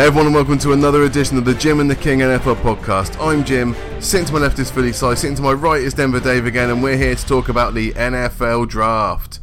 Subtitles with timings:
[0.00, 3.20] Hey everyone, and welcome to another edition of the Jim and the King NFL podcast.
[3.22, 3.76] I'm Jim.
[4.00, 5.14] Sitting to my left is Philly Si.
[5.14, 7.92] Sitting to my right is Denver Dave again, and we're here to talk about the
[7.92, 9.40] NFL draft.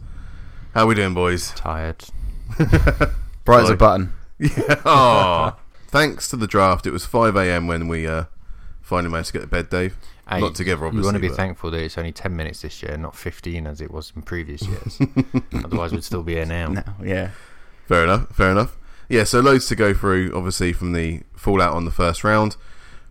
[0.73, 1.51] How we doing, boys?
[1.51, 2.03] Tired.
[3.45, 4.13] Bright as a button.
[4.39, 4.81] Yeah.
[4.83, 5.55] Aw.
[5.89, 7.67] Thanks to the draft, it was 5 a.m.
[7.67, 8.23] when we uh,
[8.81, 9.95] finally managed to get to bed, Dave.
[10.27, 11.01] Hey, Not together, obviously.
[11.01, 13.67] You want to be but- thankful that it's only 10 minutes this year, not 15
[13.67, 14.99] as it was in previous years.
[15.53, 16.69] Otherwise, we'd still be here now.
[16.69, 17.29] No, yeah.
[17.87, 18.35] Fair enough.
[18.35, 18.75] Fair enough.
[19.09, 22.57] Yeah, so loads to go through, obviously, from the fallout on the first round.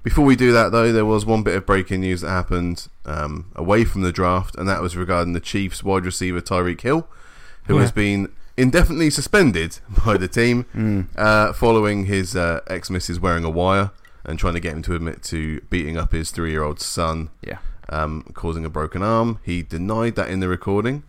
[0.02, 3.46] Before we do that, though, there was one bit of breaking news that happened um,
[3.56, 7.08] away from the draft, and that was regarding the Chiefs wide receiver Tyreek Hill,
[7.66, 7.80] who Yeah.
[7.80, 11.06] has been indefinitely suspended by the team Mm.
[11.16, 13.90] uh, following his uh, ex missus wearing a wire
[14.24, 17.30] and trying to get him to admit to beating up his three year old son,
[17.42, 17.58] Yeah.
[17.88, 19.38] um, causing a broken arm.
[19.42, 21.02] He denied that in the recording,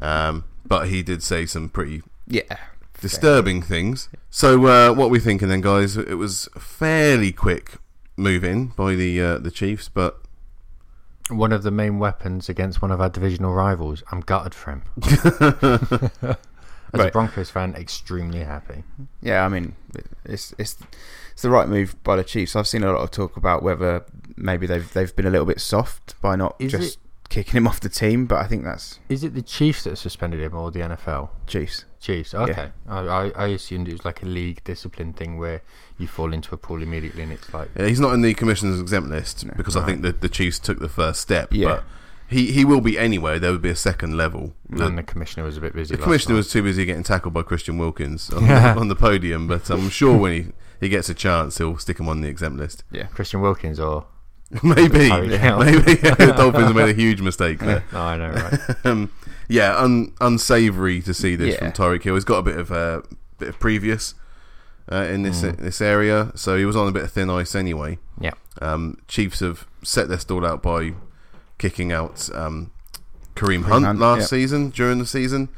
[0.00, 2.56] um, but he did say some pretty Yeah.
[3.00, 4.08] Disturbing things.
[4.30, 5.96] So, uh, what are we thinking then, guys?
[5.96, 7.78] It was fairly quick
[8.16, 10.20] move in by the uh, the Chiefs, but
[11.28, 14.02] One of the main weapons against one of our divisional rivals.
[14.12, 14.82] I'm gutted for him.
[16.92, 18.84] As a Broncos fan, extremely happy.
[19.20, 19.74] Yeah, I mean,
[20.24, 20.78] it's it's
[21.32, 22.54] it's the right move by the Chiefs.
[22.56, 24.04] I've seen a lot of talk about whether
[24.36, 27.80] maybe they've they've been a little bit soft by not Is just kicking him off
[27.80, 30.80] the team, but I think that's Is it the Chiefs that suspended him or the
[30.80, 31.30] NFL?
[31.46, 31.84] Chiefs.
[32.06, 32.34] Chiefs.
[32.34, 32.70] Okay.
[32.88, 35.62] I, I, I assumed it was like a league discipline thing where
[35.98, 38.80] you fall into a pool immediately and it's like, uh, he's not in the commissioner's
[38.80, 39.54] exempt list No.
[39.56, 41.48] because I think that the Chiefs took the first step.
[41.52, 41.66] Yeah.
[41.66, 41.84] But
[42.28, 43.40] he, he will be anyway.
[43.40, 44.54] There would be a second level.
[44.68, 45.96] The, and the commissioner was a bit busy.
[45.96, 46.38] the commissioner night.
[46.38, 49.90] was too busy getting tackled by Christian Wilkins on, the, on the podium, but I'm
[49.90, 52.84] sure when he, he gets a chance, he'll stick him on the exempt list.
[52.92, 53.06] Yeah.
[53.06, 54.06] Christian Wilkins or.
[54.62, 57.82] maybe, maybe the Dolphins made a huge mistake there.
[57.92, 58.86] Oh, I know, right?
[58.86, 59.10] um,
[59.48, 61.58] yeah, un, unsavoury to see this Yeah.
[61.58, 62.14] from Tyreek Hill.
[62.14, 63.02] He's got a bit of uh,
[63.38, 64.14] bit of previous
[64.90, 65.56] uh, in this Mm.
[65.58, 67.98] this area, so he was on a bit of thin ice anyway.
[68.20, 68.32] Yeah.
[68.62, 70.94] Um, Chiefs have set their stall out by
[71.58, 72.70] kicking out um,
[73.34, 74.26] Kareem, Kareem Hunt, Hunt, last yeah.
[74.26, 75.48] season during the season.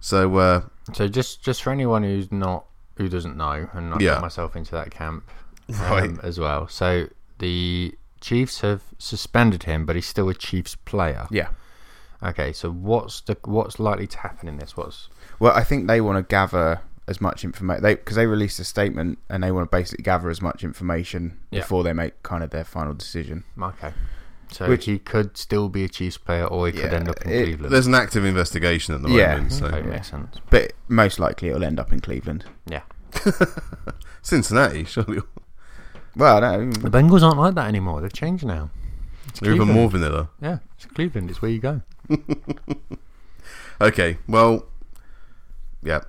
[0.00, 0.62] So uh,
[0.92, 2.64] So just just for anyone who's not
[2.96, 4.14] who doesn't know, and I Yeah.
[4.14, 5.24] put myself into that camp
[5.68, 6.04] Right.
[6.10, 6.68] um, as well.
[6.68, 7.06] So
[7.38, 11.26] the Chiefs have suspended him, but he's still a Chiefs player.
[11.30, 11.48] Yeah.
[12.22, 14.76] Okay, so what's the what's likely to happen in this?
[14.76, 15.08] What's
[15.40, 19.18] Well, I think they want to gather as much information because they released a statement
[19.28, 21.60] and they want to basically gather as much information Yeah.
[21.60, 23.42] before they make kind of their final decision.
[23.60, 23.92] okay?
[24.52, 27.30] So Which- he could still be a Chiefs player, or he could end up in
[27.32, 27.72] it- Cleveland.
[27.72, 29.34] there's an active investigation at the Yeah.
[29.34, 29.52] moment.
[29.54, 29.86] So okay, yeah.
[29.86, 30.36] makes sense.
[30.50, 32.44] But most likely it'll end up in Cleveland.
[32.66, 32.82] Yeah,
[34.22, 35.20] Cincinnati, surely
[36.16, 38.00] Well, no, the Bengals aren't like that anymore.
[38.02, 38.70] They've changed now.
[39.28, 39.80] It's they're even Cleveland.
[39.80, 40.28] more vanilla.
[40.40, 41.30] Yeah, it's Cleveland.
[41.30, 41.82] It's where you go.
[43.80, 44.66] Okay, well,
[45.82, 46.02] yeah.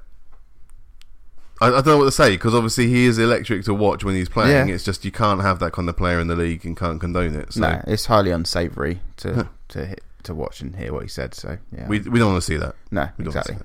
[1.60, 4.14] I, I don't know what to say because obviously he is electric to watch when
[4.14, 4.68] he's playing.
[4.68, 4.76] Yeah.
[4.76, 7.34] It's just you can't have that kind of player in the league and can't condone
[7.36, 7.54] it.
[7.54, 11.34] So no, it's highly unsavoury to to hit, to watch and hear what he said.
[11.34, 12.76] So yeah, we we don't want to see that.
[12.92, 13.58] no, We don't exactly.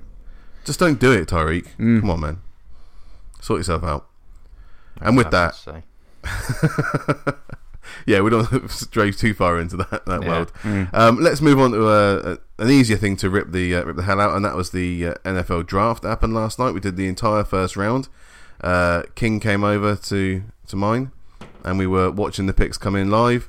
[0.64, 1.66] Just don't do it, Tyreek.
[1.78, 2.00] Mm.
[2.00, 2.38] Come on, man.
[3.42, 4.06] Sort yourself out.
[5.02, 5.54] And with that,
[8.06, 8.12] That's what I say.
[8.12, 10.28] yeah, we don't stray too far into that that Yeah.
[10.28, 10.53] world.
[10.62, 10.94] Mm.
[10.94, 14.03] Um, let's move on to uh, an easier thing to rip the uh, rip the
[14.03, 16.72] hell out, and that was the uh, NFL draft that happened last night.
[16.72, 18.09] We did the entire first round.
[18.60, 21.12] Uh, King came over to to mine,
[21.65, 23.49] and we were watching the picks come in live.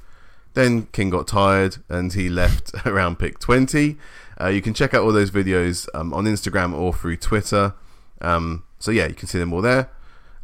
[0.56, 3.97] Then King got tired and he left around pick twenty.
[4.41, 7.73] Uh, you can check out all those videos um, on Instagram or through Twitter.
[8.21, 9.89] Um, so yeah, you can see them all there,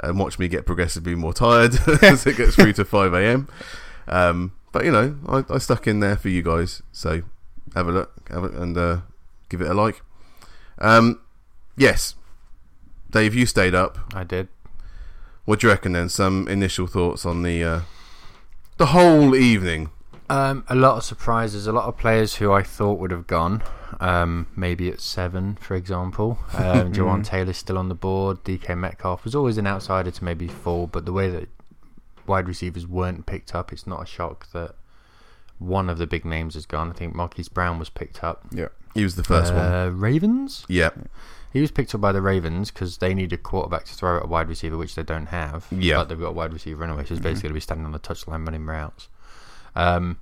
[0.01, 3.47] and watch me get progressively more tired as it gets through to five a.m.
[4.07, 7.21] Um, but you know, I, I stuck in there for you guys, so
[7.75, 8.97] have a look, have it, and uh,
[9.49, 10.01] give it a like.
[10.79, 11.21] Um,
[11.77, 12.15] yes,
[13.09, 13.97] Dave, you stayed up.
[14.13, 14.47] I did.
[15.45, 15.93] What do you reckon?
[15.93, 17.81] Then some initial thoughts on the uh,
[18.77, 19.91] the whole evening.
[20.29, 21.67] Um, a lot of surprises.
[21.67, 23.61] A lot of players who I thought would have gone.
[23.99, 26.39] Um, maybe at seven, for example.
[26.55, 28.43] Um, Jawaan Taylor's still on the board.
[28.43, 31.47] DK Metcalf was always an outsider to maybe fall, but the way that
[32.27, 34.75] wide receivers weren't picked up, it's not a shock that
[35.59, 36.89] one of the big names has gone.
[36.89, 38.45] I think Marquise Brown was picked up.
[38.51, 39.61] Yeah, He was the first one.
[39.73, 40.65] uh, Ravens.
[40.67, 40.89] Yeah,
[41.53, 44.23] He was picked up by the Ravens because they need a quarterback to throw at
[44.23, 45.65] a wide receiver, which they don't have.
[45.71, 45.97] Yeah.
[45.99, 47.93] But they've got a wide receiver anyway, so he's basically going to be standing on
[47.93, 49.07] the touchline running routes.
[49.75, 50.19] Um,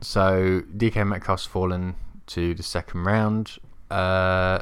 [0.00, 1.94] so DK Metcalf's fallen
[2.28, 3.58] to the second round.
[3.90, 4.60] Uh,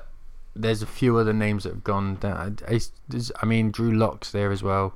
[0.56, 2.58] there's a few other names that have gone down.
[2.66, 4.94] I, there's- I mean, Drew Locks there as well.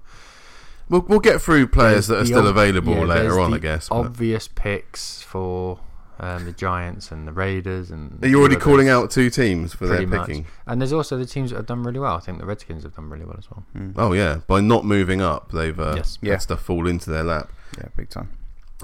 [0.88, 3.56] We'll we'll get through players There's that are still ob- available yeah, later on, the
[3.56, 3.88] I guess.
[3.88, 5.80] but- Obvious picks for
[6.20, 7.90] um, the Giants and the Raiders.
[7.90, 10.26] And Are you already calling out two teams for their Pretty much.
[10.28, 10.46] picking?
[10.66, 12.14] And there's also the teams that have done really well.
[12.16, 13.64] I think the Redskins have done really well as well.
[13.76, 13.94] Mm.
[13.96, 16.18] Oh yeah, by not moving up, they've uh, Yes.
[16.22, 16.38] had Yeah.
[16.38, 17.50] stuff fall into their lap.
[17.78, 18.30] Yeah, big time.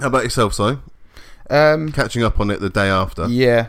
[0.01, 0.77] How about yourself, Si?
[1.49, 3.27] Um, Catching up on it the day after.
[3.27, 3.67] yeah,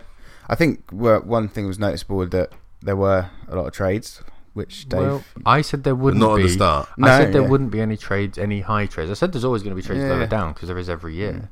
[0.49, 4.88] I think well, one thing was noticeable that there were a lot of trades, which
[4.88, 5.00] Dave.
[5.00, 6.43] Well, I said there wouldn't not be.
[6.43, 6.88] at the start.
[6.91, 7.49] I No, said there yeah.
[7.49, 9.11] wouldn't be any trades, any high trades.
[9.11, 10.11] I said there's always going to be trades Yeah.
[10.14, 11.50] lower down because there is every year.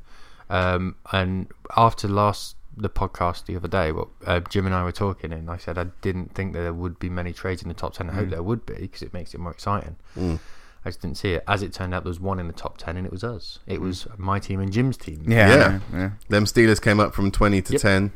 [0.49, 1.47] Um, and
[1.77, 5.49] after last the podcast the other day, well, uh, Jim and I were talking, and
[5.49, 8.09] I said I didn't think that there would be many trades in the top ten.
[8.09, 8.31] I hope Mm.
[8.31, 9.95] there would be because it makes it more exciting.
[10.17, 10.39] Mm.
[10.85, 11.43] I just didn't see it.
[11.47, 13.59] As it turned out, there was one in the top ten, and it was us.
[13.67, 15.23] It was my team and Jim's team.
[15.27, 15.55] yeah, Yeah.
[15.55, 16.09] yeah, yeah.
[16.29, 17.81] Them Steelers came up from 20 to Yep.
[17.81, 18.11] 10,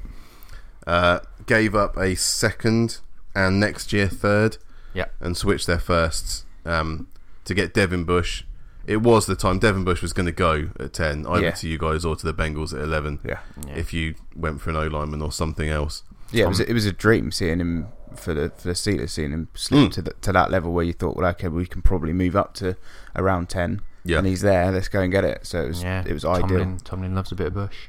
[0.87, 2.99] uh, gave up a second
[3.35, 4.57] and next year third,
[4.93, 5.13] Yep.
[5.19, 7.07] and switched their firsts um,
[7.45, 8.43] to get Devin Bush.
[8.85, 11.51] It was the time Devin Bush was going to go at 10, either Yeah.
[11.51, 13.73] to you guys or to the Bengals at 11, Yeah, Yeah.
[13.75, 16.03] if you went for an O lineman or something else.
[16.31, 16.41] yeah.
[16.41, 19.31] It Tom- was it was a dream seeing him for the for the Steelers, seeing
[19.31, 19.93] him slip Mm.
[19.93, 22.53] to the, to that level where you thought, well, okay, we can probably move up
[22.55, 22.75] to
[23.15, 24.17] around ten, Yeah.
[24.19, 24.69] and he's there.
[24.71, 25.45] Let's go and get it.
[25.47, 26.47] So it was yeah, it was ideal.
[26.59, 27.87] Tomlin, Tomlin loves a bit of Bush.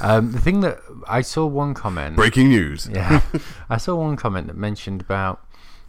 [0.00, 2.14] um, the thing that I saw one comment.
[2.14, 2.88] Breaking news.
[2.92, 3.20] Yeah,
[3.68, 5.44] I saw one comment that mentioned about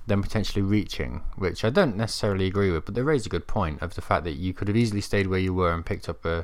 [0.07, 3.81] them potentially reaching, which I don't necessarily agree with, but they raised a good point
[3.81, 6.25] of the fact that you could have easily stayed where you were and picked up
[6.25, 6.39] a,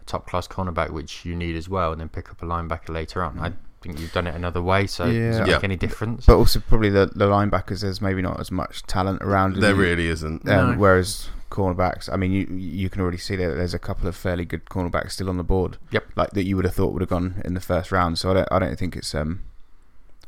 [0.00, 2.90] a top class cornerback, which you need as well, and then pick up a linebacker
[2.90, 3.38] later on.
[3.40, 3.52] I
[3.82, 5.42] think you've done it another way, so does Yeah.
[5.42, 5.54] it Yeah.
[5.56, 6.26] make any difference?
[6.26, 9.56] But also probably the, the linebackers, there's maybe not as much talent around.
[9.56, 10.48] There and you- really isn't.
[10.48, 10.78] Um, No.
[10.78, 14.44] Whereas cornerbacks, I mean, you you can already see that there's a couple of fairly
[14.44, 15.76] good cornerbacks still on the board.
[15.90, 16.04] Yep.
[16.16, 18.18] Like that you would have thought would have gone in the first round.
[18.18, 19.40] So I don't I don't think it's um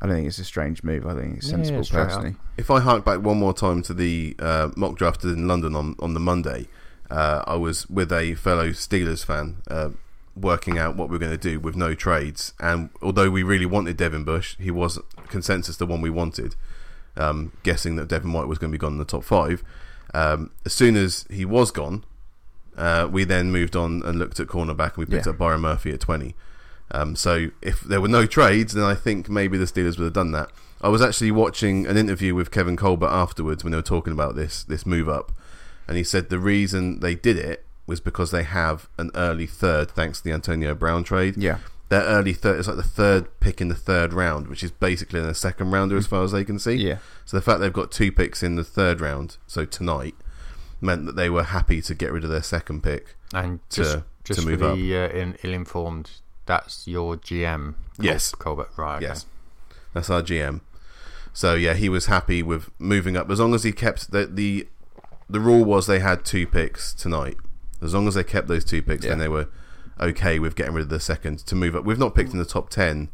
[0.04, 1.06] I don't think it's a strange move.
[1.06, 2.08] I think it's sensible straight up.
[2.08, 2.34] personally.
[2.58, 5.96] If I hark back one more time to the uh, mock draft in London on,
[5.98, 6.66] on the Monday,
[7.10, 9.88] uh, I was with a fellow Steelers fan uh,
[10.36, 12.52] working out what we were going to do with no trades.
[12.60, 14.98] And although we really wanted Devin Bush, he was
[15.28, 16.54] consensus the one we wanted,
[17.16, 19.64] um, guessing that Devin White was going to be gone in the top five.
[20.12, 22.04] Um, as soon as he was gone,
[22.76, 25.32] uh, we then moved on and looked at cornerback and we picked Yeah.
[25.32, 26.34] up Byron Murphy at 20.
[26.90, 30.12] Um, so if there were no trades, then I think maybe the Steelers would have
[30.12, 30.50] done that.
[30.80, 34.36] I was actually watching an interview with Kevin Colbert afterwards when they were talking about
[34.36, 35.32] this this move up,
[35.88, 39.90] and he said the reason they did it was because they have an early third
[39.90, 41.36] thanks to the Antonio Brown trade.
[41.36, 41.58] Yeah.
[41.90, 45.20] Their early third is like the third pick in the third round, which is basically
[45.20, 46.74] in the second rounder as far as they can see.
[46.74, 46.98] Yeah.
[47.24, 50.14] So the fact they've got two picks in the third round, so tonight,
[50.80, 53.16] meant that they were happy to get rid of their second pick.
[53.32, 54.76] and to- just, to move for up.
[54.76, 56.10] the uh, in, ill-informed,
[56.46, 57.74] that's your GM.
[57.98, 58.32] Yes.
[58.34, 58.70] Colbert.
[58.76, 58.96] Right.
[58.96, 59.06] okay.
[59.06, 59.26] Yes,
[59.92, 60.60] that's our GM.
[61.32, 64.68] So yeah, he was happy with moving up as long as he kept the the
[65.28, 67.36] the rule was they had two picks tonight.
[67.82, 69.48] As long as they kept those two picks, then they were
[70.00, 71.84] okay with getting rid of the second to move up.
[71.84, 73.10] We've not picked in the top ten.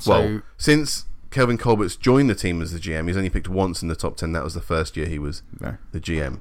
[0.00, 3.80] So well, since Kevin Colbert's joined the team as the GM, he's only picked once
[3.82, 4.32] in the top ten.
[4.32, 5.76] That was the first year he was No.
[5.92, 6.40] the GM.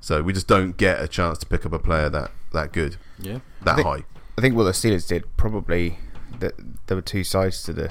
[0.00, 2.96] So we just don't get a chance to pick up a player that that good,
[3.18, 3.40] yeah.
[3.62, 4.04] that think- high.
[4.36, 5.98] I think what the Steelers did probably
[6.40, 6.54] that
[6.86, 7.90] there were two sides to the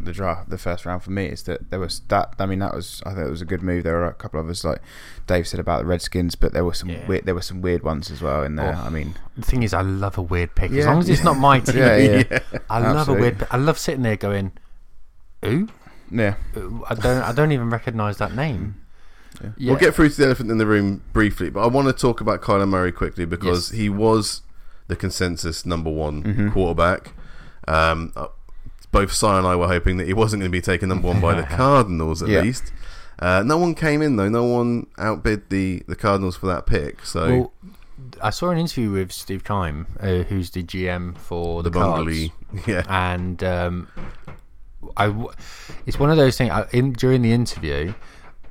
[0.00, 2.34] the draft, the first round for me is that there was that.
[2.40, 3.84] I mean, that was I think it was a good move.
[3.84, 4.80] There were a couple of us like
[5.28, 7.06] Dave said about the Redskins, but there were some Yeah.
[7.06, 8.74] weird, there were some weird ones as well in there.
[8.76, 8.86] Oh.
[8.86, 10.72] I mean, The thing is, I love a weird pick.
[10.72, 12.38] As long as it's not my team, Yeah, yeah.
[12.70, 13.54] I love a weird pick.
[13.54, 14.50] I love sitting there going,
[15.44, 15.68] "Ooh,
[16.10, 19.42] yeah, uh, I don't, I don't even recognise that name." Mm.
[19.44, 19.50] Yeah.
[19.56, 19.70] Yeah.
[19.70, 22.20] We'll get through to the elephant in the room briefly, but I want to talk
[22.20, 23.78] about Kyler Murray quickly because Yes.
[23.78, 24.42] he was
[24.92, 26.52] the consensus number one Mhm.
[26.52, 27.12] quarterback.
[27.66, 28.26] Um, uh,
[28.90, 31.20] both Si and I were hoping that he wasn't going to be taken number one
[31.20, 32.42] by the Cardinals at Yeah.
[32.42, 32.72] least.
[33.18, 34.28] Uh, no one came in though.
[34.28, 37.04] No one outbid the, the Cardinals for that pick.
[37.06, 37.52] So Well,
[38.20, 42.30] I saw an interview with Steve Keim, uh, who's the GM for the the, Cards,
[42.66, 43.88] yeah, and um,
[44.96, 45.30] I, w-
[45.86, 46.50] it's one of those things.
[46.50, 47.94] I- In during the interview,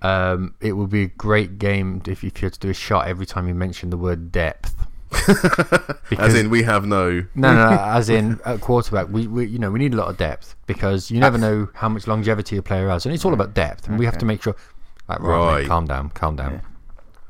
[0.01, 3.25] um, it would be a great game if you had to do a shot every
[3.25, 4.87] time you mentioned the word depth.
[6.17, 7.25] as in we have no.
[7.35, 10.09] No, no, no as in at quarterback, we, we you know we need a lot
[10.09, 13.33] of depth because you never know how much longevity a player has, and it's all
[13.33, 14.55] about depth, and we have to make sure.
[15.07, 16.61] Like, right, mate, calm down, calm down.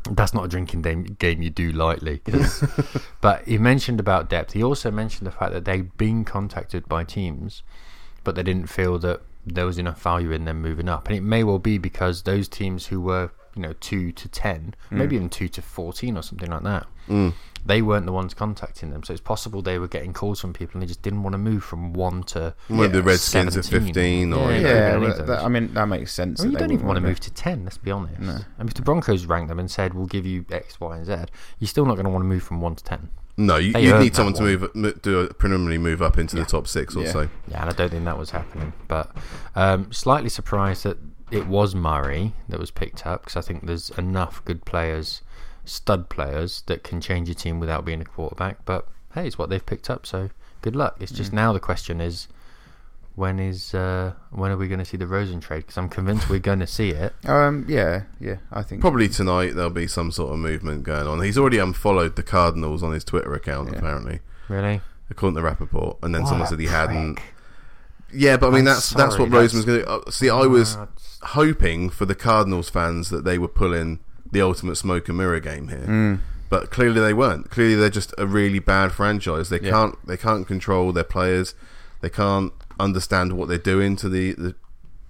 [0.10, 2.22] That's not a drinking game, game you do lightly.
[3.22, 4.54] but he mentioned about depth.
[4.54, 7.64] He also mentioned the fact that they'd been contacted by teams,
[8.24, 11.22] but they didn't feel that there was enough value in them moving up, and it
[11.22, 15.30] may well be because those teams who were you know two to ten, maybe even
[15.30, 17.34] two to fourteen or something like that Mm.
[17.66, 19.04] they weren't the ones contacting them.
[19.04, 21.40] So it's possible they were getting calls from people and they just didn't want to
[21.40, 22.54] move from one to.
[22.68, 24.76] One of the Redskins at fifteen, or Yeah, you know, yeah.
[24.76, 24.96] yeah.
[24.96, 25.28] any but of those.
[25.28, 26.40] that- I mean, that makes sense.
[26.42, 28.20] I mean, that you they don't even want to move to 10, let's be honest.
[28.20, 28.32] No.
[28.34, 31.06] I mean, if the Broncos ranked them and said, we'll give you X, Y, and
[31.06, 31.16] Z,
[31.60, 33.10] you're still not going to want to move from 1 to 10.
[33.38, 34.70] No, you, you need someone to one.
[34.76, 36.44] move, do a preliminary move up into Yeah.
[36.44, 37.12] the top six or Yeah.
[37.12, 37.22] so.
[37.48, 38.74] Yeah, and I don't think that was happening.
[38.88, 39.10] But
[39.56, 40.98] um, slightly surprised that
[41.32, 45.22] it was Murray that was picked up because I think there's enough good players,
[45.66, 48.66] stud players, that can change a team without being a quarterback.
[48.66, 50.30] But hey, it's what they've picked up, so
[50.62, 50.98] good luck.
[51.00, 51.16] It's Mm.
[51.18, 52.28] just now the question is.
[53.14, 55.60] When is uh, when are we going to see the Rosen trade?
[55.60, 57.14] Because I'm convinced we're going to see it.
[57.26, 58.38] Um, yeah, yeah.
[58.54, 61.22] I think Probably tonight there'll be some sort of movement going on.
[61.22, 63.80] He's already unfollowed the Cardinals on his Twitter account, Yeah.
[63.80, 64.80] apparently, Really?
[65.10, 65.98] according to the Rapoport.
[66.02, 67.20] And then What someone said he hadn't.
[68.14, 69.90] Yeah, but I mean I'm that's that's what that's- Roseman's going to.
[69.90, 70.88] Uh, see, I was Uh,
[71.24, 74.00] hoping for the Cardinals fans that they were pulling
[74.32, 76.20] the ultimate smoke and mirror game here, Mm.
[76.50, 77.50] but clearly they weren't.
[77.50, 79.50] Clearly they're just a really bad franchise.
[79.50, 79.72] They Yeah.
[79.72, 81.54] can't they can't control their players.
[82.02, 84.56] They can't understand what they're doing to the, the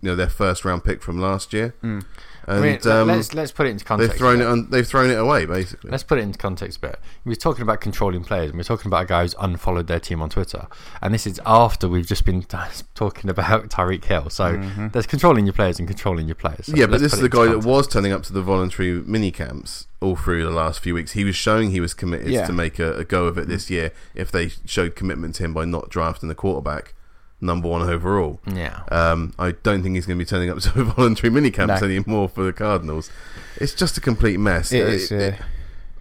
[0.01, 1.73] you know their first round pick from last year.
[1.83, 2.03] Mm.
[2.47, 4.11] I And mean, let- um, let's let's put it into context.
[4.11, 4.69] they've thrown it on.
[4.69, 5.91] They've thrown it away basically.
[5.91, 6.99] Let's put it into context a bit.
[7.23, 10.21] We're talking about controlling players, and we're talking about a guy who's unfollowed their team
[10.21, 10.67] on Twitter.
[11.01, 12.41] And this is after we've just been
[12.95, 14.29] talking about Tyreek Hill.
[14.29, 14.57] So
[14.91, 16.65] there's controlling your players and controlling your players.
[16.65, 19.31] So yeah, but this is the guy that was turning up to the voluntary mini
[19.31, 21.11] camps all through the last few weeks.
[21.11, 22.47] He was showing he was committed Yeah.
[22.47, 25.53] to make a, a go of it this year if they showed commitment to him
[25.53, 26.95] by not drafting the quarterback
[27.41, 28.39] number one overall.
[28.45, 28.81] Yeah.
[28.91, 31.87] Um, I don't think he's going to be turning up to voluntary mini camps No.
[31.87, 33.09] anymore for the Cardinals.
[33.57, 34.71] It's just a complete mess.
[34.71, 35.11] It Uh, is.
[35.11, 35.33] it-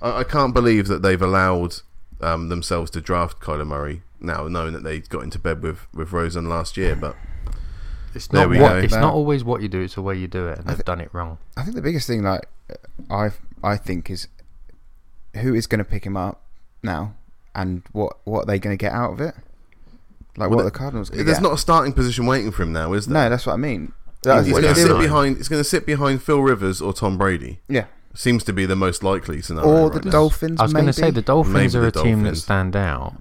[0.01, 1.77] Uh, I, I can't believe that they've allowed
[2.21, 6.13] um, themselves to draft Kyler Murray now, knowing that they got into bed with with
[6.13, 6.95] Rosen last year.
[6.95, 7.17] But
[8.15, 8.77] It's There not we what, go.
[8.79, 9.01] It's No.
[9.01, 10.83] not always what you do; it's the way you do it, and I they've thi-
[10.85, 11.39] done it wrong.
[11.57, 12.47] I think the biggest thing, like,
[13.11, 13.31] I
[13.65, 14.29] I think is
[15.37, 16.41] who is going to pick him up
[16.83, 17.15] now,
[17.55, 19.35] and what what are they going to get out of it?
[20.41, 21.11] Like Well, what the- the Cardinals.
[21.11, 21.43] Gonna there's get?
[21.43, 23.15] not a starting position waiting for him now, is there?
[23.25, 23.93] No, that's what I mean.
[24.23, 25.37] He's, That's he's going to sit behind.
[25.39, 27.61] He's going to sit behind Phil Rivers or Tom Brady.
[27.69, 29.71] Yeah, Seems to be the most likely scenario.
[29.71, 30.11] or right the now.
[30.13, 30.61] Dolphins.
[30.61, 33.15] I was going to say the Dolphins Maybe are the a team that stand out.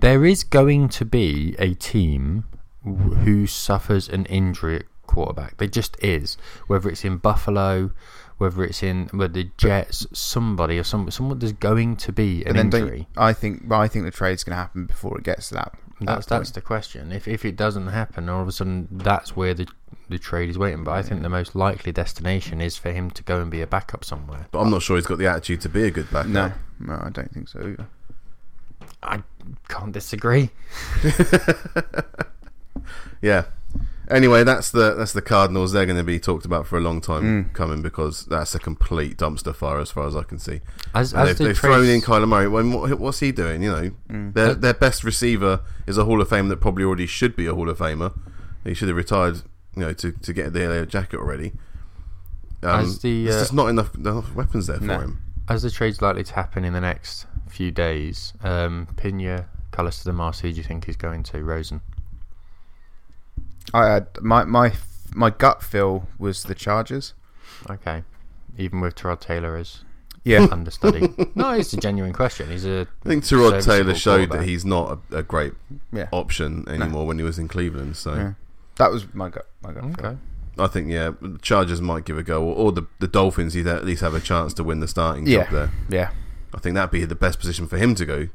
[0.00, 2.44] There is going to be a team
[2.84, 5.56] who suffers an injury at quarterback.
[5.56, 6.36] There just is.
[6.68, 7.90] Whether it's in Buffalo,
[8.38, 11.40] whether it's in with the Jets, somebody or some someone.
[11.40, 13.08] There's going to be an But then injury.
[13.16, 13.72] I think.
[13.72, 15.72] I think the trade's going to happen before it gets to that.
[16.00, 17.10] That's that's the question.
[17.10, 19.66] If if it doesn't happen, all of a sudden that's where the
[20.08, 20.84] the trade is waiting.
[20.84, 23.66] But I think the most likely destination is for him to go and be a
[23.66, 24.46] backup somewhere.
[24.50, 26.30] But I'm not sure he's got the attitude to be a good backup.
[26.30, 27.86] No, no, I don't think so either.
[29.02, 29.22] I
[29.68, 30.50] can't disagree.
[33.22, 33.44] Yeah.
[34.08, 35.72] Anyway, that's the that's the Cardinals.
[35.72, 37.52] They're going to be talked about for a long time Mm.
[37.54, 40.60] coming because that's a complete dumpster fire as far as I can see.
[40.94, 42.46] As, as they've they've thrown in trades- Kyler Murray.
[42.48, 43.62] When, what, what's he doing?
[43.64, 44.34] You know, Mm.
[44.34, 47.46] their Uh, their best receiver is a Hall of Fame that probably already should be
[47.46, 48.16] a Hall of Famer.
[48.64, 49.42] He should have retired,
[49.74, 51.52] you know, to, to get the LA jacket already.
[52.62, 54.98] Um, As the, there's uh, just not enough, enough weapons there for No.
[55.00, 55.18] him.
[55.48, 60.04] as the trade's likely to happen in the next few days, um, Pina, colours to
[60.04, 61.80] the Mars, do you think he's going to Rosen?
[63.74, 64.72] I had my my
[65.14, 67.14] my gut feel was the Chargers.
[67.70, 68.02] Okay,
[68.58, 69.80] even with Tyrod Taylor as
[70.24, 71.08] Yeah, understudy.
[71.34, 72.50] no, it's a genuine question.
[72.50, 75.54] He's a I think Tyrod Taylor showed that he's not a, a great
[75.92, 77.96] yeah, option anymore when he was in Cleveland.
[77.96, 78.32] So yeah.
[78.76, 79.46] That was my gut.
[79.62, 79.82] My gut.
[79.84, 80.06] feel.
[80.06, 80.18] Okay.
[80.58, 83.54] I think yeah, the Chargers might give a go, or, or the the Dolphins.
[83.54, 85.44] He'd at least have a chance to win the starting Yeah.
[85.44, 85.70] job there.
[85.88, 86.10] Yeah,
[86.54, 88.28] I think that'd be the best position for him to go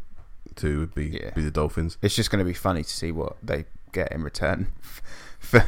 [0.55, 0.79] to.
[0.79, 1.31] Would be Yeah.
[1.31, 1.97] be the Dolphins.
[2.01, 4.67] it's just going to be funny to see what they get in return.
[5.41, 5.65] For,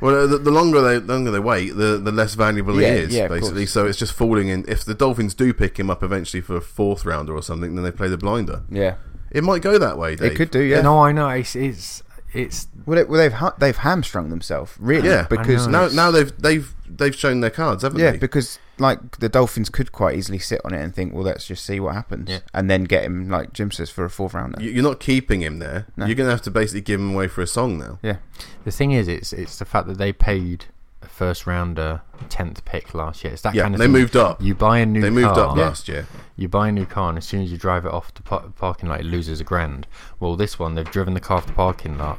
[0.00, 3.00] Well, the, the longer they the longer they wait, the the less valuable Yeah, he
[3.00, 3.62] is, yeah, basically.
[3.64, 3.72] course.
[3.72, 4.64] So it's just falling in.
[4.66, 7.84] If the Dolphins do pick him up eventually for a fourth rounder or something, then
[7.84, 8.62] they play the blinder.
[8.70, 8.94] yeah,
[9.30, 10.16] It might go that way.
[10.16, 10.32] Dave.
[10.32, 10.62] it could do.
[10.62, 10.80] Yeah.
[10.80, 11.28] No, I know.
[11.28, 12.02] It's it's
[12.32, 15.08] it's Well, they, well, they've ha- they've hamstrung themselves really.
[15.08, 15.94] Yeah, because Now, Nice.
[15.94, 18.16] now they've they've they've shown their cards, haven't yeah, they?
[18.16, 21.46] Yeah, because like the Dolphins could quite easily sit on it and think, well, let's
[21.46, 22.38] just see what happens, Yeah.
[22.54, 24.62] and then get him like Jim says for a fourth rounder.
[24.62, 25.86] You- You're not keeping him there.
[25.96, 26.06] No.
[26.06, 27.98] You're going to have to basically give him away for a song now.
[28.02, 28.16] yeah,
[28.64, 30.72] the thing is, it's it's the fact that they paid a
[31.20, 32.00] first rounder,
[32.30, 33.32] tenth pick last year.
[33.34, 33.92] It's that Yeah, kind of they thing.
[33.92, 34.40] moved up.
[34.40, 36.06] You buy a new They moved up last year.
[36.34, 38.44] You buy a new car, and as soon as you drive it off the par-
[38.56, 39.86] parking lot, it loses a grand.
[40.18, 42.18] Well, this one, they've driven the car off the parking lot,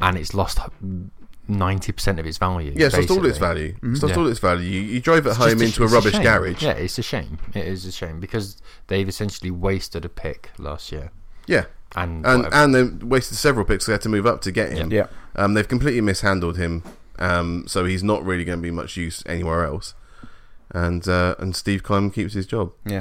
[0.00, 0.60] and it's lost
[1.48, 2.72] ninety percent of its value.
[2.76, 3.72] Yeah, it's lost all its value.
[3.72, 3.92] Mm-hmm.
[3.94, 4.20] It's lost Yeah.
[4.20, 4.68] all its value.
[4.70, 6.22] You, you drove it It's home just into a rubbish shame.
[6.22, 6.62] garage.
[6.62, 7.38] Yeah, it's a shame.
[7.54, 11.10] It is a shame because they've essentially wasted a pick last year,
[11.48, 11.64] Yeah.
[11.96, 12.54] and, And whatever.
[12.54, 13.86] and they wasted several picks.
[13.86, 14.92] They had to move up to get him.
[14.92, 16.82] yeah, Um, they've completely mishandled him.
[17.18, 19.94] Um, so he's not really going to be much use anywhere else.
[20.70, 22.72] And uh, and Steve Kleiman keeps his job.
[22.84, 23.00] yeah.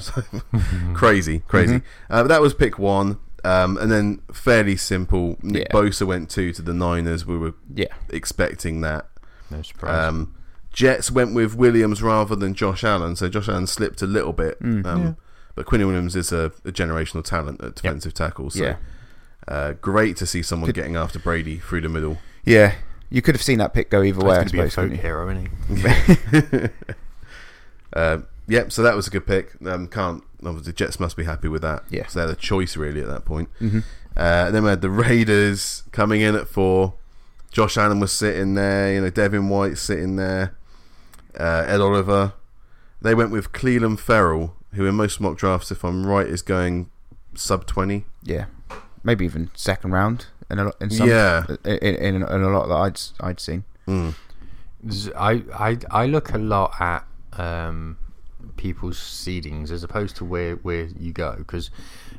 [0.93, 1.75] Crazy, crazy.
[1.79, 1.83] Mhm.
[2.09, 3.19] Uh, but that was pick one.
[3.43, 5.37] Um, and then fairly simple.
[5.41, 5.73] Nick Yeah.
[5.77, 7.25] Bosa went two to the Niners.
[7.25, 7.93] We were yeah.
[8.09, 9.07] expecting that.
[9.51, 10.07] no surprise.
[10.09, 10.33] Um,
[10.73, 14.61] Jets went with Williams rather than Josh Allen, so Josh Allen slipped a little bit.
[14.61, 14.85] Mm.
[14.85, 15.17] Um,
[15.55, 18.49] But Quinn Williams is a, a generational talent at defensive tackle.
[18.51, 18.75] So Yeah.
[19.47, 22.19] uh, great to see someone Could- getting after Brady through the middle.
[22.45, 22.75] Yeah,
[23.09, 24.37] you could have seen that pick go either way.
[24.37, 24.89] I He's going to suppose.
[24.89, 26.69] be a folk hero, isn't he?
[27.93, 29.53] Uh, yep, so that was a good pick.
[29.65, 31.83] Um, can't obviously Jets must be happy with that.
[31.89, 32.05] Yeah.
[32.07, 33.49] so they had a choice really at that point.
[33.59, 33.83] Mhm.
[34.15, 36.95] Uh, then we had the Raiders coming in at four.
[37.51, 38.93] Josh Allen was sitting there.
[38.93, 40.55] You know, Devin White sitting there.
[41.39, 42.33] Uh, Ed Oliver.
[43.01, 46.89] They went with Clelin Ferrell, who in most mock drafts, if I'm right, is going
[47.35, 48.05] sub twenty.
[48.23, 48.45] Yeah,
[49.03, 50.75] maybe even second round in a lot.
[50.81, 51.45] In some, Yeah.
[51.65, 53.63] in, in, in a lot that I'd I'd seen.
[53.87, 54.15] Mm.
[54.89, 57.97] Z- I, I, I look a lot at um,
[58.57, 61.69] people's seedings as opposed to where, where you go because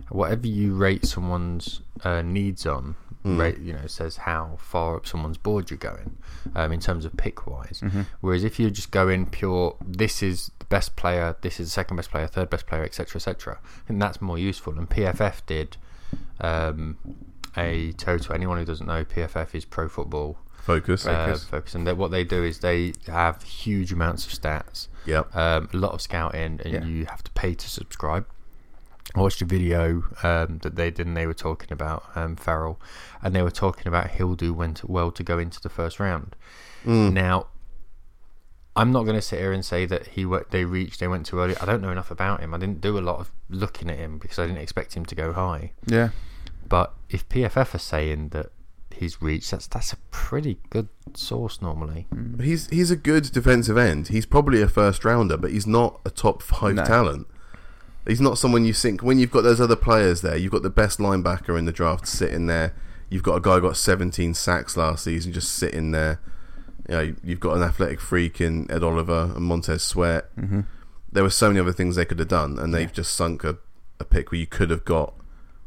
[0.09, 5.37] whatever you rate someone's uh, needs on, rate you know says how far up someone's
[5.37, 6.17] board you're going
[6.55, 7.83] um, in terms of pick wise.
[8.21, 11.97] Whereas if you're just going pure, this is the best player, this is the second
[11.97, 13.59] best player, third best player, etc., etc.,
[13.89, 14.79] and that's more useful.
[14.79, 15.77] And PFF did
[16.41, 16.97] um,
[17.59, 18.35] a total.
[18.35, 21.07] Anyone who doesn't know, PFF is Pro Football Focus.
[21.07, 21.75] uh, focus.
[21.75, 25.35] And what they do is they have huge amounts of stats, Yep.
[25.35, 26.85] um, a lot of scouting, and Yeah.
[26.85, 28.27] you have to pay to subscribe.
[29.15, 32.79] I watched a video um, that they did, and they were talking about um, Ferrell,
[33.23, 36.37] and they were talking about he'll do well to go into the first round.
[36.85, 37.13] Mm.
[37.15, 37.47] Now,
[38.77, 41.41] I'm not going to sit here and say that he they reached, they went too
[41.41, 41.57] early.
[41.57, 42.55] I don't know enough about him.
[42.55, 45.15] I didn't do a lot of looking at him because I didn't expect him to
[45.15, 45.73] go high.
[45.87, 46.11] Yeah,
[46.69, 48.47] But if PFF are saying that
[48.95, 52.07] he's reached, that's that's a pretty good source normally.
[52.41, 54.09] He's he's a good defensive end.
[54.09, 56.85] He's probably a first rounder, but he's not a top five No.
[56.85, 57.27] talent.
[58.07, 60.37] He's not someone you think when you've got those other players there.
[60.37, 62.75] You've got the best linebacker in the draft sitting there.
[63.11, 66.21] You've got a guy who got 17 sacks last season just sitting there.
[66.89, 70.35] You know, you've got an athletic freak in Ed Oliver and Montez Sweat.
[70.37, 70.61] mm-hmm.
[71.13, 73.59] There were so many other things they could have done, and they've just sunk a,
[73.99, 75.15] a pick where you could have got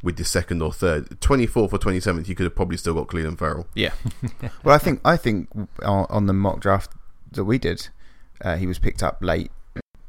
[0.04, 1.08] with the second or third.
[1.22, 3.68] 24th or 27th, you could have probably still got Clelin Ferrell.
[3.76, 3.94] yeah.
[4.64, 5.50] well, I think I think
[5.84, 6.92] on, on the mock draft
[7.32, 7.90] that we did,
[8.42, 9.52] uh, he was picked up late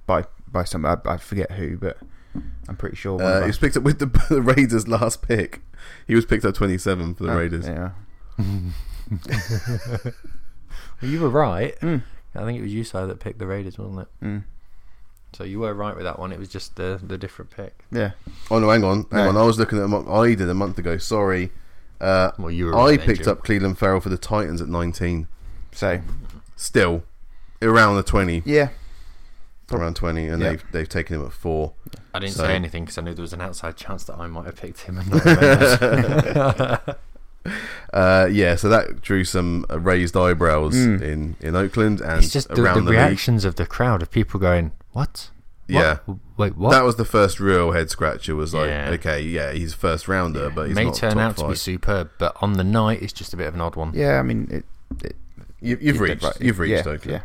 [0.06, 1.98] by by some I, I forget who, but
[2.68, 3.14] I'm pretty sure.
[3.16, 5.60] one Uh, of he was picked up with the, the Raiders' last pick.
[6.06, 7.66] He was picked up 27 for the Oh, Raiders.
[7.66, 7.90] Yeah.
[11.00, 11.78] Well, you were right.
[11.80, 12.02] Mm.
[12.34, 14.08] I think it was you, side that picked the Raiders, wasn't it?
[14.24, 14.44] Mm.
[15.34, 16.30] So you were right with that one.
[16.32, 17.84] It was just the the different pick.
[17.90, 18.12] Yeah.
[18.50, 19.28] Oh no, hang on, hang No.
[19.30, 19.36] on.
[19.36, 20.98] I was looking at a mock I did a month ago.
[20.98, 21.50] Sorry,
[22.00, 22.74] uh, Well, you were.
[22.76, 23.32] I right picked Jim.
[23.32, 25.26] up Clelin Ferrell for the Titans at 19.
[25.72, 26.00] So
[26.56, 27.02] Still
[27.62, 28.68] around the 20, yeah,
[29.72, 30.48] around 20, and Yeah.
[30.50, 31.72] they've they've taken him at four.
[32.14, 34.26] I didn't so- say anything because I knew there was an outside chance that I
[34.26, 34.98] might have picked him.
[34.98, 36.80] And.
[37.92, 41.02] Uh, yeah, so that drew some uh, raised eyebrows Mm.
[41.02, 42.98] in in Oakland and it's just the, the around the, league.
[43.00, 45.30] reactions of the crowd of people going, "What?
[45.68, 46.18] Yeah, What?
[46.36, 48.34] Wait, what?" that was the first real head scratcher.
[48.36, 48.90] Was like, Yeah.
[48.94, 51.58] okay, yeah, he's first rounder, but he's may not turn top out to be five.
[51.58, 53.92] superb, but on the night, it's just a bit of an odd one.
[53.94, 54.18] yeah.
[54.18, 54.64] I mean, it,
[55.04, 55.16] it,
[55.60, 56.40] You, you've you did reached, right.
[56.40, 57.22] you've reached yeah, Oakland.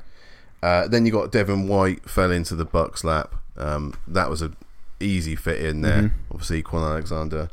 [0.64, 0.68] Yeah.
[0.70, 3.36] Uh, then you got Devin White fell into the Bucks lap.
[3.58, 4.52] Um, that was a
[5.00, 6.04] easy fit in there.
[6.04, 6.12] Mhm.
[6.32, 7.50] Obviously, Kwon Alexander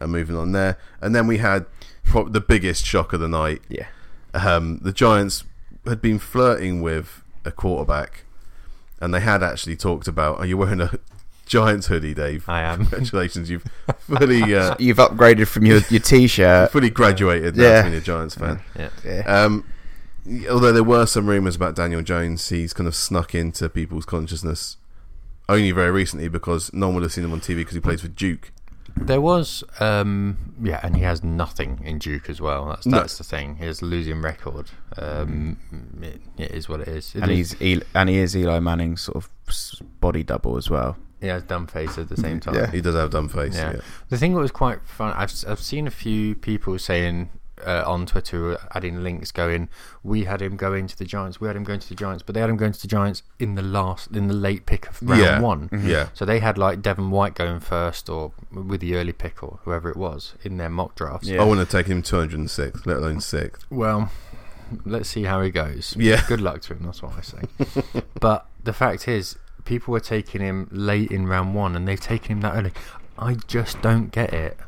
[0.00, 1.66] uh, moving on there, and then we had
[2.04, 3.62] pro- the biggest shock of the night.
[3.68, 3.86] Yeah.
[4.34, 5.44] Um, the Giants
[5.86, 8.24] had been flirting with a quarterback,
[9.00, 10.38] and they had actually talked about.
[10.38, 10.90] Are you wearing a
[11.46, 12.48] Giants hoodie, Dave?
[12.48, 12.86] I am.
[12.86, 13.64] Congratulations, you've
[14.00, 16.70] fully uh, You've upgraded from your your t-shirt.
[16.72, 17.82] fully graduated now yeah.
[17.82, 18.60] to being a Giants fan.
[18.78, 18.90] yeah.
[19.04, 19.20] Yeah.
[19.20, 19.64] Um,
[20.50, 24.76] although there were some rumours about Daniel Jones, he's kind of snuck into people's consciousness
[25.48, 28.00] only very recently because no one would have seen him on TV because he plays
[28.00, 28.50] for Duke.
[28.98, 32.66] There was, um, yeah, and he has nothing in Duke as well.
[32.66, 32.98] That's No.
[32.98, 33.56] that's the thing.
[33.56, 34.70] He has losing record.
[34.96, 35.58] Um,
[36.02, 37.14] it, it is what it is.
[37.14, 40.56] It and is- he's Eli, and he is Eli Manning's sort of s- body double
[40.56, 40.96] as well.
[41.20, 42.54] he has dumb face at the same time.
[42.54, 42.70] Yeah.
[42.70, 43.54] He does have dumb face.
[43.56, 43.72] Yeah.
[43.74, 43.80] Yeah.
[44.10, 47.30] The thing that was quite fun, I've I've seen a few people saying
[47.64, 49.68] uh, on Twitter adding links going,
[50.02, 52.34] we had him going to the Giants, we had him going to the Giants, but
[52.34, 55.00] they had him going to the Giants in the last, in the late pick of
[55.02, 55.40] round Yeah.
[55.40, 55.68] one.
[55.72, 56.08] Yeah.
[56.14, 59.88] So they had like Devin White going first, or with the early pick, or whoever
[59.90, 61.28] it was in their mock drafts.
[61.28, 61.40] Yeah.
[61.40, 63.64] I want to take him 206, let alone sixth.
[63.70, 64.10] Well,
[64.84, 65.94] let's see how he goes.
[65.98, 66.22] Yeah.
[66.26, 66.82] Good luck to him.
[66.84, 68.02] That's what I say.
[68.20, 72.32] but the fact is, people were taking him late in round one, and they've taken
[72.32, 72.72] him that early.
[73.18, 74.58] I just don't get it.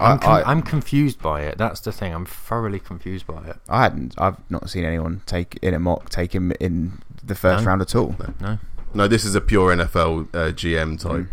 [0.00, 1.58] I'm, I, I, I'm confused by it.
[1.58, 2.12] That's the thing.
[2.14, 3.56] I'm thoroughly confused by it.
[3.68, 4.14] I hadn't.
[4.18, 7.68] I've not seen anyone take in a mock take him in the first No.
[7.68, 8.14] round at all.
[8.40, 8.58] No,
[8.92, 11.26] No, this is a pure NFL uh, GM type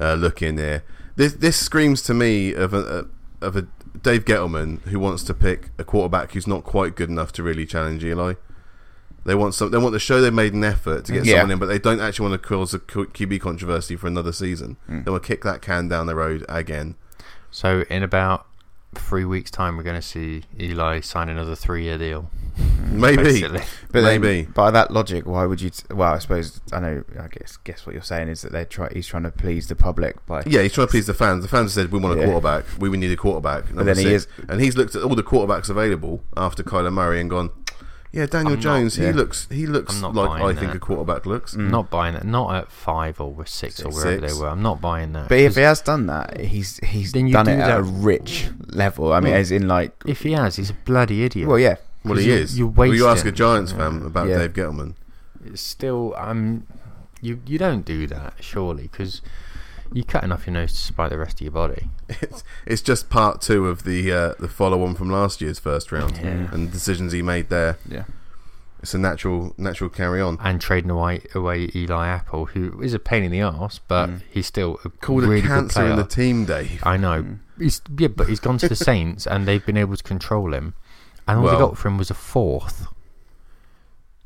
[0.00, 0.84] uh, look in here.
[1.16, 3.06] This this screams to me of a,
[3.42, 3.66] a of a
[4.02, 7.66] Dave Gettleman who wants to pick a quarterback who's not quite good enough to really
[7.66, 8.34] challenge Eli.
[9.24, 9.70] They want some.
[9.70, 11.34] They want to show they made an effort to get Yeah.
[11.40, 14.32] someone in, but they don't actually want to cause a Q- QB controversy for another
[14.32, 14.78] season.
[14.90, 15.04] Mm.
[15.04, 16.96] They will kick that can down the road again.
[17.52, 18.46] So in about
[18.94, 22.30] three weeks' time, we're going to see Eli sign another three-year deal.
[22.90, 23.62] Maybe, basically.
[23.90, 24.46] But then, maybe.
[24.50, 25.70] by that logic, why would you?
[25.70, 27.04] T- well, I suppose I know.
[27.18, 28.90] I guess guess what you're saying is that they try.
[28.92, 30.42] He's trying to please the public by.
[30.46, 31.40] Yeah, he's trying to please the fans.
[31.42, 32.26] The fans said we want a Yeah.
[32.26, 32.64] quarterback.
[32.78, 33.64] We would need a quarterback.
[33.72, 34.24] But then he six.
[34.24, 37.48] is- and he's looked at all the quarterbacks available after Kyler Murray and gone.
[38.12, 38.98] Yeah, Daniel I'm not- Jones.
[38.98, 39.06] yeah.
[39.06, 39.48] he looks.
[39.50, 40.76] He looks not like buying I think that.
[40.76, 41.54] a quarterback looks.
[41.54, 41.70] Mm.
[41.70, 42.24] Not buying that.
[42.24, 43.96] Not at five or six or Six.
[44.04, 44.48] wherever they were.
[44.48, 45.28] I'm not buying that.
[45.30, 47.82] But if he has done that, he's he's Then done do it at that- a
[47.82, 49.12] rich level.
[49.14, 49.36] I mean, Mm.
[49.36, 51.48] as in like, if he has, he's a bloody idiot.
[51.48, 52.58] well, yeah, Well, he you- is.
[52.58, 53.34] you well, you ask a it.
[53.34, 54.38] Giants fan about Yeah.
[54.38, 54.94] Dave Gettleman.
[55.46, 56.64] It's still, um,
[57.22, 59.22] you you don't do that surely because
[59.94, 61.88] you're cutting off your nose to spite the rest of your body.
[62.08, 65.90] It's, it's just part two of the uh, the follow on from last year's first
[65.92, 66.52] round Yeah.
[66.52, 67.78] and the decisions he made there.
[67.88, 68.04] yeah.
[68.80, 70.38] It's a natural natural carry on.
[70.42, 74.22] And trading away away Eli Apple, who is a pain in the ass, but Mm.
[74.30, 75.90] he's still a Called really a good cancer player.
[75.92, 76.82] in the team, Dave.
[76.84, 77.22] I know.
[77.22, 77.38] Mm.
[77.58, 80.74] He's yeah, but he's gone to the Saints and they've been able to control him.
[81.28, 82.86] And all Well- they got for him was a fourth.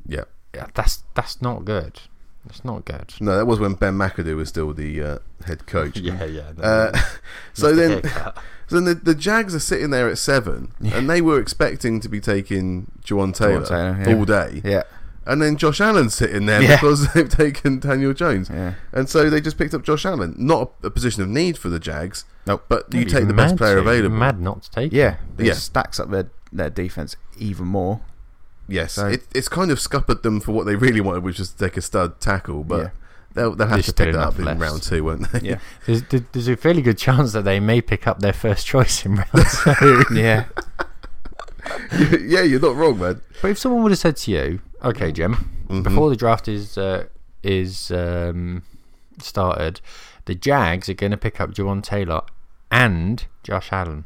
[0.07, 0.25] Yeah.
[0.55, 2.01] Yeah, that's that's not good.
[2.49, 3.13] It's not good.
[3.21, 5.99] No, that was when Ben McAdoo was still the uh, head coach.
[6.01, 6.53] Yeah, yeah.
[6.57, 6.99] no, Uh,
[7.55, 8.03] so then,
[8.69, 10.97] so then the, the Jags are sitting there at seven, Yeah.
[10.99, 14.15] and they were expecting to be taking Jawaan Taylor, Taylor, yeah.
[14.17, 14.83] all day, Yeah,
[15.27, 16.77] and then Josh Allen's sitting there Yeah.
[16.77, 18.75] because they've taken Daniel Jones, yeah.
[18.93, 20.35] and so they just picked up Josh Allen.
[20.39, 22.65] Not a, a position of need for the Jags, Nope.
[22.69, 23.81] but you You'd take the best player to.
[23.81, 24.17] available.
[24.17, 24.93] Mad not to take.
[24.93, 25.53] Yeah, it Yeah.
[25.55, 28.01] stacks up their their defense even more.
[28.69, 31.51] Yes, So- it, it's kind of scuppered them for what they really wanted, which was
[31.53, 32.91] to take a stud tackle, but Yeah.
[33.35, 35.41] they'll, they'll have There's to still pick that up enough in round two, won't they?
[35.51, 36.03] Yeah, There's,
[36.33, 39.31] there's a fairly good chance that they may pick up their first choice in round
[39.79, 40.05] two.
[40.15, 40.45] yeah.
[42.21, 43.21] yeah, you're not wrong, man.
[43.43, 45.83] But if someone would have said to you, "Okay, Jim, Mhm.
[45.83, 47.07] before the draft is uh,
[47.43, 48.63] is um,
[49.21, 49.81] started,
[50.27, 52.23] the Jags are going to pick up Jawaan Taylor
[52.71, 54.05] and Josh Allen.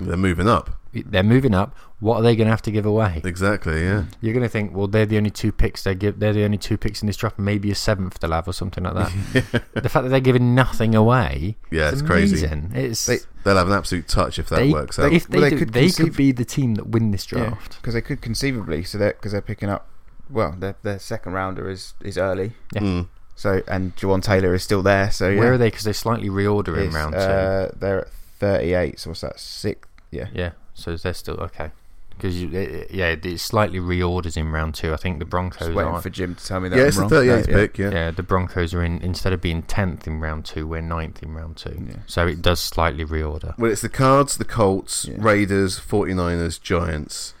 [0.00, 0.70] They're moving up.
[0.92, 1.76] They're moving up.
[2.00, 3.20] What are they going to have to give away?
[3.24, 4.04] Exactly, yeah.
[4.20, 6.18] You're going to think, well, they're the only two picks they give.
[6.20, 7.38] They're the only two picks in this draft.
[7.38, 9.62] Maybe a seventh they'll have or something like that.
[9.74, 12.44] the fact that they're giving nothing away, Yeah, it's it's crazy.
[12.46, 12.72] amazing.
[12.74, 15.12] It's They- They'll have an absolute touch if that they- works out.
[15.12, 17.76] if they, Well, they could they could be the team that win this draft.
[17.80, 18.82] because they could conceivably.
[18.82, 19.88] So that because they're picking up.
[20.28, 22.52] Well, their their second rounder is is early.
[22.74, 22.80] Yeah.
[22.80, 23.08] Mm.
[23.36, 25.10] So and Jawaan Taylor is still there.
[25.12, 25.38] So yeah.
[25.40, 25.68] Where are they?
[25.68, 27.20] Because they're slightly reordering round two.
[27.20, 28.98] uh, They're at thirty eight.
[29.00, 29.38] So what's that?
[29.40, 29.88] Six.
[30.10, 30.28] Yeah.
[30.32, 31.70] Yeah, so they're still okay.
[32.10, 34.94] Because yeah, it slightly reorders in round two.
[34.94, 36.00] I think the Broncos Just waiting are.
[36.00, 36.76] for Jim to tell me that.
[36.76, 37.42] Yeah, I'm it's the 38th No, yeah.
[37.66, 37.90] pick, yeah.
[37.90, 41.34] yeah, the Broncos are in instead of being tenth in round two, we're ninth in
[41.34, 41.76] round two.
[41.86, 41.96] Yeah.
[42.06, 43.58] So it does slightly reorder.
[43.58, 45.16] Well, it's the Cards, the Colts, Yeah.
[45.18, 47.34] Raiders, 49ers, Giants,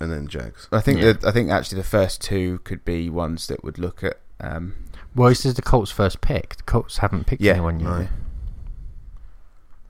[0.00, 0.66] and then Jags.
[0.72, 1.12] I think Yeah.
[1.12, 4.18] that I think actually the first two could be ones that would look at.
[4.40, 4.76] Um,
[5.14, 6.56] Well, this is the Colts' first pick.
[6.56, 7.86] The Colts haven't picked Yeah, anyone yet.
[7.88, 8.08] no.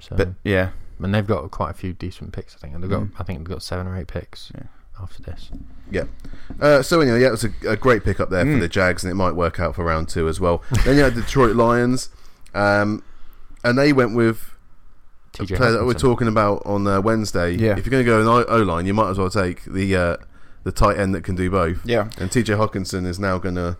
[0.02, 2.54] So, but yeah, and they've got quite a few decent picks.
[2.54, 3.02] I think and they've got.
[3.02, 3.12] Mm.
[3.18, 4.64] I think they've got seven or eight picks Yeah.
[5.00, 5.50] after this.
[5.90, 6.04] Yeah.
[6.60, 8.60] Uh, so anyway, yeah, it was a, a great pick up there for Mm.
[8.60, 10.62] the Jags, and it might work out for round two as well.
[10.84, 12.10] then you had the Detroit Lions,
[12.54, 13.02] um,
[13.64, 14.50] and they went with
[15.34, 17.52] a TJ player that we we're talking about on uh, Wednesday.
[17.52, 17.76] Yeah.
[17.76, 20.16] If you're going to go an O line, you might as well take the uh,
[20.64, 21.80] the tight end that can do both.
[21.84, 23.76] yeah, And TJ Hockenson is now going to.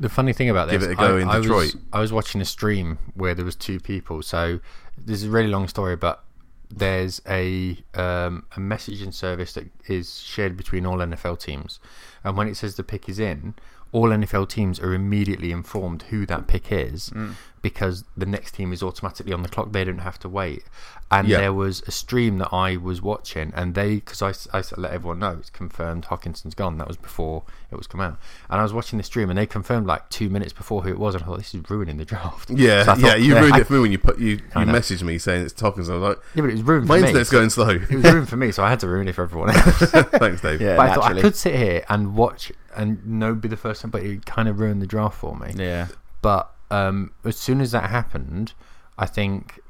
[0.00, 1.74] The funny thing about this, Give it a go I, in I Was, Detroit.
[1.92, 4.22] I was watching a stream where there was two people.
[4.22, 4.58] So
[4.96, 6.22] this is a really long story, but
[6.70, 11.78] there's a um, a messaging service that is shared between all NFL teams,
[12.24, 13.54] and when it says the pick is in,
[13.92, 17.34] all NFL teams are immediately informed who that pick is Mm.
[17.60, 19.72] because the next team is automatically on the clock.
[19.72, 20.64] They don't have to wait.
[21.12, 21.40] And Yeah.
[21.40, 25.36] there was a stream that I was watching, and they, because I let everyone know
[25.38, 26.78] it's confirmed Hockenson's gone.
[26.78, 28.18] That was before it was come out.
[28.48, 30.98] And I was watching the stream, and they confirmed like two minutes before who it
[30.98, 31.14] was.
[31.14, 32.48] And I thought, this is ruining the draft.
[32.50, 34.26] Yeah, So I yeah, you yeah, ruined I- it for me when you put you,
[34.36, 34.72] you know.
[34.72, 35.90] messaged me saying it's Hockenson.
[35.90, 37.08] I was like, Yeah, but it was ruined my for me.
[37.08, 37.68] internet's so- going slow.
[37.68, 39.78] It was ruined for me, so I had to ruin it for everyone else.
[39.90, 40.62] Thanks, Dave.
[40.62, 40.76] yeah.
[40.76, 43.90] but I thought I could sit here and watch and no be the first time,
[43.90, 45.52] but it kind of ruined the draft for me.
[45.56, 45.88] Yeah,
[46.22, 48.54] But um, as soon as that happened,
[48.98, 49.60] I think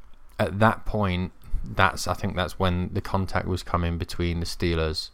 [0.43, 1.33] at that point,
[1.65, 5.11] that's I think that's when the contact was coming between the Steelers,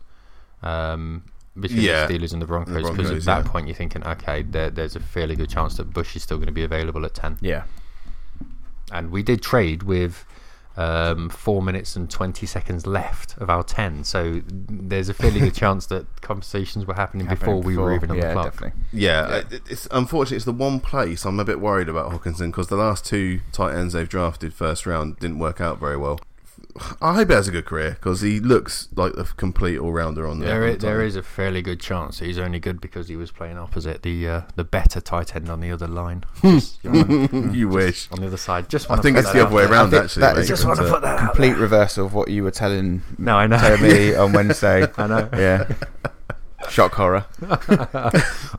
[0.63, 1.25] um,
[1.59, 2.07] between Yeah.
[2.07, 2.91] the Steelers and the Broncos.
[2.91, 3.51] Because at that yeah.
[3.53, 6.47] point, you're thinking, okay, there, there's a fairly good chance that Bush is still going
[6.47, 7.37] to be available at ten.
[7.41, 7.65] yeah,
[8.93, 10.25] And we did trade with.
[10.79, 15.55] Um, four minutes and twenty seconds left of our ten, so there's a fairly good
[15.65, 18.53] chance that conversations were happening, before Happening we were even on yeah, the clock.
[18.53, 18.81] Definitely.
[18.93, 19.37] Yeah, Yeah.
[19.51, 22.77] it- it's unfortunately it's the one place I'm a bit worried about Hockenson because the
[22.77, 26.21] last two tight ends they've drafted first round didn't work out very well.
[27.01, 30.27] I hope he has a good career because he looks like a complete all rounder
[30.27, 30.49] on there.
[30.61, 33.59] There is, there is a fairly good chance he's only good because he was playing
[33.59, 36.25] opposite the uh, the better tight end on the other line.
[36.43, 38.11] Just, you know, you wish.
[38.13, 38.69] on the other side.
[38.69, 40.21] Just I think it's the other way around, actually.
[40.23, 41.61] that Just want to put that out Complete there.
[41.63, 43.59] reversal of what you were telling No, I know.
[43.59, 44.87] telling me on Wednesday.
[44.97, 45.29] I know.
[45.33, 45.71] Yeah.
[46.69, 47.25] Shock horror.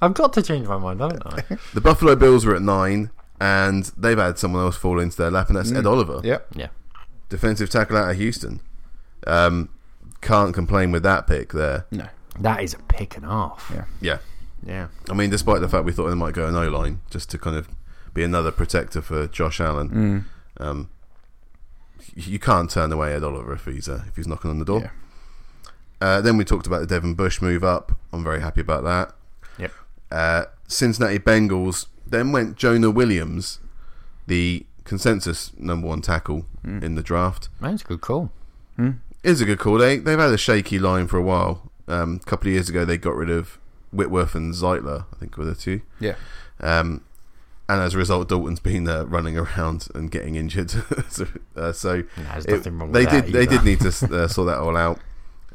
[0.01, 1.43] I've got to change my mind, haven't I?
[1.73, 5.47] The Buffalo Bills were at nine, and they've had someone else fall into their lap,
[5.49, 5.91] and that's Ed Mm.
[5.91, 6.47] Oliver, Yep.
[6.55, 6.67] Yeah.
[7.29, 8.59] Defensive tackle out of Houston.
[9.27, 9.69] Um,
[10.21, 11.85] can't complain with that pick there.
[11.91, 12.07] No.
[12.39, 13.71] That is a pick and a half.
[13.73, 13.85] Yeah.
[14.01, 14.17] Yeah,
[14.65, 14.87] Yeah.
[15.09, 17.37] I mean, despite the fact we thought they might go an O line just to
[17.37, 17.67] kind of
[18.13, 19.89] be another protector for Josh Allen,
[20.59, 20.63] Mm.
[20.65, 20.89] um,
[22.15, 24.81] you can't turn away Ed Oliver if he's uh, if he's knocking on the door.
[24.81, 24.89] Yeah.
[26.01, 27.91] Uh, then we talked about the Devin Bush move up.
[28.13, 29.13] I'm very happy about that.
[29.57, 29.71] Yep.
[30.11, 33.59] Uh, Cincinnati Bengals then went Jonah Williams,
[34.27, 36.83] the consensus number one tackle Mm.
[36.83, 37.47] in the draft.
[37.61, 38.31] That's a good call.
[38.77, 38.97] Mm.
[39.23, 39.77] Is a good call.
[39.77, 41.71] They they've had a shaky line for a while.
[41.87, 43.57] Um, a couple of years ago, they got rid of
[43.91, 45.05] Whitworth and Zeitler.
[45.13, 45.81] I think were the two.
[45.99, 46.15] Yeah.
[46.59, 47.01] Um,
[47.67, 50.71] and as a result, Dalton's been uh, running around and getting injured.
[51.09, 53.79] so, uh, so No, there's it- nothing wrong they with did that they did need
[53.81, 53.87] to
[54.23, 54.99] uh, sort that all out.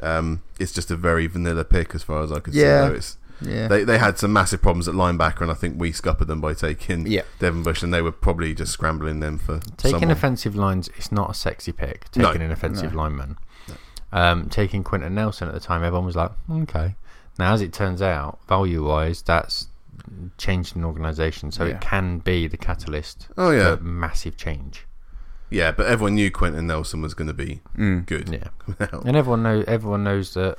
[0.02, 2.84] Um, it's just a very vanilla pick as far as I could Yeah.
[2.86, 2.88] see.
[2.90, 2.96] Though.
[2.96, 3.68] It's, Yeah.
[3.68, 6.54] they they had some massive problems at linebacker, and I think we scuppered them by
[6.54, 7.22] taking yeah.
[7.40, 10.10] Devin Bush, and they were probably just scrambling them for Taking someone.
[10.10, 12.06] offensive lines, it's not a sexy pick.
[12.16, 12.26] No.
[12.26, 12.98] Taking an offensive No.
[13.02, 13.36] lineman.
[14.12, 16.94] Um, taking Quenton Nelson at the time, everyone was like, okay.
[17.38, 19.66] Now, as it turns out, value wise, that's
[20.38, 21.74] changed an organisation, so Yeah.
[21.74, 24.86] it can be the catalyst Oh yeah, for massive change.
[25.50, 28.06] yeah, but everyone knew Quenton Nelson was going to be Mm.
[28.06, 28.28] good.
[28.28, 30.58] Yeah, and everyone know everyone knows that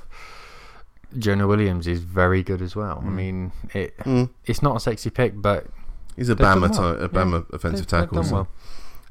[1.17, 3.01] Jonah Williams is very good as well.
[3.04, 3.13] I Mm.
[3.15, 4.30] mean, it Mm.
[4.45, 5.67] it's not a sexy pick, but
[6.15, 7.04] He's a They've Bama, well.
[7.04, 8.15] a Bama offensive they've- they've tackle.
[8.15, 8.47] done so- well.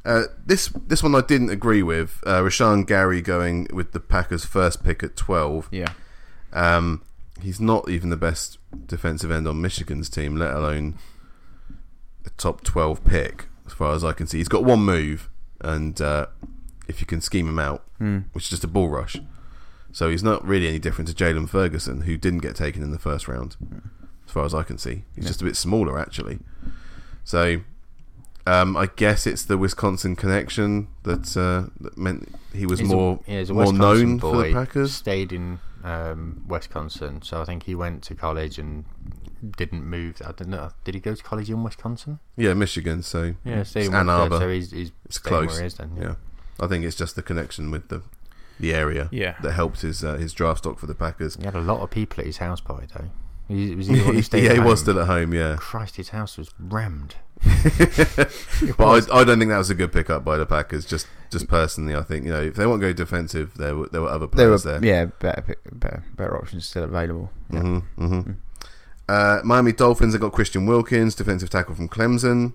[0.06, 2.22] Uh, this this one I didn't agree with.
[2.26, 5.68] Uh, Rashan Gary going with the Packers' first pick at twelve.
[5.70, 5.90] Yeah.
[6.54, 7.02] Um,
[7.40, 10.94] he's not even the best defensive end on Michigan's team, let alone
[12.26, 14.38] a top twelve pick, as far as I can see.
[14.38, 15.28] He's got one move,
[15.60, 16.26] and uh,
[16.88, 18.24] if you can scheme him out, Mm.
[18.32, 19.16] which is just a bull rush,
[19.94, 22.98] so he's not really any different to Jaylon Ferguson, who didn't get taken in the
[22.98, 23.56] first round,
[24.26, 25.04] as far as I can see.
[25.14, 25.28] He's Yeah.
[25.28, 26.40] just a bit smaller, actually.
[27.24, 27.60] So.
[28.46, 32.94] Um, I guess it's the Wisconsin connection that, uh, that meant he was He's a-
[32.94, 34.92] more yeah, a more known for the boy, Packers.
[34.94, 38.84] Stayed in um, Wisconsin, so I think he went to college and
[39.56, 40.20] didn't move.
[40.22, 40.72] I don't know.
[40.84, 42.18] Did he go to college in Wisconsin?
[42.36, 43.02] Yeah, Michigan.
[43.02, 44.38] So Yeah, stayed in Ann Arbor.
[44.40, 45.58] So he's, he's It's close.
[45.58, 46.14] Is then, Yeah.
[46.60, 48.02] I think it's just the connection with the
[48.60, 49.34] the area Yeah.
[49.42, 51.36] that helped his uh, his draft stock for the Packers.
[51.36, 53.10] He had a lot of people at his house party though.
[53.48, 55.34] He, was he the one yeah, at he was still at home.
[55.34, 57.16] Yeah, Christ, his house was rammed.
[58.78, 60.86] but I, I don't think that was a good pickup by the Packers.
[60.86, 63.88] Just just personally, I think you know if they want to go defensive, there were
[63.88, 64.84] there were other There were players there.
[64.84, 67.30] yeah better, better better options still available.
[67.50, 67.60] Yeah.
[67.60, 68.36] hmm hmm Mm.
[69.06, 72.54] Uh, Miami Dolphins have got Christian Wilkins, defensive tackle from Clemson,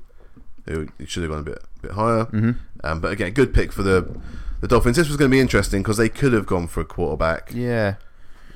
[0.65, 2.23] who should have gone a bit bit higher.
[2.25, 2.51] hmm
[2.83, 4.19] Um, but again, good pick for the
[4.61, 4.97] the Dolphins.
[4.97, 7.51] This was going to be interesting because they could have gone for a quarterback.
[7.53, 7.95] Yeah.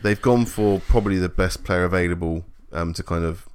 [0.02, 3.48] They've gone for probably the best player available um, to kind of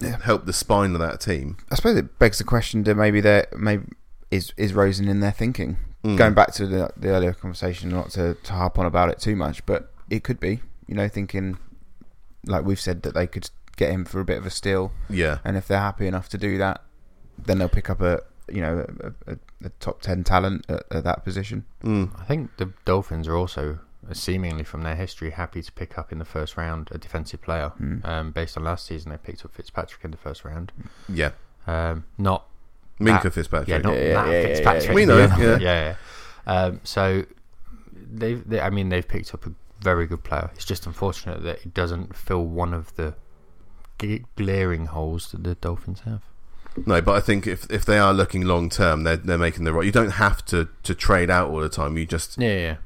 [0.00, 0.18] Yeah.
[0.22, 1.56] help the spine of that team.
[1.70, 3.84] I suppose it begs the question: Do maybe they maybe
[4.30, 5.76] is is Rosen in their thinking?
[6.02, 6.16] Mm.
[6.16, 9.36] Going back to the the earlier conversation, not to, to harp on about it too
[9.36, 10.60] much, but it could be.
[10.88, 11.56] You know, thinking
[12.46, 15.38] like we've said that they could get him for a bit of a steal, Yeah,
[15.44, 16.82] and if they're happy enough to do that,
[17.38, 18.86] then they'll pick up a you know
[19.26, 21.64] a, a, a top ten talent at, at that position.
[21.82, 22.10] mm.
[22.20, 23.78] I think the Dolphins are also,
[24.08, 27.40] uh, seemingly from their history, happy to pick up in the first round a defensive
[27.42, 27.72] player.
[27.80, 28.04] Mm.
[28.04, 30.72] Um, based on last season, they picked up Fitzpatrick in the first round.
[31.08, 31.30] yeah.
[31.66, 32.46] Um, not
[33.00, 33.68] Minkah That- Fitzpatrick.
[33.68, 34.88] yeah, not Yeah, yeah, that yeah, yeah, Fitzpatrick.
[34.88, 34.94] yeah.
[34.94, 35.36] We know, yeah.
[35.38, 35.58] yeah.
[35.58, 35.96] yeah.
[36.46, 37.24] Um, so
[37.92, 40.50] they've, they, I mean, they've picked up a very good player.
[40.54, 43.14] It's just unfortunate that it doesn't fill one of the
[44.36, 46.22] glaring holes that the Dolphins have.
[46.86, 49.72] No, but I think if if they are looking long term, they're they're making the
[49.72, 49.84] right.
[49.86, 51.96] You don't have to to trade out all the time.
[51.96, 52.76] You just Yeah, yeah.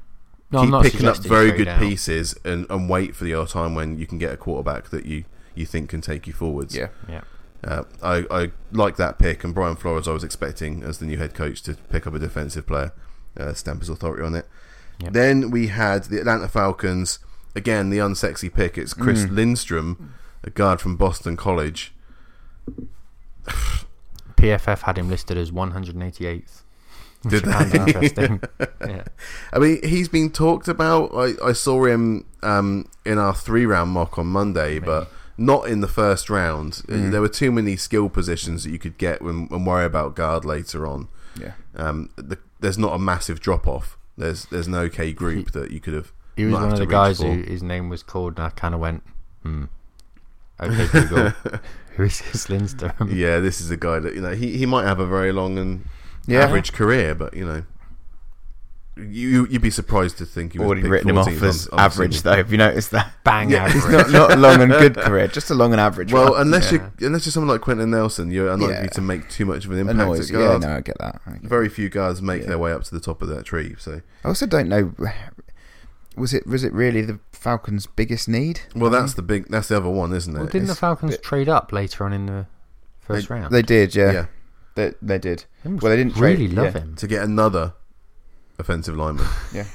[0.51, 1.79] No, keep picking up very good out.
[1.79, 5.25] pieces and, and wait for the time when you can get a quarterback that you,
[5.53, 6.75] you think can take you forwards.
[6.75, 7.21] Yeah, Yeah.
[7.63, 11.17] Uh, I, I like that pick, and Brian Flores, I was expecting as the new
[11.17, 12.93] head coach to pick up a defensive player,
[13.37, 14.47] uh, stamp his authority on it.
[15.03, 15.13] Yep.
[15.13, 17.19] Then we had the Atlanta Falcons,
[17.55, 18.75] again, the unsexy pick.
[18.77, 19.35] It's Chris Mm.
[19.35, 21.93] Lindstrom, a guard from Boston College.
[24.35, 26.61] PFF had him listed as 188th.
[27.27, 27.79] Did I they?
[27.79, 28.41] interesting.
[28.81, 29.03] yeah.
[29.51, 31.11] I mean, he's been talked about.
[31.13, 35.81] I, I saw him um, in our three round mock on Monday, but not in
[35.81, 36.81] the first round.
[36.87, 37.11] Uh, Mm.
[37.11, 40.45] There were too many skill positions that you could get and, and worry about guard
[40.45, 41.09] later on.
[41.39, 45.71] yeah, Um, the, there's not a massive drop off There's there's an okay group that
[45.71, 46.13] you could have.
[46.37, 47.25] He was one of the guys for.
[47.27, 49.03] who his name was called, and I kind of went,
[49.43, 49.65] hmm.
[50.61, 51.33] Okay, Google.
[51.99, 53.09] Who is this Lindstrom?
[53.13, 55.57] Yeah, this is a guy that you know he, he might have a very long
[55.57, 55.83] and
[56.27, 56.39] Yeah.
[56.45, 57.63] average career, but you know,
[58.97, 61.79] you you'd be surprised to think he Already picked written him off 14th as on-
[61.79, 62.31] on average, Sydney.
[62.31, 62.37] though.
[62.37, 63.11] Have you noticed that?
[63.25, 63.91] Bang Yeah, average.
[63.91, 66.11] Not, not a long and good career, just a long and average.
[66.13, 66.41] Well, one.
[66.41, 66.89] unless Yeah.
[66.99, 68.87] you unless you're someone like Quenton Nelson, you're unlikely Yeah.
[68.87, 70.31] to make too much of an impact Annoys.
[70.31, 71.21] at Yeah, no, I get that.
[71.27, 72.47] I, get Very few guards make Yeah.
[72.49, 73.75] their way up to the top of that tree.
[73.77, 74.93] So, I also don't know.
[76.19, 78.61] Was it was it really the Falcons' biggest need?
[78.75, 80.39] well, that's the big that's the other one, isn't it?
[80.39, 82.45] Well, didn't the Falcons it- trade up later on in the
[82.99, 83.53] first round?
[83.53, 84.11] They did, yeah.
[84.11, 84.25] yeah,
[84.75, 85.45] They, they did.
[85.63, 86.81] They well, they didn't really trade- love yeah.
[86.81, 86.95] him.
[86.97, 87.73] to get another
[88.59, 89.25] offensive lineman.
[89.53, 89.65] Yeah.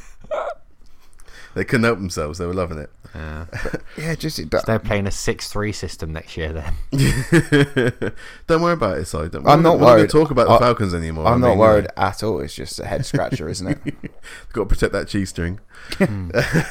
[1.55, 2.39] They couldn't help themselves.
[2.39, 2.91] They were loving it.
[3.15, 3.47] Yeah.
[3.97, 6.53] Yeah, just it, So they're playing a six-three system next year.
[6.53, 6.75] Then
[8.47, 9.17] don't worry about it, Si.
[9.29, 10.11] Don't, I'm we're not worried.
[10.11, 11.27] Talk about the I- Falcons anymore.
[11.27, 12.41] I'm I not worried you at all.
[12.41, 13.87] It's just a head scratcher, isn't it?
[13.87, 14.11] know,
[14.53, 15.61] got to protect that cheese string.
[15.99, 16.31] Hmm.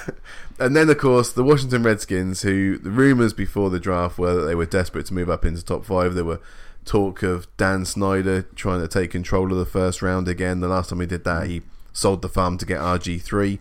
[0.59, 4.41] and then, of course, the Washington Redskins, who the rumours before the draft were that
[4.41, 6.13] they were desperate to move up into top five.
[6.13, 6.41] There were
[6.85, 10.59] talk of Dan Snyder trying to take control of the first round again.
[10.59, 11.61] The last time he did that, he
[11.93, 13.59] sold the farm to get RG three.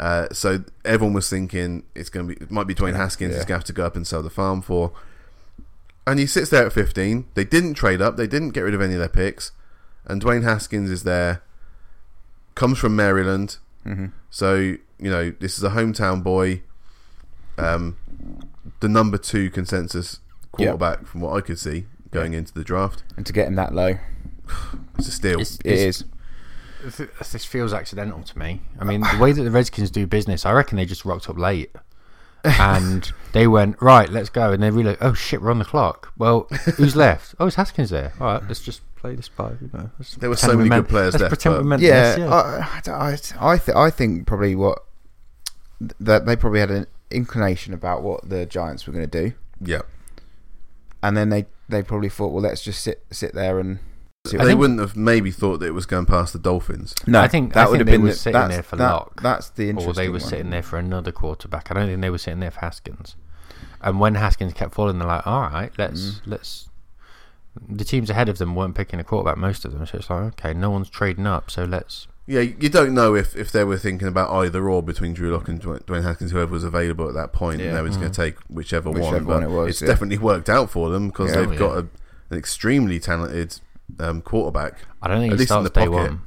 [0.00, 3.40] Uh, so everyone was thinking it's going to be, it might be Dwayne Haskins Yeah.
[3.40, 4.92] is going to have to go up and sell the farm for.
[6.06, 7.26] And he sits there at 15.
[7.34, 8.16] They didn't trade up.
[8.16, 9.52] They didn't get rid of any of their picks.
[10.06, 11.42] And Dwayne Haskins is there.
[12.54, 13.58] Comes from Maryland.
[13.84, 16.62] hmm So, you know, this is a hometown boy.
[17.58, 17.96] Um,
[18.80, 20.20] the number two consensus
[20.52, 23.02] quarterback from what I could see going into the draft.
[23.18, 23.98] And to get him that low,
[24.98, 25.40] It's a steal.
[25.40, 26.04] It's- it is.
[26.82, 28.62] This feels accidental to me.
[28.78, 31.38] I mean, the way that the Redskins do business, I reckon they just rocked up
[31.38, 31.70] late.
[32.44, 34.08] and they went right.
[34.08, 36.12] Let's go, and they realized, oh shit, we're on the clock.
[36.16, 37.34] Well, who's left?
[37.38, 38.12] Oh, it's Haskins there.
[38.20, 39.50] All right, let's just play this by.
[39.60, 41.64] You know, There were pretend so we many meant- good players let's left, Pretend we
[41.64, 42.28] meant Yeah, this, yeah.
[42.28, 44.82] I, I, I, I, th- I think probably what
[46.00, 49.82] that they probably had an inclination about what the Giants were going to do, yeah.
[51.02, 53.80] and then they they probably thought, well, let's just sit sit there and.
[54.26, 56.94] See They wouldn't have maybe thought that it was going past the Dolphins.
[57.06, 58.92] No, I think- that I would think have been the- sitting that's- there for that-
[58.92, 59.22] lock.
[59.22, 59.90] That's the interesting.
[59.90, 60.20] or they were one.
[60.20, 61.70] sitting there for another quarterback.
[61.70, 63.16] I don't think they were sitting there for Haskins.
[63.80, 66.20] And when Haskins kept falling, they're like, "All right, let's Mm.
[66.26, 66.68] let's."
[67.66, 69.84] The teams ahead of them weren't picking a quarterback, most of them.
[69.86, 72.06] So it's like, okay, no one's trading up, so let's.
[72.26, 75.48] Yeah, you don't know if, if they were thinking about either or between Drew Lock
[75.48, 77.74] and Dwayne Dwayne Haskins, whoever was available at that point, point, Yeah.
[77.74, 78.14] they were just going Mm.
[78.16, 79.24] to take whichever, Whichever one.
[79.24, 79.88] one But it was, it's yeah.
[79.88, 81.36] definitely worked out for them because Yeah.
[81.38, 81.80] they've Oh, got yeah.
[81.80, 83.58] a, an extremely talented
[83.98, 84.78] um, quarterback.
[85.02, 86.10] I don't think At he least in starts the day pocket.
[86.10, 86.22] one.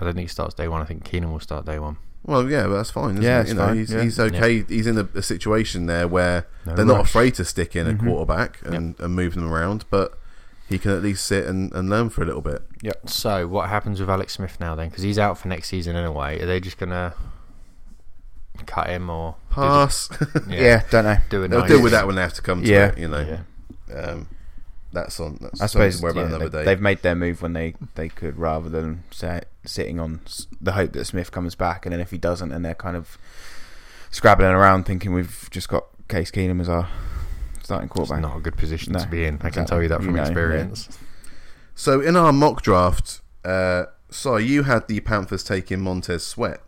[0.00, 0.82] I don't think he starts day one.
[0.82, 1.96] I think Keenum will start day one.
[2.24, 3.12] Well, yeah, but that's fine.
[3.12, 3.40] Isn't Yeah, it?
[3.42, 4.02] it's you know, fine, he's, yeah.
[4.02, 4.62] he's okay.
[4.64, 7.08] He's in a, a situation there where No they're not rush.
[7.10, 8.00] afraid to stick in a Mhm.
[8.00, 10.18] quarterback and, and move them around, but
[10.68, 12.62] he can at least sit and, and learn for a little bit.
[13.06, 14.88] So what happens with Alex Smith now then?
[14.88, 16.40] Because he's out for next season anyway.
[16.42, 17.14] Are they just gonna
[18.66, 20.08] cut him or Pass.
[20.48, 20.82] Yeah.
[20.90, 21.16] don't know.
[21.30, 21.48] do it?
[21.48, 21.68] They'll nice?
[21.70, 22.86] deal with that when they have to come to Yeah.
[22.88, 22.98] it.
[22.98, 23.40] You know,
[23.88, 23.94] Yeah.
[24.00, 24.28] um,
[24.92, 25.38] that's on.
[25.40, 26.64] That's I suppose to worry about yeah, another they, day.
[26.64, 30.20] they've made their move when they, they could, rather than say, sitting on
[30.60, 33.18] the hope that Smith comes back, and then if he doesn't, and they're kind of
[34.10, 36.88] scrabbling around thinking we've just got Case Keenum as our
[37.62, 38.22] starting It's quarterback.
[38.22, 39.38] not a good position No, to be in.
[39.42, 40.28] I can tell you that You from know, yeah.
[40.28, 40.98] experience.
[41.74, 46.60] So in our mock draft, uh, so you had the Panthers taking Montez Sweat.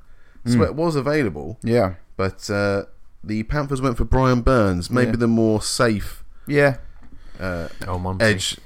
[0.44, 0.54] Mm.
[0.54, 2.84] Sweat was available, Yeah, but uh,
[3.22, 5.16] the Panthers went for Brian Burns, maybe Yeah.
[5.16, 6.78] the more safe yeah,
[7.38, 8.24] uh, Oh, Monty.
[8.24, 8.56] edge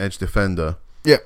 [0.00, 0.76] edge defender.
[1.04, 1.18] Yeah.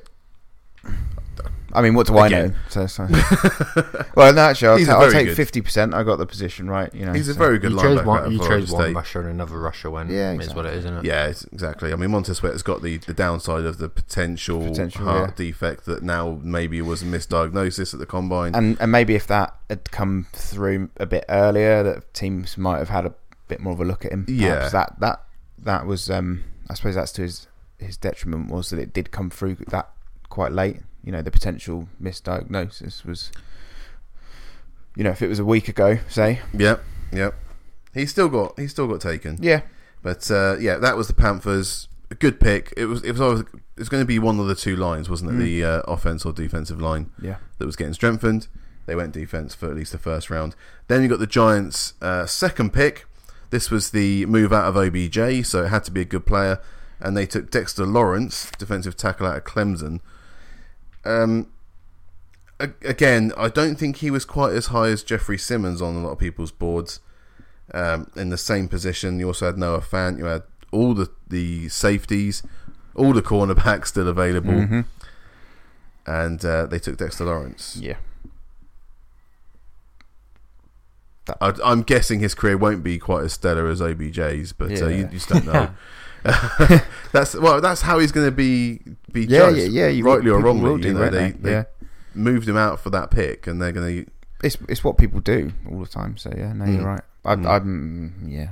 [1.72, 2.48] I mean, what do I Again.
[2.50, 2.54] know?
[2.70, 3.06] So, so.
[4.16, 5.92] well, no, actually, I'll, He's ta- a I'll very take good- fifty percent.
[5.92, 6.94] I got the position right.
[6.94, 8.00] You know, He's a so- very good You chose linebacker.
[8.00, 8.24] out one.
[8.24, 8.94] of You Florida chose one State.
[8.94, 11.04] rusher and another rusher when Yeah, is what it is, isn't it?
[11.04, 11.92] Yeah, it's, exactly.
[11.92, 15.44] I mean, Montez Sweat has got the, the downside of the potential, Potential, heart yeah.
[15.46, 18.54] defect that now maybe was a misdiagnosis at the combine.
[18.54, 22.88] and and maybe if that had come through a bit earlier, that teams might have
[22.90, 23.12] had a
[23.48, 24.24] bit more of a look at him.
[24.28, 24.68] Yeah.
[24.70, 25.24] That that
[25.58, 26.08] that was.
[26.08, 27.46] Um, I suppose that's to his
[27.78, 29.90] his detriment was that it did come through that
[30.28, 30.78] quite late.
[31.04, 33.30] You know, the potential misdiagnosis was.
[34.96, 37.34] You know, if it was a week ago, say, yep, yep.
[37.92, 39.36] He's still got he's still got taken.
[39.40, 39.60] yeah,
[40.02, 41.88] But uh, yeah, that was the Panthers.
[42.10, 42.72] A good pick.
[42.76, 43.02] It was.
[43.02, 43.20] It was.
[43.20, 45.34] Always, it was going to be one of the two lines, wasn't it?
[45.34, 45.38] Mm.
[45.40, 48.48] The uh, offense or defensive line yeah, that was getting strengthened.
[48.86, 50.54] They went defense for at least the first round.
[50.86, 53.05] Then you got the Giants' uh, second pick.
[53.50, 56.60] This was the move out of OBJ, so it had to be a good player.
[57.00, 60.00] And they took Dexter Lawrence, defensive tackle out of Clemson.
[61.04, 61.48] Um,
[62.58, 66.12] again, I don't think he was quite as high as Jeffrey Simmons on a lot
[66.12, 67.00] of people's boards.
[67.74, 70.18] Um, in the same position, you also had Noah Fant.
[70.18, 70.42] You had
[70.72, 72.42] all the the safeties,
[72.94, 74.84] all the cornerbacks still available, Mhm.
[76.06, 77.76] and uh, they took Dexter Lawrence.
[77.80, 77.96] yeah.
[81.40, 84.96] I, I'm guessing his career won't be quite as stellar as OBJ's, but uh, you,
[84.98, 85.70] you just don't know.
[87.12, 88.80] that's well, that's how he's going to be
[89.12, 89.88] be yeah, judged, yeah, yeah.
[89.88, 90.70] You rightly or people wrongly.
[90.70, 91.38] will you know, won't they, they?
[91.38, 91.64] they yeah,
[92.14, 94.10] moved him out for that pick, and they're going to.
[94.42, 96.16] it's it's what people do all the time.
[96.16, 96.74] So yeah, no, Mm.
[96.76, 97.02] you're right.
[97.24, 97.46] I, Mm.
[97.48, 98.48] I'm yeah.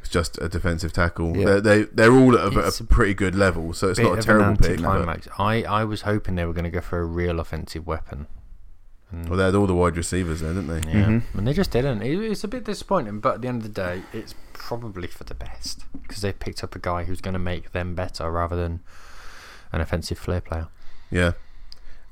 [0.00, 1.36] It's just a defensive tackle.
[1.36, 1.44] Yeah.
[1.44, 4.22] They're, they they're all at a, It's a pretty good level, so it's not a
[4.22, 4.82] terrible pick.
[4.82, 5.28] But.
[5.38, 8.26] I, I was hoping they were going to go for a real offensive weapon.
[9.14, 10.90] And, well, they had all the wide receivers there, didn't they?
[10.90, 11.22] yeah, Mhm.
[11.34, 12.02] and they just didn't.
[12.02, 15.34] It's a bit disappointing, but at the end of the day, it's probably for the
[15.34, 18.80] best because they picked up a guy who's going to make them better rather than
[19.72, 20.68] an offensive flair player.
[21.10, 21.32] Yeah.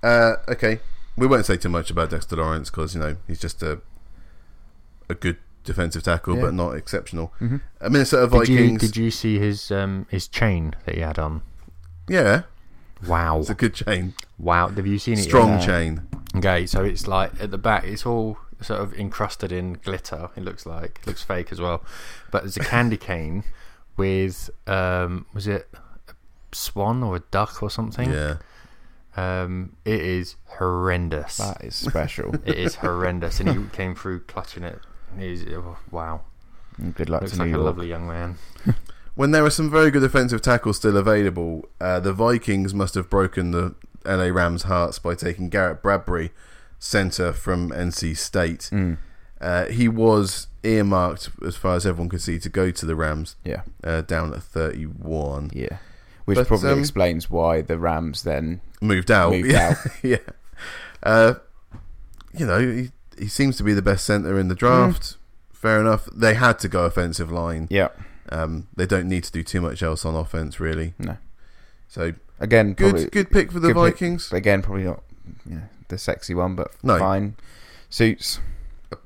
[0.02, 0.80] Uh, okay.
[1.16, 3.80] We won't say too much about Dexter Lawrence because you know he's just a
[5.08, 6.42] a good defensive tackle, Yeah.
[6.42, 7.32] but not exceptional.
[7.38, 8.80] hmm Uh, Minnesota Did you Vikings.
[8.80, 11.42] did you see his um his chain that he had on?
[12.08, 12.42] Yeah,
[13.06, 14.68] Wow, it's a good chain, wow.
[14.68, 15.22] Have you seen it?
[15.22, 15.66] strong Yeah.
[15.66, 16.08] chain.
[16.36, 20.30] Okay, so it's like at the back, it's all sort of encrusted in glitter.
[20.36, 21.84] It looks like it looks fake as well,
[22.30, 23.44] but it's a candy cane
[23.96, 25.68] with um, was it
[26.08, 26.12] a
[26.52, 28.10] swan or a duck or something?
[28.10, 28.36] Yeah.
[29.14, 31.36] Um, it is horrendous.
[31.36, 32.34] That is special.
[32.46, 34.78] It is horrendous, and he came through clutching it.
[35.18, 36.22] He's oh, wow,
[36.94, 37.66] Good luck looks to like New a York.
[37.66, 38.38] lovely young man.
[39.14, 43.10] When there are some very good offensive tackles still available, uh, the Vikings must have
[43.10, 43.74] broken the
[44.06, 46.30] LA Rams' hearts by taking Garrett Bradbury,
[46.78, 48.70] center from NC State.
[48.72, 48.96] Mm.
[49.40, 53.36] Uh, he was earmarked, as far as everyone could see, to go to the Rams,
[53.44, 55.50] Yeah, uh, down at 31.
[55.52, 55.78] yeah.
[56.24, 59.32] Which But, probably um, explains why the Rams then Moved out.
[59.32, 59.74] moved yeah.
[59.76, 59.76] out.
[60.04, 60.16] yeah.
[61.02, 61.34] Uh,
[62.32, 65.16] you know, he, he seems to be the best center in the draft.
[65.52, 66.08] Fair enough.
[66.14, 67.66] They had to go offensive line.
[67.70, 67.88] Yeah,
[68.28, 70.94] Um, they don't need to do too much else on offense, really.
[70.98, 71.16] no.
[71.88, 73.94] So Again, good, probably, good pick for the good pick.
[73.94, 74.32] Vikings.
[74.32, 75.02] again probably not
[75.46, 76.98] you know, the sexy one, but No.
[76.98, 77.36] fine.
[77.90, 78.40] Suits.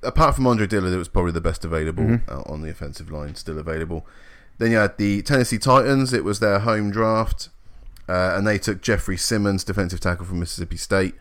[0.02, 2.20] Apart from Andre Dillard, it was probably the best available Mhm.
[2.28, 4.06] uh, on the offensive line, still available.
[4.58, 6.12] Then you had the Tennessee Titans.
[6.12, 7.48] It was their home draft,
[8.08, 11.14] uh, and they took Jeffrey Simmons, defensive tackle from Mississippi State.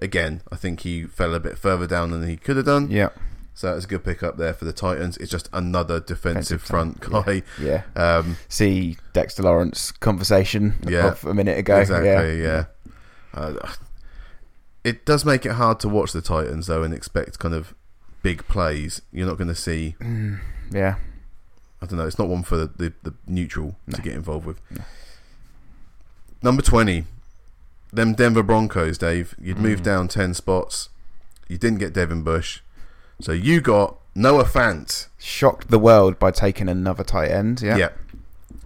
[0.00, 2.90] Again, I think he fell a bit further down than he could have done.
[2.90, 3.10] Yeah,
[3.54, 5.16] So that was a good pick up there for the Titans.
[5.18, 7.42] It's just another defensive Defensive front guy.
[7.60, 7.82] yeah.
[7.94, 11.08] Um, See Dexter Lawrence conversation Yeah.
[11.12, 11.78] of a minute ago.
[11.80, 12.64] exactly, Yeah.
[13.34, 13.40] yeah.
[13.40, 13.72] Uh,
[14.84, 17.74] it does make it hard to watch the Titans though and expect kind of
[18.22, 19.02] big plays.
[19.12, 19.96] You're not going to see.
[20.00, 20.40] Mm,
[20.70, 20.96] yeah.
[21.82, 22.06] I don't know.
[22.06, 23.96] It's not one for the, the, the neutral No.
[23.96, 24.60] to get involved with.
[24.70, 24.82] No.
[26.42, 27.04] Number twenty,
[27.92, 28.96] them Denver Broncos.
[28.98, 29.84] Dave, you'd moved Mm.
[29.84, 30.88] down ten spots.
[31.48, 32.60] You didn't get Devin Bush,
[33.22, 35.08] so you got Noah Fant.
[35.18, 37.62] Shocked the world by taking another tight end.
[37.62, 37.76] Yeah.
[37.76, 37.88] Yeah.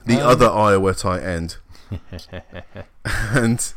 [0.07, 1.57] The Um, other Iowa tight end.
[3.05, 3.73] and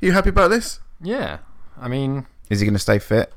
[0.00, 0.80] you happy about this?
[1.00, 1.38] yeah,
[1.80, 3.32] I mean Is he going to stay fit,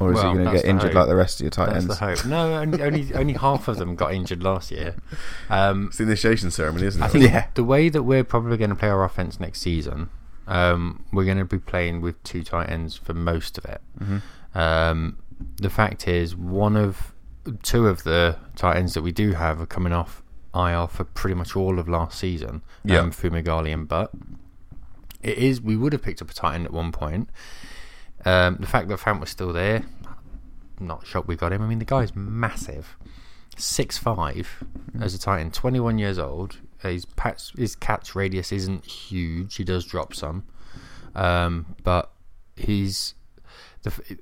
[0.00, 1.00] or is Well, he going to get injured hope.
[1.00, 1.98] like the rest of your tight that's ends?
[1.98, 2.24] the hope.
[2.26, 4.96] No, only only, only half of them got injured last year.
[5.50, 7.04] Um, It's the initiation ceremony, isn't it?
[7.04, 7.46] I think Yeah.
[7.54, 10.08] the way that we're probably going to play our offense next season,
[10.46, 13.80] um, we're going to be playing with two tight ends for most of it.
[14.02, 14.22] Mhm.
[14.54, 15.18] Um,
[15.56, 17.14] the fact is, one of
[17.62, 20.22] two of the tight ends that we do have are coming off
[20.54, 22.62] IR for pretty much all of last season.
[22.84, 23.00] Yeah.
[23.00, 24.10] Um, Fumagalli and Butt.
[25.22, 25.60] It is.
[25.60, 27.28] We would have picked up a tight end at one point.
[28.24, 29.84] Um, the fact that Fant was still there,
[30.80, 31.62] not shocked we got him.
[31.62, 32.96] I mean, the guy's massive,
[33.56, 34.62] six five
[35.00, 36.58] as a tight end, twenty one years old.
[36.82, 39.56] His patch, his catch radius isn't huge.
[39.56, 40.44] He does drop some,
[41.14, 42.10] um, but
[42.56, 43.14] he's
[43.84, 44.18] the.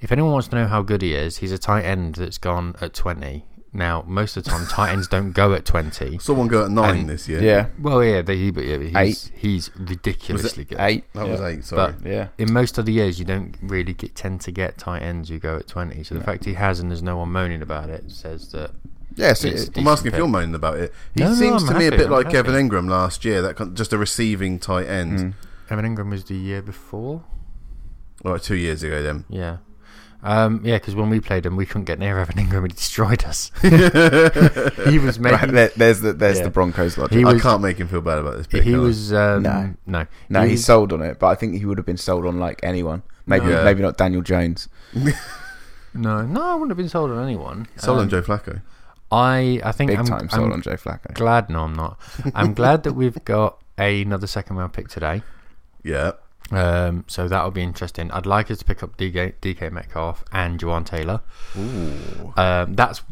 [0.00, 2.74] If anyone wants to know how good he is, he's a tight end that's gone
[2.80, 3.44] at twenty.
[3.72, 6.18] Now, most of the time, tight ends don't go at twenty.
[6.20, 7.40] Someone go at nine And- this year.
[7.40, 7.66] Yeah.
[7.78, 9.32] Well, yeah, they, he, but yeah, he's, Eight.
[9.36, 10.80] he's ridiculously good.
[10.80, 11.04] Eight.
[11.12, 11.30] that yeah.
[11.30, 11.64] was eight.
[11.64, 11.94] Sorry.
[12.04, 12.28] Yeah.
[12.36, 15.38] In most of the years, you don't really get, tend to get tight ends who
[15.38, 16.02] go at 20.
[16.02, 16.26] So the No.
[16.26, 18.72] fact he has and there's no one moaning about it says that.
[19.14, 19.34] Yeah.
[19.34, 20.92] So it- I'm asking if you're moaning about it.
[21.14, 22.38] He No, no, seems I'm to me a bit I'm like happy.
[22.38, 23.40] Evan Engram last year.
[23.40, 25.18] That kind- just a receiving tight end.
[25.20, 25.34] Mm.
[25.70, 27.22] Evan Engram was the year before.
[28.22, 29.24] Well, two years ago then.
[29.28, 29.58] Yeah.
[30.22, 32.58] Um, yeah, because when we played him, we couldn't get near Evan Engram.
[32.64, 33.50] And he destroyed us.
[33.62, 35.54] he was Right, making.
[35.54, 36.44] there, there's the there's Yeah.
[36.44, 37.16] the Broncos logic.
[37.18, 38.62] He I can't make him feel bad about this pick.
[38.64, 39.12] He can was.
[39.14, 39.74] Um, No.
[39.86, 40.06] No.
[40.28, 42.26] no, he he's was- sold on it, but I think he would have been sold
[42.26, 43.02] on like anyone.
[43.24, 43.64] Maybe No.
[43.64, 44.68] maybe not Daniel Jones.
[45.92, 47.66] No, no, I wouldn't have been sold on anyone.
[47.76, 48.62] Sold on Um, Joe Flacco.
[49.10, 51.12] I, I think Big I'm, time sold I'm on Joe Flacco.
[51.14, 51.50] glad.
[51.50, 51.98] No, I'm not.
[52.32, 55.22] I'm glad that we've got another second round pick today.
[55.82, 56.12] Yeah.
[56.50, 58.10] Um, so that'll be interesting.
[58.10, 61.20] I'd like us to pick up DK, DK Metcalf and Jawaan Taylor.
[61.56, 62.32] Ooh.
[62.36, 63.02] Um, that's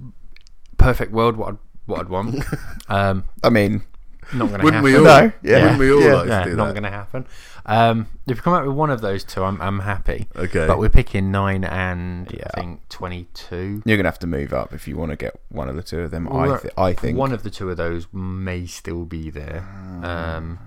[0.76, 1.36] perfect world.
[1.36, 2.44] What I'd, what I'd want.
[2.88, 3.82] um, I mean,
[4.32, 4.82] not going to Wouldn't happen.
[4.84, 5.04] we all?
[5.04, 5.62] No, yeah.
[5.62, 6.14] Wouldn't we all Yeah.
[6.14, 7.26] like yeah, to do not going to happen.
[7.64, 10.26] Um, if you come out with one of those two, I'm I'm happy.
[10.34, 10.66] Okay.
[10.66, 12.44] But we're picking nine and Yeah.
[12.54, 13.82] I think twenty-two.
[13.84, 16.00] You're gonna have to move up if you want to get one of the two
[16.00, 16.28] of them.
[16.32, 19.66] I th- I think one of the two of those may still be there.
[20.02, 20.36] Ah.
[20.36, 20.58] Um,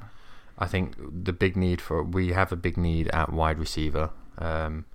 [0.61, 0.95] I think
[1.27, 4.85] the big need for we have a big need at wide receiver um,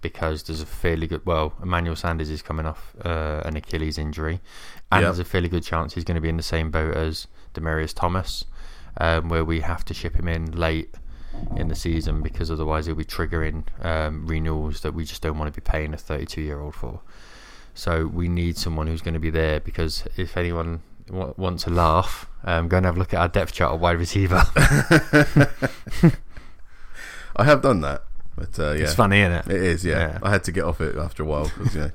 [0.00, 1.26] because there's a fairly good.
[1.26, 4.40] Well, Emmanuel Sanders is coming off uh, an Achilles injury,
[4.92, 5.08] and Yep.
[5.08, 7.92] there's a fairly good chance he's going to be in the same boat as Demaryius
[7.92, 8.44] Thomas,
[8.98, 10.94] um, where we have to ship him in late
[11.56, 15.52] in the season because otherwise he'll be triggering um, renewals that we just don't want
[15.52, 17.00] to be paying a 32 year old for.
[17.74, 21.70] So we need someone who's going to be there because if anyone w- wants to
[21.70, 24.42] laugh, um, go and have a look at our depth chart of wide receiver.
[27.36, 28.02] I have done that,
[28.36, 29.46] but uh, yeah, It's funny, isn't it?
[29.48, 29.98] It is, yeah.
[29.98, 30.18] Yeah.
[30.22, 31.48] I had to get off it after a while.
[31.50, 31.90] 'cause, you know,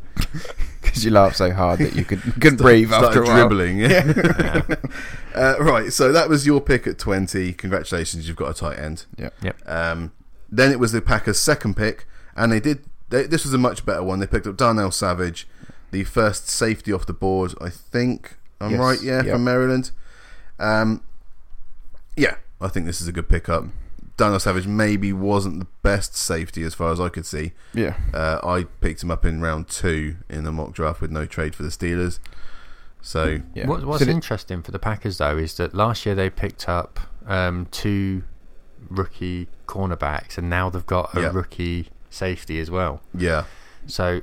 [0.82, 3.48] because you laughed so hard that you could couldn't breathe after a while.
[3.48, 3.80] dribbling.
[3.80, 4.76] Yeah.
[5.36, 7.54] uh, right, so that was your pick at twenty.
[7.54, 9.06] Congratulations, you've got a tight end.
[9.18, 9.34] Yep.
[9.42, 9.58] Yep.
[9.70, 10.12] Um,
[10.50, 12.06] then it was the Packers' second pick,
[12.36, 12.84] and they did.
[13.10, 14.20] They, this was a much better one.
[14.20, 15.48] They picked up Darnell Savage,
[15.92, 17.56] the first safety off the board.
[17.60, 19.02] I think I'm Yes, right.
[19.02, 19.34] Yeah, yep.
[19.34, 19.92] from Maryland.
[20.60, 21.02] Um,
[22.16, 23.66] yeah, I think this is a good pickup.
[24.18, 27.54] Darnell Savage maybe wasn't the best safety as far as I could see.
[27.74, 31.26] Yeah, Uh, I picked him up in round two in the mock draft with no
[31.26, 32.20] trade for the Steelers.
[33.02, 33.66] So yeah.
[33.68, 36.70] What, what's So the- interesting for the Packers though is that last year they picked
[36.70, 38.24] up um, two
[38.90, 41.32] rookie cornerbacks, and now they've got a Yeah.
[41.34, 43.02] rookie safety as well.
[43.16, 43.46] yeah,
[43.88, 44.22] So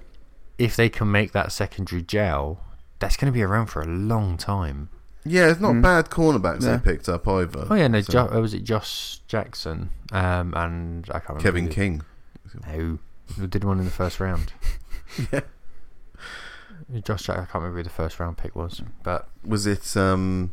[0.58, 2.60] if they can make that secondary gel,
[2.98, 4.88] that's going to be around for a long time.
[5.24, 5.82] yeah, it's not Mm.
[5.82, 6.76] bad cornerbacks No.
[6.76, 7.66] they picked up either.
[7.70, 11.42] Oh yeah, no, So- jo- uh, was it Josh Jackson um, and I can't remember
[11.42, 12.02] Kevin King.
[12.66, 12.98] No,
[13.36, 14.52] who did one in the first round.
[15.32, 17.00] Yeah.
[17.04, 20.52] Josh Jack, I can't remember who the first round pick was, but Was it um?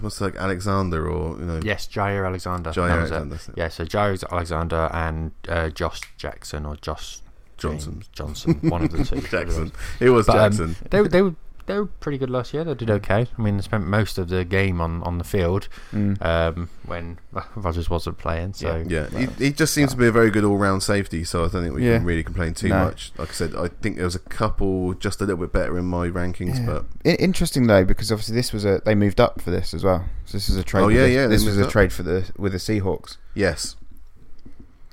[0.00, 1.60] What's like Alexander or you know?
[1.62, 2.70] yes, Jaire Alexander.
[2.70, 3.14] Jaire that was it.
[3.14, 3.54] Alexander, that's it.
[3.58, 7.20] Yeah, so Jaire Alexander and uh, Josh Jackson or Josh
[7.62, 7.92] Johnson.
[7.94, 9.20] James Johnson, one of the two.
[9.30, 9.72] Jackson.
[10.00, 10.76] It was But, um, Jackson.
[10.90, 11.34] They were- they were
[11.66, 12.64] they were pretty good last year.
[12.64, 13.28] They did okay.
[13.38, 16.20] I mean, they spent most of the game on, on the field Mm.
[16.20, 17.20] um, when
[17.54, 18.54] Rodgers wasn't playing.
[18.54, 21.22] So yeah, well, he, he just seems to be a very good all-round safety.
[21.22, 21.98] So I don't think we Yeah.
[21.98, 22.86] can really complain too No.
[22.86, 23.12] much.
[23.16, 25.84] Like I said, I think there was a couple just a little bit better in
[25.84, 26.66] my rankings, Yeah.
[26.66, 29.84] but I- interesting though, because obviously this was a they moved up for this as
[29.84, 30.04] well.
[30.24, 30.82] So this is a trade.
[30.82, 31.70] Oh, yeah, the- yeah, This was a up.
[31.70, 33.18] trade for the with the Seahawks.
[33.34, 33.76] yes,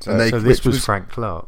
[0.01, 1.47] So, And they- so this which was, was- Frank Clark.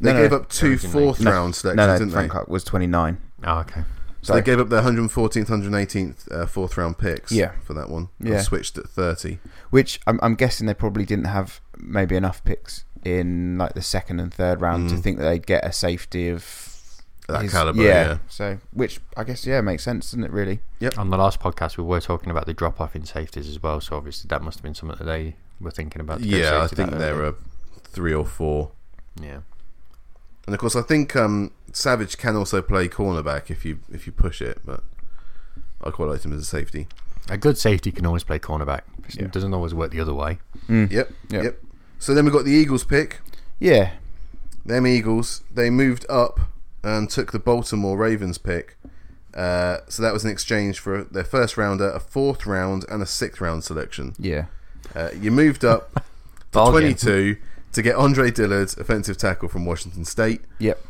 [0.00, 1.04] They No, gave no, up two fourth originally.
[1.14, 2.32] fourth-round selections, no, no, didn't Frank they?
[2.32, 3.18] Clark was twenty nine.
[3.44, 3.82] Oh, okay.
[4.20, 7.52] So they gave up their 114th, 118th uh, fourth round picks Yeah.
[7.64, 8.08] for that one.
[8.20, 8.42] Yeah.
[8.42, 9.38] switched at 30.
[9.70, 14.18] Which I'm, I'm guessing they probably didn't have maybe enough picks in like the second
[14.18, 15.02] and third round to Mm.
[15.02, 18.18] think that they'd get a safety of That his- caliber, yeah.
[18.28, 20.32] So which I guess yeah makes sense, doesn't it?
[20.32, 20.60] Really?
[20.80, 20.98] Yep.
[20.98, 23.80] On the last podcast, we were talking about the drop off in safeties as well.
[23.80, 26.20] So obviously, that must have been something that they were thinking about.
[26.20, 27.28] Yeah, I think there early.
[27.28, 27.34] are
[27.84, 28.72] three or four.
[29.22, 29.38] Yeah.
[30.48, 34.12] And of course, I think um, Savage can also play cornerback if you if you
[34.14, 34.82] push it, but
[35.84, 36.86] I quite liked him as a safety.
[37.28, 38.80] A good safety can always play cornerback.
[39.08, 39.26] It Yeah.
[39.26, 40.38] doesn't always work the other way.
[40.70, 40.90] Mm.
[40.90, 41.44] Yep, Yep.
[41.44, 41.62] yep.
[41.98, 43.20] So then we got the Eagles pick.
[43.60, 43.90] Yeah.
[44.64, 46.40] Them Eagles, they moved up
[46.82, 48.78] and took the Baltimore Ravens pick.
[49.34, 53.06] Uh, so that was an exchange for their first rounder, a fourth round, and a
[53.06, 54.14] sixth round selection.
[54.18, 54.46] Yeah.
[54.96, 55.92] Uh, you moved up
[56.52, 57.36] to 22
[57.72, 60.42] to get Andre Dillard, offensive tackle from Washington State.
[60.58, 60.84] Yep.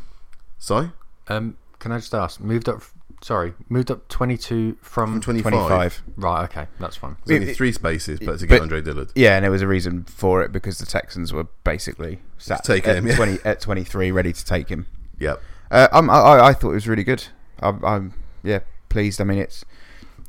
[0.57, 0.91] Sorry?
[1.27, 2.39] Um, can I just ask?
[2.39, 2.81] Moved up.
[3.21, 5.11] Sorry, moved up twenty-two from.
[5.13, 5.51] From 25.
[5.51, 6.01] Twenty five.
[6.15, 6.43] right.
[6.45, 7.17] Okay, that's fine.
[7.25, 9.11] There's only It- three spaces, but to get but- Andre Dillard.
[9.13, 12.89] Yeah, and there was a reason for it because the Texans were basically sat Taking
[12.91, 13.15] at him, yeah.
[13.15, 14.85] twenty at twenty three, ready to take him.
[15.19, 15.41] Yep.
[15.69, 17.25] Uh, I'm, I, I I thought it was really good.
[17.59, 19.19] I'm, I'm yeah pleased.
[19.19, 19.65] I mean, it's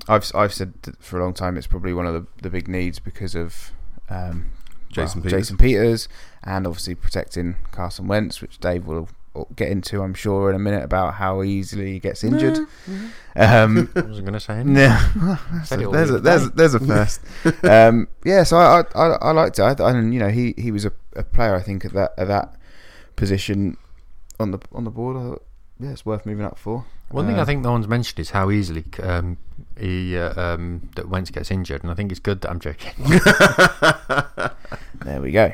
[0.08, 2.66] I've I've said that for a long time it's probably one of the, the big
[2.66, 3.70] needs because of
[4.08, 4.46] um,
[4.90, 5.40] Jason well, Peters.
[5.40, 6.08] Jason Peters,
[6.42, 9.08] and obviously protecting Carson Wentz, which Dave will
[9.54, 12.58] get into, I'm sure, in a minute about how easily he gets injured.
[13.36, 14.74] Um, I wasn't going to say anything.
[15.64, 17.20] Said it there's a, there's a, there's a first.
[17.64, 19.62] um, yeah, so I I, I, I liked it.
[19.62, 22.28] I, I, you know, he, he was a, a player I think at that at
[22.28, 22.56] that
[23.16, 23.76] position
[24.38, 25.16] on the on the board.
[25.16, 25.44] I thought,
[25.78, 26.86] yeah, it's worth moving up for.
[27.10, 29.36] One thing I think no one's mentioned is how easily um,
[29.78, 32.92] he uh, um, that Wentz gets injured, and I think it's good that I'm joking.
[35.04, 35.52] There we go.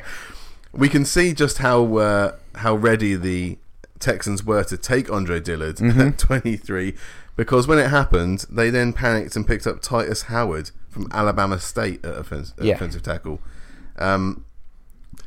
[0.73, 3.57] we can see just how uh, how ready the
[3.99, 6.11] Texans were to take Andre Dillard Mhm.
[6.13, 6.93] at 23
[7.35, 12.03] because when it happened, they then panicked and picked up Tytus Howard from Alabama State
[12.05, 12.75] at, offense, at Yeah.
[12.75, 13.39] offensive tackle.
[13.97, 14.43] Um,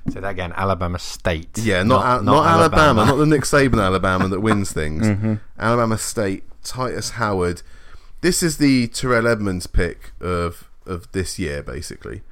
[0.09, 0.53] Say that again.
[0.57, 1.59] Alabama State.
[1.59, 5.07] yeah, not Al- not, Alabama, not the Nick Saban Alabama that wins things.
[5.11, 5.35] Mm-hmm.
[5.59, 7.63] Alabama State, Tytus Howard.
[8.23, 12.23] This is the Terrell Edmunds pick of of this year, basically,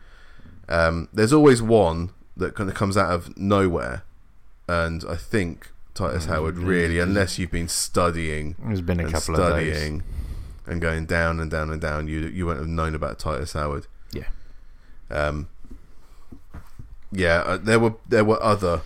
[0.69, 4.03] um, there's always one that kind of comes out of nowhere,
[4.69, 9.13] and I think Tytus Mm, Howard really, unless you've been studying There's been a and
[9.13, 9.51] couple of those.
[9.77, 10.03] studying
[10.67, 13.87] and going down and down and down, you you won't have known about Tytus Howard.
[14.13, 14.29] Yeah.
[15.11, 15.49] Um.
[17.13, 18.83] Yeah, uh, there were there were other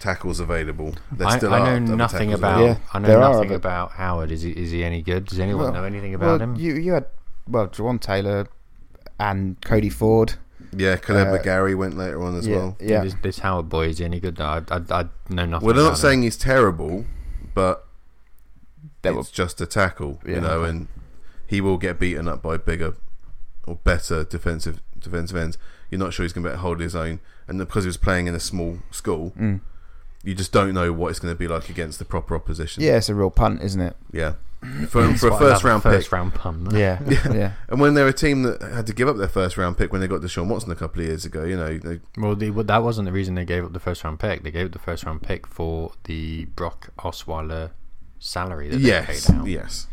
[0.00, 0.94] tackles available.
[1.12, 2.60] There I, still I are know other nothing about.
[2.62, 4.30] Yeah, I know there nothing other- about Howard.
[4.32, 4.50] Is he?
[4.50, 5.26] Is he any good?
[5.26, 6.56] Does anyone Well- know anything about well, him?
[6.56, 7.06] You you had
[7.48, 8.46] well, Jawaan Taylor
[9.18, 10.34] and Cody Ford.
[10.74, 12.76] Yeah, Kaleb Uh, McGary went later on as yeah, well.
[12.80, 13.04] Yeah.
[13.04, 14.40] This, this Howard boy is he any good?
[14.40, 15.66] I, I, I know nothing.
[15.66, 16.24] Well, we're not saying him.
[16.24, 17.04] he's terrible,
[17.54, 17.86] but
[19.02, 20.70] There it's just a tackle, you know, okay.
[20.70, 20.88] and
[21.46, 22.94] he will get beaten up by bigger
[23.66, 25.58] or better defensive defensive ends.
[25.92, 27.88] You're not sure he's going to be able to hold his own, and because he
[27.88, 29.60] was playing in a small school, Mm.
[30.24, 32.82] you just don't know what it's going to be like against the proper opposition.
[32.82, 33.94] Yeah, it's a real punt, isn't it?
[34.12, 34.34] yeah.
[34.88, 36.64] For, for a quite first another round first pick, round pun.
[36.64, 36.78] though.
[36.78, 37.00] Yeah,
[37.32, 37.52] yeah.
[37.68, 40.00] and when they're a team that had to give up their first round pick when
[40.00, 42.62] they got Deshaun Watson a couple of years ago, you know, they, Well, the, well,
[42.64, 44.44] that wasn't the reason they gave up the first round pick.
[44.44, 47.70] They gave up the first round pick for the Brock Osweiler
[48.20, 49.46] salary that yes, paid out.
[49.48, 49.88] yes.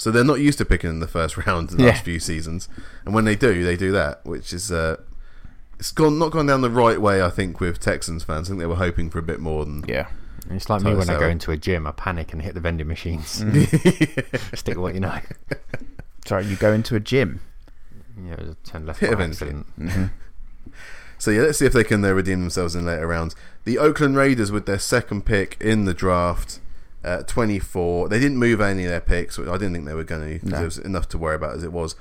[0.00, 1.90] So they're not used to picking in the first round in the Yeah.
[1.90, 2.68] last few seasons,
[3.04, 4.96] and when they do, they do that, which is uh,
[5.78, 7.22] it's gone not gone down the right way.
[7.22, 9.84] I think with Texans fans, I think they were hoping for a bit more than
[9.86, 10.06] Yeah.
[10.48, 12.88] It's like me when I go into a gym, I panic and hit the vending
[12.88, 13.40] machines.
[13.44, 14.56] Mm.
[14.56, 15.18] Stick with what you know.
[16.24, 17.40] Sorry, you go into a gym.
[18.16, 19.66] Yeah, it was a turn left Hit by a vending accident.
[19.76, 20.04] hmm
[21.18, 23.36] So yeah, let's see if they can uh, redeem themselves in later rounds.
[23.64, 26.58] The Oakland Raiders with their second pick in the draft,
[27.04, 28.08] uh, 24.
[28.08, 30.50] They didn't move any of their picks, I didn't think they were going to because
[30.50, 30.56] No.
[30.56, 31.96] there was enough to worry about as it was.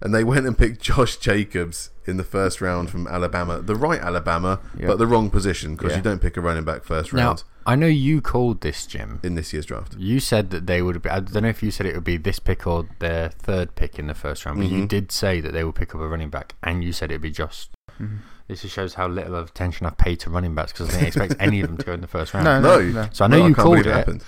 [0.00, 4.00] And they went and picked Josh Jacobs in the first round from Alabama, the right
[4.00, 4.88] Alabama, Yeah.
[4.88, 5.96] but the wrong position because Yeah.
[5.98, 9.20] you don't pick a running back first Now, round I know you called this, Jim.
[9.22, 9.94] in this year's draft.
[9.96, 11.08] You said that they would be.
[11.08, 13.98] I don't know if you said it would be this pick or their third pick
[13.98, 14.88] in the first round, but you Mhm.
[14.88, 17.30] did say that they would pick up a running back, and you said it'd be
[17.30, 17.70] just.
[17.98, 18.18] Mhm.
[18.48, 21.06] This just shows how little of attention I've paid to running backs because I didn't
[21.06, 22.44] expect any of them to go in the first round.
[22.44, 23.08] No, No, no, no.
[23.12, 24.22] So I know No, you can't called believe it.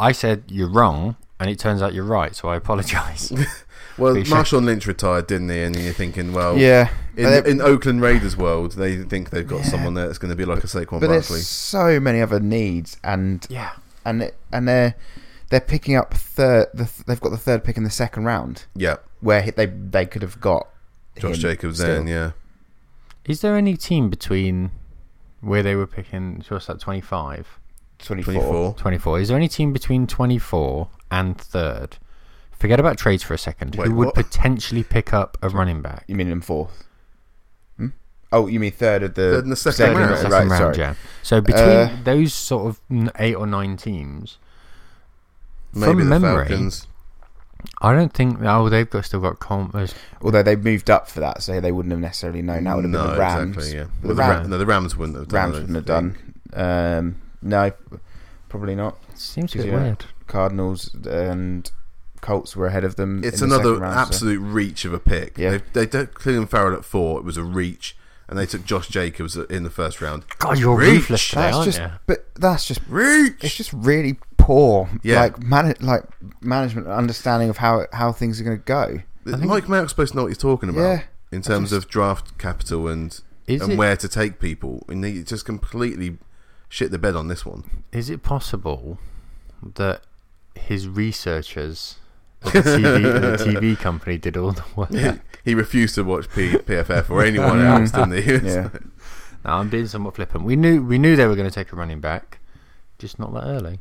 [0.00, 0.08] Happened.
[0.08, 2.34] I said you're wrong, and it turns out you're right.
[2.34, 3.32] So I apologise.
[3.98, 4.38] Well, Pretty sure.
[4.38, 5.60] Marshawn Lynch retired, didn't he?
[5.62, 6.88] And you're thinking, well, Yeah,
[7.18, 9.64] in, but, there- in Oakland Raiders world, they think they've got Yeah.
[9.66, 12.96] someone there that's going to be like a Saquon but there's so many other needs,
[13.04, 13.72] and yeah.
[14.06, 14.94] and it- and they're
[15.50, 16.68] they're picking up third.
[16.72, 20.22] The, they've got the third pick in the second round, Yeah, where they they could
[20.22, 20.68] have got
[21.18, 21.96] Josh him Jacobs still.
[21.96, 22.30] then, yeah.
[23.26, 24.70] Is there any team between
[25.42, 26.42] where they were picking?
[26.42, 26.80] So what's that?
[26.80, 27.58] 25?
[28.04, 28.32] 24.
[28.34, 28.74] 24.
[28.74, 29.20] 24.
[29.20, 31.96] Is there any team between 24 and third?
[32.52, 33.74] Forget about trades for a second.
[33.76, 34.14] Wait, who would what?
[34.14, 36.04] potentially pick up a running back?
[36.08, 36.84] You mean in fourth?
[37.78, 37.88] Hmm?
[38.32, 40.10] Oh, you mean third of the Third in the second second round.
[40.10, 40.78] right, Second round, sorry.
[40.78, 40.94] yeah.
[41.22, 42.80] So between Uh, those sort of
[43.18, 44.38] eight or nine teams,
[45.72, 46.86] Maybe from the memory, Falcons.
[47.80, 48.38] I don't think.
[48.42, 49.72] Oh, they've got still got com-
[50.22, 52.64] Although they moved up for that, so they wouldn't have necessarily known.
[52.64, 53.56] That would have no, been the Rams.
[53.56, 53.86] exactly, yeah.
[54.02, 56.16] Well, the Ram- Ram- no, the Rams wouldn't have done Rams wouldn't have done.
[56.54, 57.72] Um, no,
[58.48, 58.98] probably not.
[59.14, 60.04] seems a bit weird.
[60.26, 61.70] Cardinals and
[62.20, 63.22] Colts were ahead of them.
[63.24, 65.38] It's in the another second round, so- absolute reach of a pick.
[65.38, 65.50] Yeah.
[65.72, 67.18] They, they took Clelin Ferrell at four.
[67.18, 67.96] It was a reach.
[68.28, 70.24] And they took Josh Jacobs in the first round.
[70.38, 70.88] God, you're Reach.
[71.10, 71.90] ruthless today, That's aren't just, you?
[72.06, 73.42] but that's just Reach!
[73.42, 74.88] it's just really poor.
[75.02, 75.18] Yeah.
[75.22, 76.04] like man, like
[76.40, 79.00] management understanding of how how things are going to go.
[79.26, 81.90] think- Mike Mayock's supposed to know what he's talking about Yeah, in terms just- of
[81.90, 84.84] draft capital and, and it where to take people.
[84.88, 86.18] And he just completely
[86.70, 87.82] shit the bed on this one.
[87.92, 88.98] is it possible
[89.74, 90.00] that
[90.54, 91.96] his researchers
[92.42, 93.02] at the TV,
[93.38, 94.88] the TV company did all the work?
[94.90, 95.18] Yeah.
[95.44, 97.80] he refused to watch P- PFF or anyone Mm.
[97.80, 98.48] else, didn't he?
[98.54, 98.68] Yeah.
[99.44, 100.44] No, I'm being somewhat flippant.
[100.44, 102.40] We knew we knew they were going to take a running back,
[102.98, 103.80] just not that early.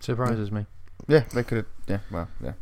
[0.00, 0.66] Surprises me.
[1.08, 1.66] Yeah, they could have.
[1.86, 2.52] Yeah, well, yeah,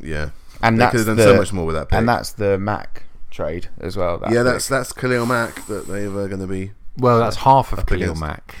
[0.00, 0.30] yeah.
[0.62, 1.98] and They could have done the so much more with that pick.
[1.98, 3.02] and that's the Mack
[3.32, 4.18] trade as well.
[4.18, 4.52] that yeah, pick.
[4.52, 6.70] that's that's Khalil Mack that they were going to be.
[6.96, 8.54] Well, that's half of Khalil against- Mack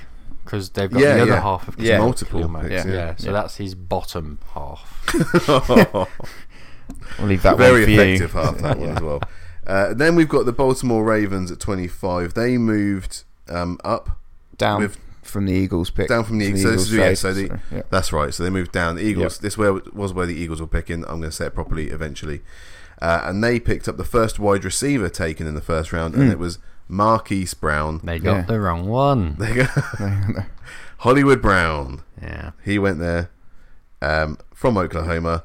[0.44, 1.40] because they've got Yeah, the other yeah.
[1.40, 1.98] half of Yeah.
[1.98, 3.14] Multiple picks, Yeah, yeah.
[3.16, 5.00] so that's his bottom half.
[7.18, 9.22] We'll leave that Very effective half that one as well.
[9.66, 12.34] Uh, then we've got the Baltimore Ravens at 25.
[12.34, 14.18] They moved um, up.
[14.58, 16.08] down with- from the Eagles pick.
[16.08, 16.90] Down from the from Eagles.
[16.90, 17.84] So is- so the-.
[17.90, 18.34] That's right.
[18.34, 18.96] So they moved down.
[18.96, 19.38] The Eagles.
[19.38, 21.02] This where was where the Eagles were picking.
[21.04, 22.42] I'm going to say it properly eventually.
[23.00, 26.24] Uh, and they picked up the first wide receiver taken in the first round, and
[26.28, 26.32] Mm.
[26.32, 26.58] it was
[26.88, 28.00] Marquise Brown.
[28.04, 28.42] They got Yeah.
[28.42, 29.36] the wrong one.
[29.38, 30.42] There you go.
[30.98, 32.02] Hollywood Brown.
[32.20, 32.52] Yeah.
[32.64, 33.30] He went there
[34.02, 35.44] um, from Oklahoma.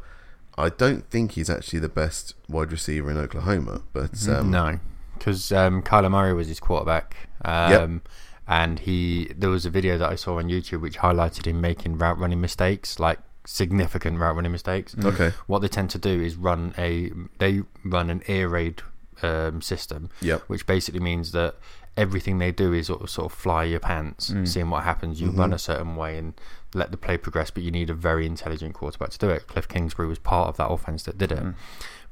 [0.58, 4.80] I don't think he's actually the best wide receiver in Oklahoma, but um, no,
[5.18, 7.16] because um, Kyler Murray was his quarterback.
[7.46, 8.02] Um,
[8.46, 12.00] And he, there was a video that I saw on YouTube which highlighted him making
[12.00, 14.96] route running mistakes, like significant route running mistakes.
[15.02, 15.34] Okay.
[15.46, 18.82] What they tend to do is run a they run an air raid
[19.24, 20.44] um, system, Yep.
[20.48, 21.56] which basically means that
[21.98, 24.48] everything they do is sort of, sort of fly your pants, Mm.
[24.48, 25.20] seeing what happens.
[25.20, 26.34] You run a certain way and
[26.74, 29.48] let the play progress, but you need a very intelligent quarterback to do it.
[29.48, 31.40] Cliff Kingsbury was part of that offense that did it.
[31.44, 31.56] Mm.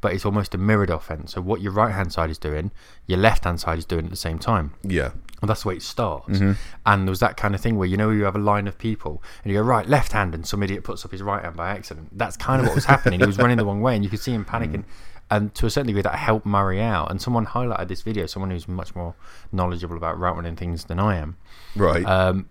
[0.01, 1.33] But it's almost a mirrored offense.
[1.33, 2.71] So what your right hand side is doing,
[3.07, 4.73] your left hand side is doing at the same time.
[4.83, 5.11] Yeah.
[5.41, 6.37] And that's the way it starts.
[6.39, 6.51] Mm-hmm.
[6.85, 8.77] And there was that kind of thing where you know you have a line of
[8.77, 11.55] people and you go right left hand and some idiot puts up his right hand
[11.55, 12.09] by accident.
[12.17, 13.19] That's kind of what was happening.
[13.21, 14.83] he was running the wrong way and you could see him panicking.
[15.29, 17.11] And to a certain degree, that helped Murray out.
[17.11, 19.13] And someone highlighted this video, someone who's much more
[19.51, 21.35] knowledgeable about route running things than I am.
[21.75, 22.05] Right.
[22.05, 22.47] Um,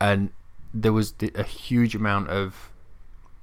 [0.00, 0.30] and
[0.72, 2.70] there was the, a huge amount of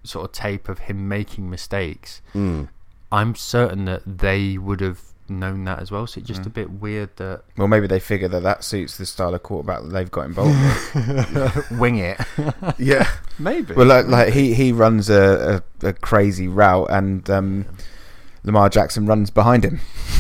[0.04, 2.22] sort of tape of him making mistakes.
[2.34, 2.70] Mm.
[3.12, 6.08] I'm certain that they would have known that as well.
[6.08, 9.06] So it's just a bit weird that Well, maybe they figure that that suits the
[9.06, 10.58] style of quarterback that they've got involved.
[10.96, 11.72] with.
[11.80, 12.20] wing it.
[12.78, 13.10] Yeah.
[13.38, 13.74] Maybe.
[13.74, 17.66] well, like, like he he runs a, a, a crazy route, and um,
[18.44, 19.80] Lamar Jackson runs behind him.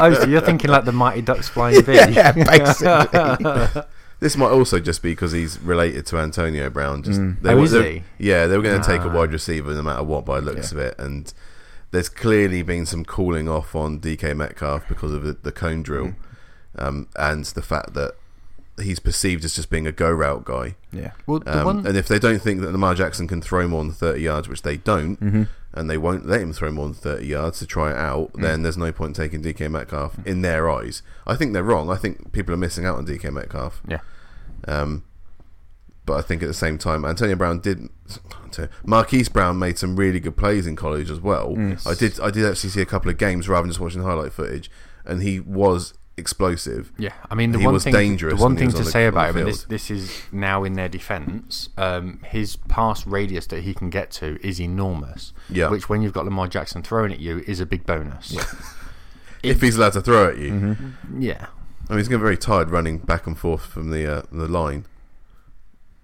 [0.00, 1.92] oh, so you're thinking like the Mighty Ducks flying V?
[1.94, 3.82] yeah, basically.
[4.20, 7.02] This might also just be because he's related to Antonio Brown.
[7.02, 7.38] Just Mm.
[7.44, 8.04] Oh, were- is he?
[8.18, 9.12] Yeah, they were going to take a Ah.
[9.16, 11.34] wide receiver no matter what by the looks of it, and
[11.90, 16.12] there's clearly been some cooling off on DK Metcalf because of the, the cone drill,
[16.78, 18.12] um, and the fact that
[18.80, 20.76] he's perceived as just being a go route guy.
[20.92, 21.10] yeah.
[21.26, 23.82] Well, the Um, one, And if they don't think that Lamar Jackson can throw more
[23.82, 25.42] than 30 yards, which they don't, Mm-hmm.
[25.74, 28.42] And they won't let him throw more than 30 yards to try it out, Mm.
[28.42, 31.02] then there's no point taking DK Metcalf in their eyes.
[31.26, 31.90] I think they're wrong.
[31.90, 33.80] I think people are missing out on DK Metcalf.
[33.88, 34.00] yeah,
[34.68, 35.04] Um,
[36.04, 37.88] but I think at the same time, Antonio Brown did.
[38.84, 41.54] Marquise Brown made some really good plays in college as well.
[41.56, 41.86] Mm.
[41.86, 42.20] I did.
[42.20, 44.70] I did actually see a couple of games rather than just watching highlight footage,
[45.06, 46.92] and he was explosive.
[46.98, 47.12] yeah.
[47.30, 48.90] I mean, the He one was thing, dangerous the one thing was to on the-
[48.90, 51.68] say on about him, this this is now in their defence.
[51.76, 55.32] Um, his pass radius that he can get to is enormous.
[55.48, 55.70] Yeah.
[55.70, 58.36] Which, when you've got Lamar Jackson throwing at you, is a big bonus.
[59.42, 61.20] If he's allowed to throw at you, Mm-hmm.
[61.20, 61.46] Yeah.
[61.88, 64.84] I mean, he's getting very tired running back and forth from the uh, the line,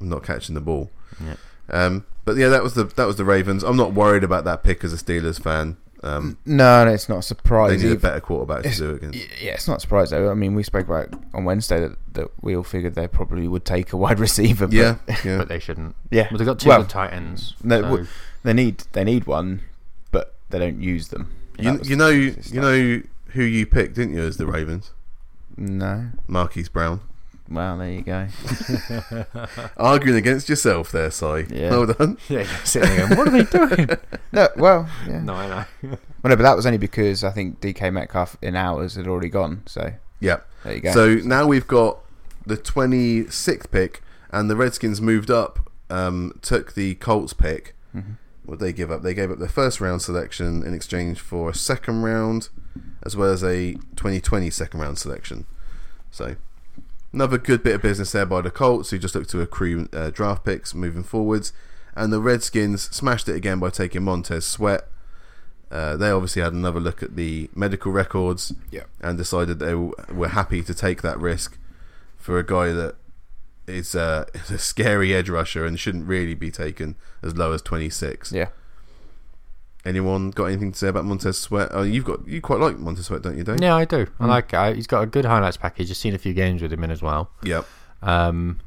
[0.00, 0.90] not catching the ball.
[1.24, 1.36] Yeah.
[1.70, 3.62] Um, but yeah, that was the that was the Ravens.
[3.62, 5.76] I'm not worried about that pick as a Steelers fan.
[6.02, 7.82] Um, No, no, it's not a surprise.
[7.82, 9.18] they need a better quarterback to It's- do it against.
[9.42, 10.30] Yeah, it's not a surprise though.
[10.30, 13.64] I mean, we spoke about on Wednesday that, that we all figured they probably would
[13.64, 14.66] take a wide receiver.
[14.68, 15.38] But Yeah, yeah.
[15.38, 15.96] But they shouldn't.
[16.10, 16.28] yeah.
[16.30, 17.54] Well, they've got two Well, good tight ends.
[17.64, 18.06] no, so- w-
[18.44, 19.62] they need they need one,
[20.12, 21.32] but they don't use them.
[21.58, 24.92] You, you know you know who you picked, didn't you, as the Ravens?
[25.56, 26.10] No.
[26.28, 27.00] Marquise Brown.
[27.50, 28.28] Well, there you go.
[29.76, 31.46] Arguing against yourself there, Si.
[31.50, 31.70] Yeah.
[31.70, 32.18] Well done.
[32.28, 33.88] yeah, you're sitting there going, what are they doing?
[34.30, 35.20] No, well, yeah.
[35.22, 35.64] no, I know.
[35.82, 39.30] Well, no, but that was only because I think DK Metcalf in hours had already
[39.30, 39.62] gone.
[39.64, 40.40] So Yeah.
[40.64, 40.92] there you go.
[40.92, 42.00] So now we've got
[42.44, 47.74] the 26th pick, and the Redskins moved up, um, took the Colts pick.
[47.96, 48.12] Mm-hmm.
[48.44, 49.00] What they give up?
[49.02, 52.50] They gave up their first round selection in exchange for a second round,
[53.02, 55.46] as well as a 2020 second round selection.
[56.10, 56.36] So
[57.12, 60.10] another good bit of business there by the Colts, who just look to accrue uh,
[60.10, 61.52] draft picks moving forwards.
[61.96, 64.82] And the Redskins smashed it again by taking Montez Sweat.
[65.70, 68.84] Uh, they obviously had another look at the medical records Yeah.
[69.00, 71.58] and decided they w- were happy to take that risk
[72.16, 72.94] for a guy that
[73.66, 77.60] is uh, is a scary edge rusher and shouldn't really be taken as low as
[77.62, 78.32] 26.
[78.32, 78.48] yeah.
[79.84, 81.68] Anyone got anything to say about Montez Sweat?
[81.72, 83.60] Oh, you've got you quite like Montez Sweat, don't you, Dave?
[83.60, 84.06] Yeah, I do.
[84.20, 84.28] I Mm.
[84.28, 84.76] like it.
[84.76, 85.90] He's got a good highlights package.
[85.90, 87.30] I've seen a few games with him in as well.
[87.44, 87.64] Yep.
[88.02, 88.58] Um,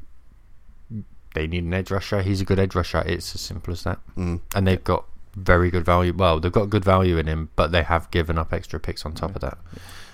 [1.34, 2.22] they need an edge rusher.
[2.22, 3.02] He's a good edge rusher.
[3.06, 3.98] It's as simple as that.
[4.16, 4.40] Mm.
[4.54, 5.04] And they've got
[5.36, 6.12] very good value.
[6.16, 9.12] Well, they've got good value in him, but they have given up extra picks on
[9.14, 9.58] top of that.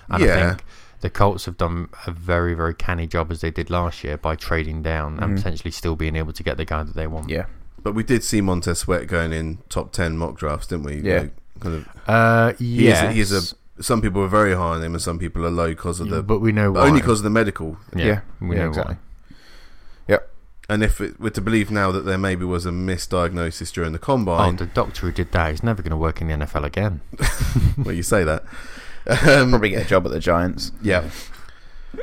[0.09, 0.33] And Yeah.
[0.35, 0.63] I think
[1.01, 4.35] the Colts have done a very, very canny job as they did last year by
[4.35, 5.37] trading down and Mhm.
[5.37, 7.29] potentially still being able to get the guy that they want.
[7.29, 7.45] Yeah.
[7.83, 10.97] But we did see Montez Sweat going in top 10 mock drafts, didn't we?
[11.01, 11.19] Yeah.
[11.21, 13.03] Like, kind of, Uh, he yes.
[13.09, 15.49] is, he is a, some people are very high on him and some people are
[15.51, 16.21] low because of the.
[16.21, 16.87] but we know but why.
[16.87, 17.77] only because of the medical.
[17.95, 18.19] yeah, Yeah.
[18.41, 18.95] we Yeah, know exactly.
[18.95, 18.99] why.
[20.71, 23.97] And if it were to believe now that there maybe was a misdiagnosis during the
[23.97, 26.63] Oh, combine, the doctor who did that is never going to work in the NFL
[26.63, 27.01] again.
[27.83, 28.43] well, you say that.
[29.07, 30.71] Um, Probably get a job at the Giants.
[30.79, 31.09] Yeah.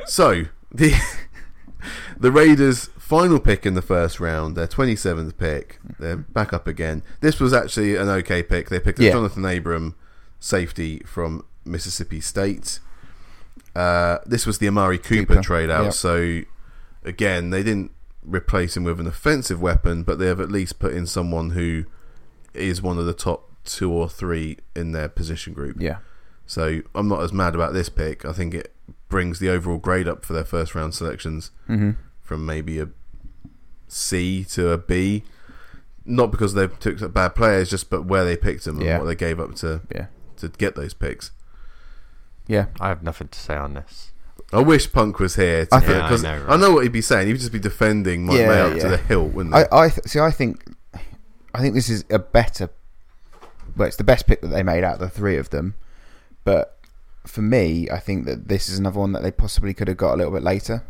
[0.05, 0.93] So the
[2.19, 6.67] the Raiders' final pick in the first round, their twenty seventh pick, they're back up
[6.67, 7.03] again.
[7.21, 8.69] This was actually an okay pick.
[8.69, 9.11] They picked up Yeah.
[9.13, 9.95] Jonathan Abram,
[10.39, 12.79] safety from Mississippi State.
[13.75, 15.85] Uh, this was the Amari Cooper, Cooper, trade out.
[15.85, 15.93] yep.
[15.93, 16.41] So
[17.03, 17.91] again, they didn't
[18.23, 21.85] replace him with an offensive weapon, but they have at least put in someone who
[22.53, 25.77] is one of the top two or three in their position group.
[25.79, 25.97] Yeah.
[26.45, 28.25] So I'm not as mad about this pick.
[28.25, 28.73] I think it
[29.09, 31.91] brings the overall grade up for their first round selections Mm-hmm.
[32.21, 32.89] from maybe a
[33.87, 35.23] C to a B.
[36.09, 38.91] not because they took bad players, just but where they picked them Yeah.
[38.95, 40.05] and what they gave up to Yeah.
[40.37, 41.31] to get those picks.
[42.47, 42.67] Yeah.
[42.79, 44.11] I have nothing to say on this.
[44.53, 46.83] I wish Punk was here to, I think- Yeah, I because know, I, know what
[46.83, 47.27] he'd be saying.
[47.27, 49.61] He'd just be defending Mike Yeah, May up to the hilt, wouldn't he?
[49.69, 50.19] I, I th- see.
[50.21, 50.63] I think,
[51.53, 52.69] I think this is a better.
[53.75, 55.75] Well, it's the best pick that they made out of the three of them,
[56.45, 56.79] but
[57.25, 60.13] for me, I think that this is another one that they possibly could have got
[60.13, 60.83] a little bit later.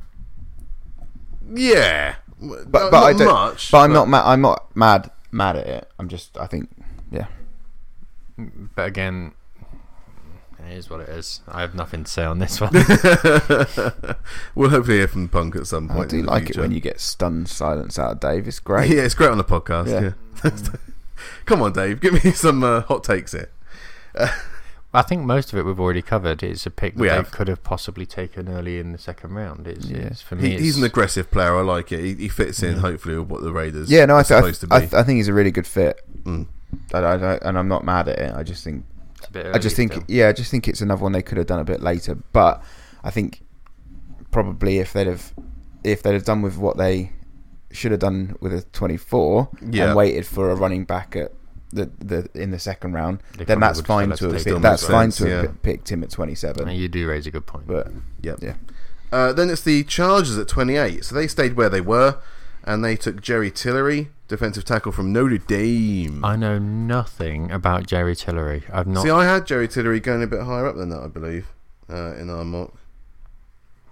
[1.54, 3.27] yeah, But but, but I don't.
[3.27, 4.07] Much, but I'm not.
[4.07, 5.11] Ma- I'm not mad.
[5.31, 5.91] Mad at it.
[5.99, 6.38] I'm just.
[6.38, 6.69] I think.
[7.11, 7.27] Yeah.
[8.75, 9.33] But again,
[10.67, 11.41] it is what it is.
[11.47, 12.71] I have nothing to say on this one.
[14.55, 16.07] we'll hopefully hear from Punk at some point.
[16.07, 18.47] I do in the like it when you get stunned silence out of Dave.
[18.47, 18.91] It's great.
[18.91, 19.88] Yeah, it's great on the podcast.
[19.89, 20.11] Yeah.
[20.43, 20.69] Yeah.
[21.45, 23.49] Come on, Dave, give me some uh, hot takes here.
[24.93, 26.41] I think most of it we've already covered.
[26.41, 27.29] It's a pick that We they have.
[27.31, 29.67] could have possibly taken early in the second round.
[29.67, 29.97] It's, Yeah.
[29.97, 30.51] it's for me.
[30.51, 31.55] He, he's an aggressive player.
[31.57, 31.99] I like it.
[32.01, 32.81] He, he fits in, Yeah.
[32.81, 34.93] hopefully, with what the Raiders Yeah, no, I, are th- I, th- to I, th-
[34.93, 35.99] I think he's a really good fit.
[36.23, 36.47] Mm.
[36.93, 38.33] I, I, I- and I'm not mad at it.
[38.33, 38.85] I just think
[39.17, 40.03] it's a bit I just think, still.
[40.07, 42.15] yeah, I just think it's another one they could have done a bit later.
[42.31, 42.63] But
[43.03, 43.41] I think
[44.31, 45.33] probably if they'd have,
[45.83, 47.11] if they'd have done with what they
[47.71, 49.88] should have done with a 24 Yeah.
[49.88, 51.33] and waited for a running back at
[51.72, 54.86] the, the in the second round, They then that's fine to have have picked, that's
[54.88, 55.51] fine sense, to have yeah.
[55.63, 56.70] picked him at 27.
[56.70, 57.68] You do raise a good point.
[57.68, 57.91] But
[58.22, 58.39] Yep.
[58.41, 58.53] yeah,
[59.11, 61.03] Uh, then it's the Chargers at 28.
[61.05, 62.18] So they stayed where they were,
[62.63, 66.24] and they took Jerry Tillery, defensive tackle from Notre Dame.
[66.24, 68.63] I know nothing about Jerry Tillery.
[68.72, 69.03] I've not.
[69.03, 71.47] See, I had Jerry Tillery going a bit higher up than that, I believe,
[71.89, 72.74] uh, in our mock.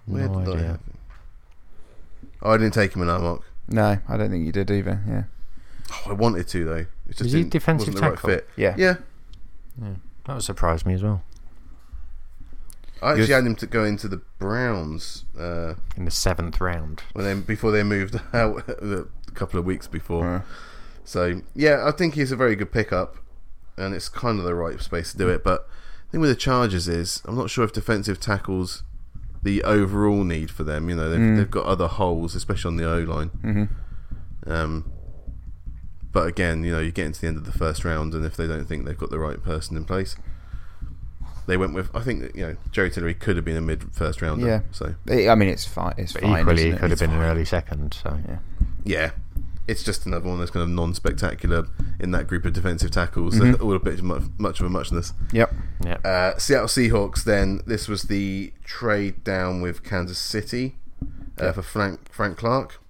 [0.06, 0.66] Where no did I idea.
[0.68, 0.98] have him?
[2.42, 3.42] Oh, I didn't take him in our mock.
[3.68, 5.00] no, I don't think you did either.
[5.08, 5.22] Yeah,
[5.92, 6.74] Oh, I wanted to though.
[6.76, 8.28] It just Was he didn't- defensive wasn't the right tackle?
[8.30, 8.48] fit.
[8.56, 8.96] yeah, Yeah,
[9.80, 11.22] Yeah, that would surprise me as well.
[13.02, 13.30] I actually Yes.
[13.36, 17.02] had him to go into the Browns uh, In the seventh round.
[17.12, 20.44] when they before they moved out a couple of weeks before.
[21.04, 23.18] So yeah, I think he's a very good pickup,
[23.76, 25.44] and it's kind of the right space to do it.
[25.44, 25.68] But
[26.06, 28.82] the thing with the Chargers is, I'm not sure if defensive tackles
[29.42, 30.88] the overall need for them.
[30.88, 31.36] You know, they've, Mm.
[31.36, 33.30] they've got other holes, especially on the O line.
[33.44, 33.68] mhm.
[34.50, 34.90] Um,
[36.16, 38.38] but again, you know, you get into the end of the first round, and if
[38.38, 40.16] they don't think they've got the right person in place,
[41.46, 41.94] they went with.
[41.94, 44.46] I think that, you know Jerry Tillery could have been a mid first rounder.
[44.46, 44.60] Yeah.
[44.72, 45.92] So I mean, it's fine.
[45.98, 46.40] It's But fine.
[46.40, 46.78] equally, isn't it it?
[46.80, 47.92] could have It's been an early second.
[48.02, 48.38] So Yeah.
[48.84, 49.10] yeah,
[49.68, 51.66] it's just another one that's kind of non-spectacular
[52.00, 53.34] in that group of defensive tackles.
[53.38, 53.60] Mhm.
[53.60, 55.12] All a bit much, much of a muchness.
[55.32, 55.54] Yep.
[55.84, 57.24] yeah, Uh, Seattle Seahawks.
[57.24, 60.76] Then this was the trade down with Kansas City
[61.38, 61.52] uh, Yeah.
[61.52, 62.80] for Frank Frank Clark.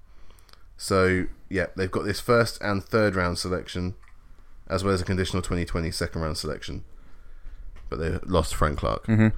[0.77, 3.95] So yeah, they've got this first and third round selection,
[4.68, 6.85] as well as a conditional 2020 second round selection.
[7.89, 9.07] But they lost Frank Clark.
[9.07, 9.29] hmm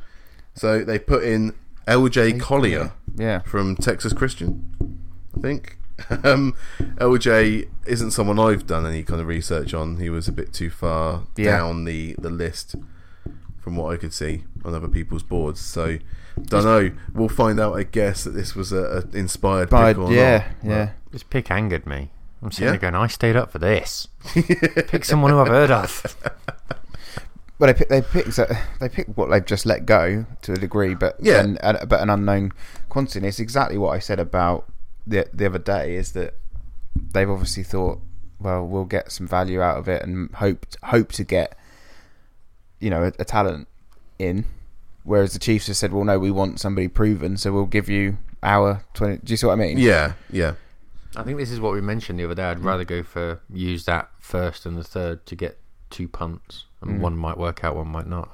[0.54, 1.54] So they put in
[1.86, 3.40] LJ Collier Yeah.
[3.40, 4.98] from Texas Christian,
[5.36, 5.76] I think.
[6.22, 6.54] Um,
[6.98, 9.96] LJ isn't someone I've done any kind of research on.
[9.98, 11.56] He was a bit too far Yeah.
[11.58, 12.76] down the, the list
[13.58, 15.60] from what I could see on other people's boards.
[15.60, 15.98] So,
[16.40, 16.92] don't know.
[17.12, 20.52] We'll find out, I guess, that this was a, a inspired But pick or yeah,
[20.62, 20.70] not.
[20.70, 20.90] yeah.
[21.10, 22.10] This pick angered me.
[22.42, 22.70] I'm sitting Yeah?
[22.78, 24.08] there going, I stayed up for this.
[24.34, 26.16] Pick someone who I've heard of.
[27.58, 28.26] Well, they pick, they pick
[28.78, 31.44] they pick what they've just let go to a degree, but Yeah.
[31.60, 32.52] uh, but an unknown
[32.88, 33.18] quantity.
[33.18, 34.70] And it's exactly what I said about
[35.04, 35.96] the the other day.
[35.96, 36.34] Is that
[36.94, 38.00] they've obviously thought,
[38.38, 41.58] well, we'll get some value out of it and hope hope to get,
[42.78, 43.66] you know, a, a talent
[44.20, 44.44] in.
[45.02, 48.18] Whereas the Chiefs have said, well, no, we want somebody proven, so we'll give you
[48.40, 49.16] our twenty.
[49.16, 49.78] Do you see what I mean?
[49.78, 50.52] Yeah, yeah.
[51.16, 52.44] I think this is what we mentioned the other day.
[52.44, 55.58] I'd rather go for use that first and the third to get
[55.90, 57.00] two punts, and Mm.
[57.00, 58.28] one might work out, one might not.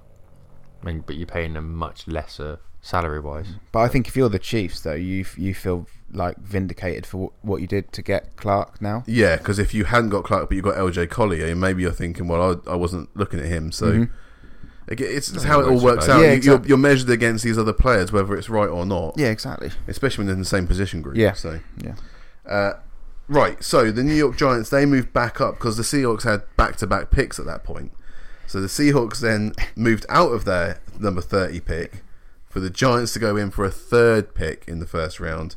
[0.83, 3.47] I mean, but you're paying them much lesser salary wise.
[3.73, 7.45] But I think if you're the Chiefs, though, you you feel like vindicated for wh-
[7.45, 9.03] what you did to get Clark now.
[9.07, 12.29] Yeah, because if you hadn't got Clark but you got LJ Collier, maybe you're thinking,
[12.29, 13.73] well, I, I wasn't looking at him.
[13.73, 14.11] So Mhm.
[14.89, 16.21] it's, it's how it it all works works out.
[16.21, 16.51] Yeah, exactly.
[16.69, 19.15] you're, you're measured against these other players, whether it's right or not.
[19.17, 19.71] Yeah, exactly.
[19.89, 21.17] especially when they're in the same position group.
[21.17, 21.33] Yeah.
[21.33, 21.95] So, Yeah.
[22.47, 22.75] Uh,
[23.29, 23.63] right.
[23.63, 27.39] So the New York Giants they moved back up because the Seahawks had back-to-back picks
[27.39, 27.93] at that point.
[28.47, 32.03] So the Seahawks then moved out of their number thirty pick
[32.49, 35.57] for the Giants to go in for a third pick in the first round.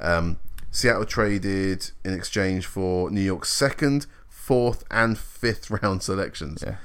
[0.00, 0.38] Um,
[0.70, 6.62] Seattle traded in exchange for New York's second, fourth, and fifth round selections.
[6.64, 6.76] Yeah.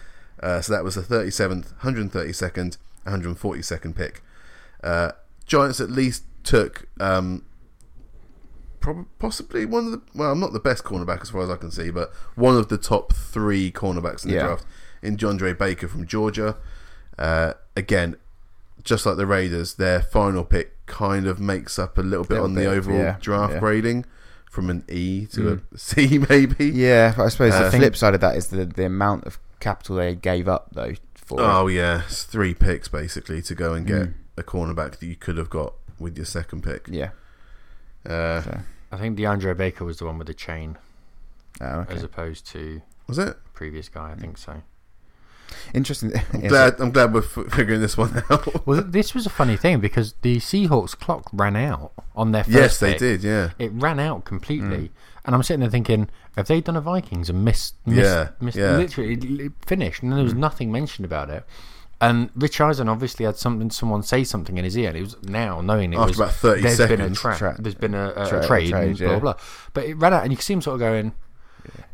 [0.42, 4.22] Uh, so that was the 37th, 132nd, 142nd pick.
[4.84, 5.12] Uh,
[5.46, 7.44] Giants at least took um,
[8.86, 11.56] prob- possibly one of the well, I'm not the best cornerback as far as I
[11.58, 14.46] can see, but one of the top three cornerbacks in the Yeah.
[14.48, 14.66] draft
[15.02, 16.56] in DeAndre Baker from Georgia.
[17.18, 18.16] Uh, again,
[18.84, 22.46] just like the Raiders, their final pick kind of makes up a little bit Little
[22.46, 23.60] on the overall yeah, draft yeah.
[23.60, 24.06] grading
[24.52, 26.68] from an E to a C, maybe.
[26.68, 29.96] Yeah, I suppose Uh, the flip side of that is the the amount of capital
[29.98, 31.40] they gave up though for.
[31.40, 31.44] it.
[31.44, 34.14] Oh yeah, it's three picks basically to go and get Mm.
[34.38, 36.88] a cornerback that you could have got with your second pick.
[36.90, 37.10] Yeah.
[38.08, 38.60] Uh, So,
[38.92, 40.78] I think DeAndre Baker was the one with the chain,
[41.62, 41.96] oh, okay.
[41.96, 43.38] as opposed to was it?
[43.54, 44.12] previous guy.
[44.12, 44.22] I hmm.
[44.22, 44.62] think so.
[45.74, 46.12] Interesting.
[46.34, 46.80] I'm glad.
[46.80, 48.48] I'm glad we're f- figuring this one out.
[48.66, 52.56] Well, this was a funny thing because the Seahawks clock ran out on their first
[52.56, 53.00] yes, they pick.
[53.00, 53.24] did.
[53.24, 53.52] Yeah.
[53.60, 54.94] It ran out completely, hmm.
[55.26, 57.76] and I'm sitting there thinking, have they done a Vikings and missed?
[57.86, 58.78] missed Yeah, missed, yeah.
[58.78, 59.14] literally
[59.46, 60.40] it finished, and there was hmm.
[60.40, 61.46] nothing mentioned about it.
[62.02, 65.16] And Rich Eisen obviously had something, someone say something in his ear, and it was
[65.24, 67.20] now knowing it After was about 30 there's been a seconds.
[67.22, 69.20] tra- Tra- there's been a, a, tra- a trade, trade, and blah, yeah.
[69.20, 69.44] blah blah.
[69.74, 71.14] But it ran out, and you can see him sort of going.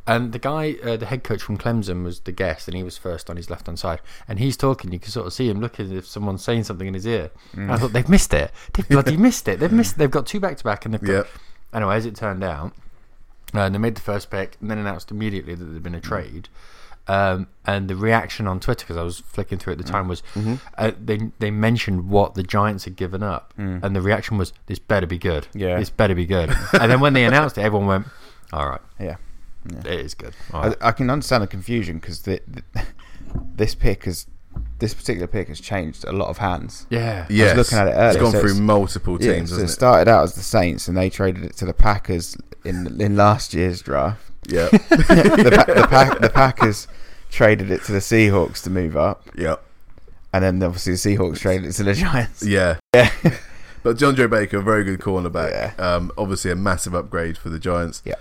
[0.08, 2.97] And the guy, uh, the head coach from Clemson, was the guest, and he was
[2.97, 4.02] first on his left hand side.
[4.28, 4.91] And he's talking.
[4.91, 7.30] You can sort of see him looking as if someone's saying something in his ear.
[7.54, 8.52] And I thought they've missed it.
[8.74, 9.60] They've bloody missed it.
[9.60, 9.97] They've missed.
[9.99, 11.14] They've got two back to back, and they've got.
[11.14, 11.28] Yep.
[11.74, 12.74] Anyway, as it turned out,
[13.54, 16.49] uh, they made the first pick, and then announced immediately that there'd been a trade.
[17.12, 20.24] Um, and the reaction on Twitter, because I was flicking through at the time, was
[20.78, 24.80] uh, they they mentioned what the Giants had given up, and the reaction was, "This
[24.80, 25.47] better be good.
[25.53, 25.78] Yeah.
[25.80, 26.49] this better be good."
[26.80, 28.07] and then when they announced it, everyone went,
[28.53, 29.16] "All right, Yeah.
[29.86, 30.78] it is good." All right.
[30.82, 32.64] I, I can understand the confusion because the, the,
[33.55, 34.26] this pick has,
[34.80, 36.88] this particular pick has changed a lot of hands.
[36.89, 37.53] yeah, yeah.
[37.53, 39.70] looking at it It's earlier, gone so through it's- multiple Yeah, teams, so it hasn't
[39.70, 39.74] it?
[39.74, 43.53] started out as the Saints and they traded it to the Packers in in last
[43.53, 44.30] year's draft.
[44.47, 44.67] Yeah.
[44.71, 46.87] the, pa- the, pack, the Packers
[47.29, 49.55] traded it to the Seahawks to move up, yeah.
[50.33, 52.43] and then obviously the Seahawks traded it to the Giants.
[52.43, 52.77] Yeah.
[52.93, 53.09] Yeah.
[53.83, 55.49] But John Joe Baker, a very good cornerback.
[55.51, 55.73] Yeah.
[55.83, 58.03] Um, obviously, a massive upgrade for the Giants.
[58.05, 58.13] Yeah.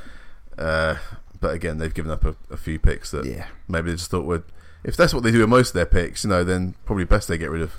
[0.57, 0.97] Uh,
[1.39, 3.47] but again, they've given up a, a few picks that Yeah.
[3.69, 4.43] maybe they just thought would.
[4.85, 7.29] If that's what they do with most of their picks, you know, then probably best
[7.29, 7.75] they get rid of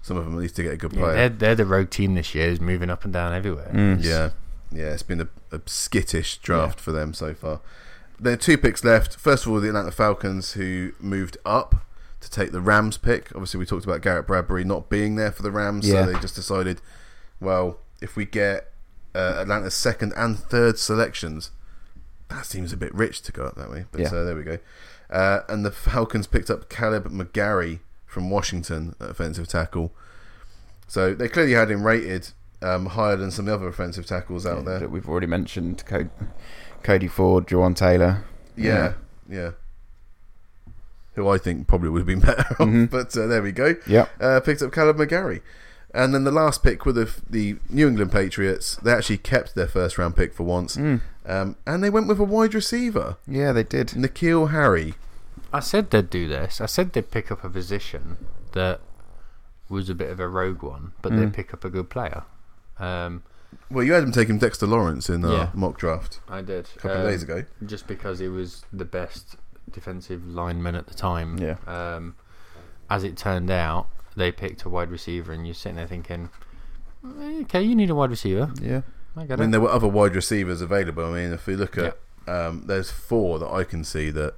[0.00, 1.14] some of them at least to get a good Yeah, player.
[1.14, 3.70] they're they're the rogue team this year, is moving up and down everywhere.
[3.74, 4.02] Mm.
[4.02, 4.30] Yeah,
[4.72, 7.60] yeah, it's been a, a skittish draft for them so far.
[8.18, 9.16] There are two picks left.
[9.16, 11.84] First of all, the Atlanta Falcons, who moved up
[12.20, 13.30] to take the Rams pick.
[13.34, 16.04] Obviously, we talked about Garrett Bradbury not being there for the Rams, Yeah.
[16.06, 16.80] so they just decided,
[17.40, 18.70] well, if we get
[19.14, 21.50] uh, Atlanta's second and third selections,
[22.28, 23.84] that seems a bit rich to go up that way.
[23.92, 24.08] But Yeah.
[24.08, 24.58] uh, there we go.
[25.10, 29.92] Uh, and the Falcons picked up Kaleb McGary from Washington, offensive tackle.
[30.86, 32.28] So they clearly had him rated
[32.62, 34.78] um, higher than some of the other offensive tackles out there.
[34.80, 36.08] that we've already mentioned Cody,
[36.82, 38.24] Cody Ford, Jawaan Taylor.
[38.56, 38.94] Yeah,
[39.28, 39.52] yeah.
[41.14, 42.90] Who I think probably would have been better off, Mhm.
[42.90, 43.74] but uh, there we go.
[43.86, 44.10] Yep.
[44.20, 45.42] Uh, picked up Kaleb McGary.
[45.94, 49.66] And then the last pick with the, the New England Patriots, they actually kept their
[49.68, 50.76] first round pick for once.
[50.76, 51.02] Mm.
[51.26, 53.88] Um, and they went with a wide receiver, Yeah, they did.
[53.88, 54.94] N'Keal Harry.
[55.52, 56.62] I said they'd do this.
[56.62, 58.16] I said they'd pick up a position
[58.52, 58.80] that
[59.68, 61.18] was a bit of a rogue one, but Mm.
[61.20, 62.22] they'd pick up a good player.
[62.78, 63.22] Um,
[63.70, 65.48] Well, you had him taking Dexter Lawrence in our Yeah.
[65.54, 67.44] mock draft I did a couple of Um, days ago.
[67.66, 69.36] just because he was the best
[69.70, 71.38] defensive lineman at the time.
[71.38, 71.56] Yeah.
[71.66, 72.14] Um,
[72.90, 76.28] as it turned out, they picked a wide receiver, and you're sitting there thinking,
[77.04, 78.50] "Eh, "Okay, you need a wide receiver.
[78.60, 78.82] Yeah.
[79.16, 81.04] I I mean, it." there were other wide receivers available.
[81.06, 84.34] I mean, if we look at, um, there's four that I can see that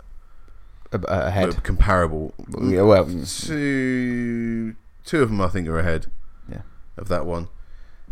[0.93, 1.55] A- a- ahead.
[1.55, 2.35] were comparable.
[2.61, 4.75] Yeah, well, two
[5.05, 6.07] two of them I think are ahead.
[6.49, 6.63] Yeah.
[6.97, 7.49] Of that one.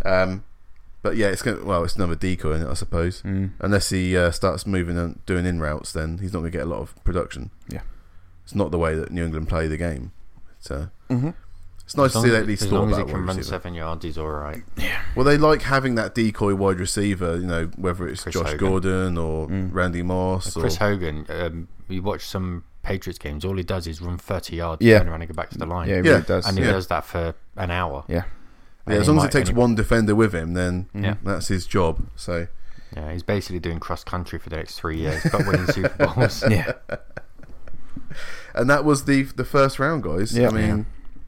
[0.05, 0.45] Um,
[1.03, 1.83] but yeah, it's going well.
[1.85, 3.23] It's another decoy in it, I suppose.
[3.23, 6.59] mm, Unless he uh, starts moving and doing in routes, then he's not going to
[6.59, 7.51] get a lot of production.
[7.69, 7.81] Yeah.
[8.45, 10.13] It's not the way that New England play the game.
[10.59, 11.31] It's, uh, hmm
[11.85, 13.13] it's nice as to see as, they at least as thought long as about he
[13.13, 13.45] can run receiver.
[13.57, 14.63] seven yards, he's all right.
[15.17, 17.35] Well, they like having that decoy wide receiver.
[17.37, 18.59] You know, whether it's Chris Josh Hogan.
[18.59, 19.71] Gordon or Mm.
[19.75, 23.45] Randy Moss Chris or Hogan, um, you watch some Patriots games.
[23.45, 24.99] All he does is run thirty yards, Yeah.
[25.01, 25.89] turn around and go back to the line.
[25.89, 26.11] Yeah, it Yeah.
[26.13, 26.47] really does.
[26.47, 26.71] and he Yeah.
[26.71, 28.05] does that for an hour.
[28.09, 28.23] Yeah.
[28.89, 31.15] Yeah, as he long as might- it takes and one defender with him, then Yeah.
[31.23, 32.07] that's his job.
[32.17, 32.47] So
[32.97, 36.45] Yeah, he's basically doing cross country for the next three years, but winning Super Bowls.
[36.51, 36.73] Yeah.
[38.55, 40.37] and that was the the first round, guys.
[40.37, 40.49] Yeah.
[40.49, 40.87] I mean,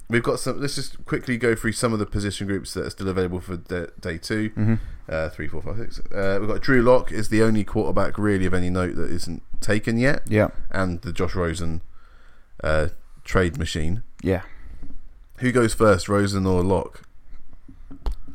[0.09, 0.61] we've got some.
[0.61, 3.57] Let's just quickly go through some of the position groups that are still available for
[3.57, 4.51] the, day two.
[4.55, 4.75] hmm
[5.09, 6.01] Uh, three, four, five, six.
[6.13, 9.43] Uh, we've got Drew Lock is the only quarterback really of any note that isn't
[9.61, 10.49] taken yet, Yeah.
[10.71, 11.83] and the Josh Rosen
[12.63, 12.89] uh,
[13.23, 14.03] trade machine.
[14.23, 14.43] Yeah.
[15.41, 17.03] Who goes first, Rosen or Lock?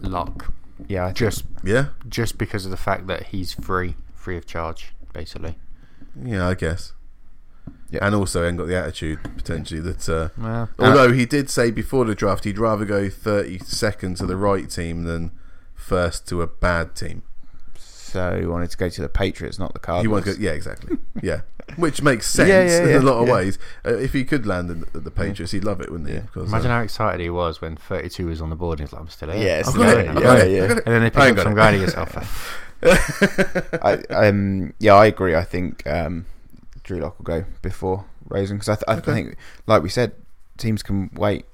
[0.01, 0.53] Lock,
[0.87, 1.03] Yeah.
[1.03, 4.93] I think- just Yeah, just because of the fact that he's free, free of charge,
[5.13, 5.57] basically.
[6.23, 6.93] yeah, I guess.
[7.91, 8.05] Yeah.
[8.05, 10.07] And also, ain't got the attitude potentially that.
[10.07, 14.25] Uh, Well, although he did say before the draft he'd rather go thirty second to
[14.27, 15.31] the right team than
[15.75, 17.23] first to a bad team.
[18.09, 20.03] So he wanted to go to the Patriots, not the Cardinals.
[20.03, 20.33] He won't go.
[20.43, 20.97] Yeah, exactly.
[21.21, 21.41] Yeah,
[21.75, 23.33] which makes sense Yeah, yeah, in a lot of yeah.
[23.33, 23.59] ways.
[23.85, 26.15] Uh, if he could land in the, the Patriots, he'd love it, wouldn't he?
[26.15, 26.21] Yeah.
[26.21, 28.79] Because, imagine uh, how excited he was when 32 was on the board.
[28.79, 30.23] and He's like, "I'm still here." Yeah, I'm it's still got here, it, I'm I've
[30.23, 30.83] still got here." it, I've got it.
[30.85, 31.55] And then they I pick ain't up got some it.
[31.55, 32.65] guy to yourself.
[33.83, 33.93] I,
[34.27, 35.35] um, yeah, I agree.
[35.35, 36.25] I think um,
[36.83, 39.13] Drew Lock will go before Rosen because I, th- I Okay.
[39.13, 39.37] think,
[39.67, 40.13] like we said,
[40.57, 41.45] teams can wait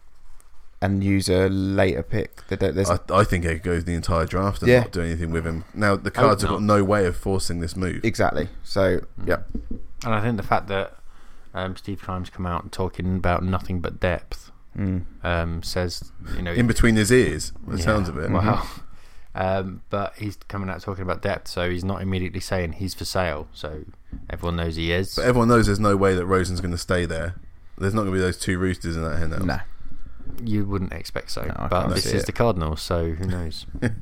[0.86, 2.46] and use a later pick.
[2.48, 4.82] There's, I, I think it goes the entire draft and Yeah.
[4.82, 5.66] not do anything with him.
[5.74, 8.04] Now the cards have got no way of forcing this move.
[8.04, 8.50] exactly.
[8.64, 9.44] So yeah,
[10.04, 10.96] And I think the fact that
[11.54, 16.52] um, Steve Keim's come out talking about nothing but depth mm, um, says, you know,
[16.52, 18.30] In between his ears, the Yeah, sounds of it.
[18.30, 18.68] Wow.
[19.38, 23.04] Um, but he's coming out talking about depth, so he's not immediately saying he's for
[23.04, 23.50] sale.
[23.52, 23.84] So
[24.30, 25.14] everyone knows he is.
[25.16, 27.36] But everyone knows there's no way that Rosen's going to stay there.
[27.78, 29.60] There's not going to be those two roosters in that hen house.
[30.42, 30.50] Nah.
[30.50, 31.44] You wouldn't expect so.
[31.44, 32.26] No, but this is it.
[32.26, 33.66] the Cardinals, so who knows?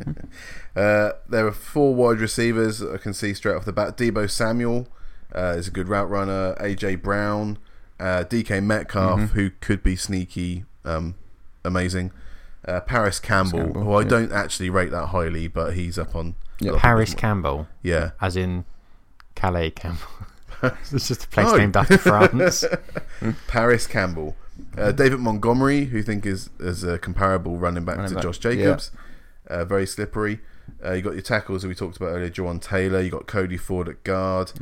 [0.76, 3.96] Uh, there are four wide receivers that I can see straight off the bat.
[3.96, 4.88] Deebo Samuel
[5.36, 6.56] uh, is a good route runner.
[6.56, 7.60] AJ Brown,
[8.00, 9.30] uh, DK Metcalf, Mhm.
[9.34, 11.14] who could be sneaky, um,
[11.64, 12.12] amazing.
[12.68, 14.08] Uh, Parris Campbell, Campbell, who I yeah.
[14.08, 16.70] don't actually rate that highly, but he's up on Yeah.
[16.70, 18.66] a lot of Paris people's- Campbell, Yeah, as in
[19.36, 20.08] Calais Campbell.
[20.92, 21.58] it's just a place No.
[21.58, 22.66] named after France.
[23.48, 24.36] Parris Campbell.
[24.78, 28.24] Uh, David Montgomery, who I think is is a comparable running back Running to back,
[28.24, 28.92] Josh Jacobs,
[29.48, 30.40] uh, very slippery.
[30.84, 33.02] Uh, you got your tackles that we talked about earlier, Jawaan Taylor.
[33.02, 34.54] You got Cody Ford at guard.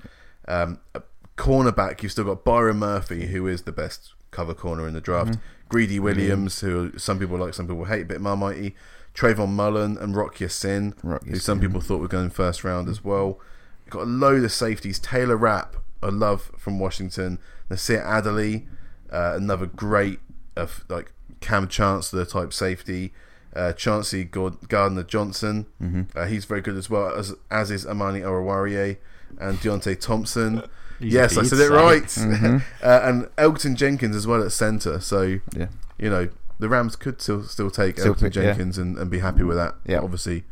[0.47, 1.03] Um, a
[1.37, 5.31] cornerback, you've still got Byron Murphy, who is the best cover corner in the draft.
[5.31, 5.41] Mm-hmm.
[5.69, 8.73] Greedy Williams, who some people like, some people hate, a bit marmitey.
[9.13, 13.03] Trayvon Mullen and Rock Sin, Rock who some people thought were going first round as
[13.03, 13.39] well.
[13.85, 14.99] You've got a load of safeties.
[14.99, 17.39] Taylor Rapp, I love from Washington.
[17.69, 18.67] Nasir Adderley,
[19.11, 20.19] uh, another great
[20.55, 23.13] of like Cam Chancellor type safety.
[23.53, 26.17] Uh, Chauncey Gard- Gardner Johnson, Mm-hmm.
[26.17, 28.95] uh, he's very good as well as as is Amani Oruwariye
[29.39, 30.63] and Deionte Thompson.
[31.01, 32.03] Yes, I said it right.
[32.05, 32.61] Mhm.
[32.83, 35.01] uh, and Elgton Jenkins as well at centre.
[35.01, 35.67] So Yeah.
[35.97, 38.41] you know the Rams could still still take Still Elgton pick, yeah.
[38.43, 39.75] Jenkins and, and be happy with that.
[39.85, 39.99] Yeah.
[39.99, 40.45] obviously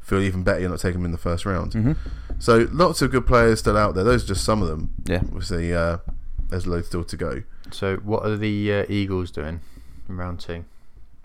[0.00, 1.74] feel even better you're not taking him in the first round.
[1.74, 1.92] hmm
[2.38, 4.04] So lots of good players still out there.
[4.04, 4.94] Those are just some of them.
[5.04, 5.18] Yeah.
[5.18, 5.98] Obviously, uh,
[6.48, 7.42] there's a load still to go.
[7.74, 9.60] So what are the uh, Eagles doing
[10.08, 10.64] in round two?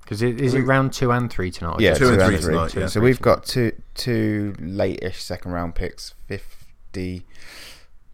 [0.01, 1.79] Because is it round two and three tonight?
[1.79, 2.83] Yeah, just two and round three tonight, Two yeah.
[2.83, 3.35] and So three we've tonight.
[3.37, 7.25] got two two late-ish second round picks, fifty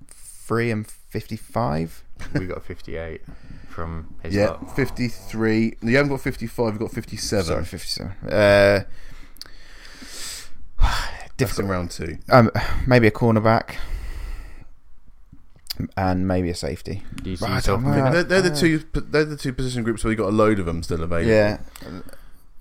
[0.08, 2.04] three and fifty five.
[2.34, 3.22] we got fifty-eight
[3.68, 4.76] from his Yeah, lot.
[4.76, 5.76] 53.
[5.82, 7.46] You haven't got 55, you've got 57.
[7.46, 8.12] Sorry, fifty seven.
[8.30, 8.84] Uh,
[11.38, 12.18] That's round two.
[12.30, 12.52] um,
[12.86, 13.76] maybe a cornerback.
[15.98, 17.04] And maybe a safety.
[17.24, 17.84] Do you see Right, yourself?
[17.84, 18.12] Right.
[18.12, 18.80] they're, they're the uh, two.
[18.94, 21.30] They're the two position groups where you got a load of them still available.
[21.32, 21.60] Yeah.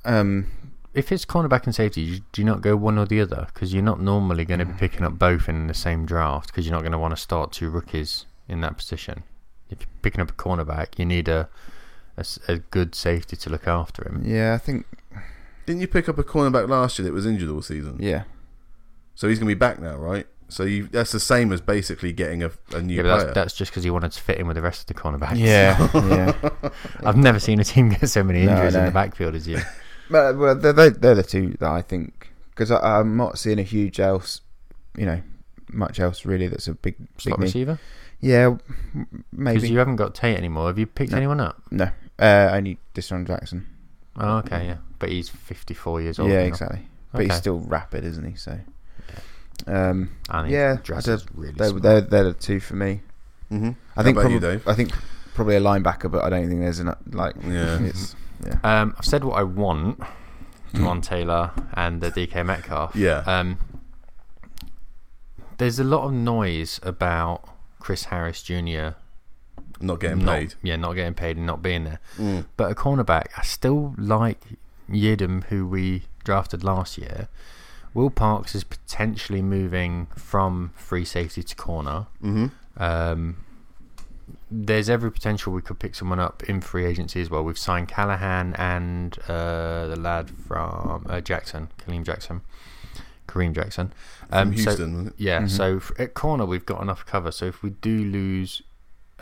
[0.05, 0.47] Um.
[0.93, 3.47] If it's cornerback and safety, you- do you not go one or the other?
[3.55, 6.67] Because you're not normally going to be picking up both in the same draft because
[6.67, 9.23] you're not going to want to start two rookies in that position.
[9.71, 11.49] If you're picking up a cornerback, you need a
[12.49, 14.23] a good safety to look after him.
[14.27, 14.85] Yeah, I think.
[15.65, 17.97] Didn't you pick up a cornerback last year that was injured all season?
[18.01, 18.25] Yeah.
[19.15, 20.27] So he's going to be back now, right?
[20.51, 23.25] So you that's the same as basically getting a, a new Yeah, but player.
[23.27, 25.39] that's, that's just because he wanted to fit in with the rest of the cornerbacks.
[25.39, 25.89] Yeah.
[25.95, 26.71] yeah.
[27.05, 29.59] I've never seen a team get so many No, injuries in the backfield as you.
[30.13, 33.63] But well, they're, they're, they're the two that I think because I'm not seeing a
[33.63, 34.41] huge else,
[34.97, 35.23] you know,
[35.73, 36.49] much else really.
[36.49, 37.45] That's a big, big Slot need.
[37.45, 37.79] receiver?
[38.19, 39.69] Yeah, m- Because maybe.
[39.69, 40.67] you haven't got Tate anymore.
[40.67, 41.17] Have you picked No.
[41.19, 41.63] anyone up?
[41.71, 43.67] no, uh, only DeSean Jackson.
[44.17, 44.77] Oh, okay, yeah.
[44.99, 46.29] But he's 54 years old.
[46.29, 46.43] yeah, now.
[46.47, 46.89] exactly.
[47.13, 48.35] But he's still rapid, isn't he?
[48.35, 48.59] So,
[49.67, 51.83] um, And yeah, dresses I really they're, smart.
[51.83, 53.01] they're they're the two for me.
[53.51, 53.71] mm-hmm.
[53.97, 54.69] I think How about you, probably, Dave?
[54.69, 54.93] I think
[55.35, 57.35] probably a linebacker, but I don't think there's an like.
[57.47, 57.79] Yeah.
[57.83, 58.15] it's
[58.65, 60.01] Um, I've said what I want.
[60.75, 62.95] Jawaan Taylor and the DK Metcalf.
[62.95, 63.25] Yeah.
[63.27, 63.59] Um,
[65.59, 67.43] there's a lot of noise about
[67.81, 68.91] Chris Harris Jr.
[69.81, 70.55] Not getting not- paid.
[70.63, 72.01] Yeah, not getting paid and not being there.
[72.19, 72.47] Mm.
[72.57, 74.41] But a cornerback, I still like
[74.89, 77.29] Yiadom, who we drafted last year.
[77.95, 82.07] Will Parks is potentially moving from free safety to corner.
[82.23, 82.47] Mm-hmm.
[82.83, 83.37] Um,
[84.51, 87.43] there's every potential we could pick someone up in free agency as well.
[87.45, 92.43] We've signed Callahan and uh, the lad from uh, Jackson, Kareem Jackson,
[93.29, 93.93] Kareem Jackson.
[94.29, 94.93] From Um, so- Houston.
[94.95, 95.15] wasn't it?
[95.19, 95.51] yeah, Mhm.
[95.51, 97.31] so f- at corner we've got enough cover.
[97.33, 98.63] So if we do lose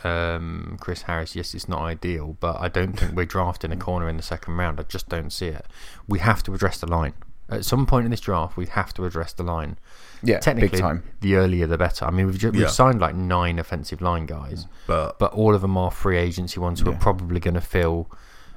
[0.03, 4.07] um, Chris Harris, yes, it's not ideal, but I don't think we're drafting a corner
[4.07, 4.79] in the second round.
[4.79, 5.65] I just don't see it.
[6.07, 7.13] We have to address the line.
[7.51, 9.77] At some point in this draft, we have to address the line.
[10.23, 11.03] yeah, Technically, big time.
[11.21, 12.05] the earlier the better.
[12.05, 12.67] I mean, we've, ju- we've Yeah.
[12.67, 16.79] signed like nine offensive line guys, But but all of them are free agency ones
[16.81, 16.95] who Yeah.
[16.95, 18.09] are probably going to fill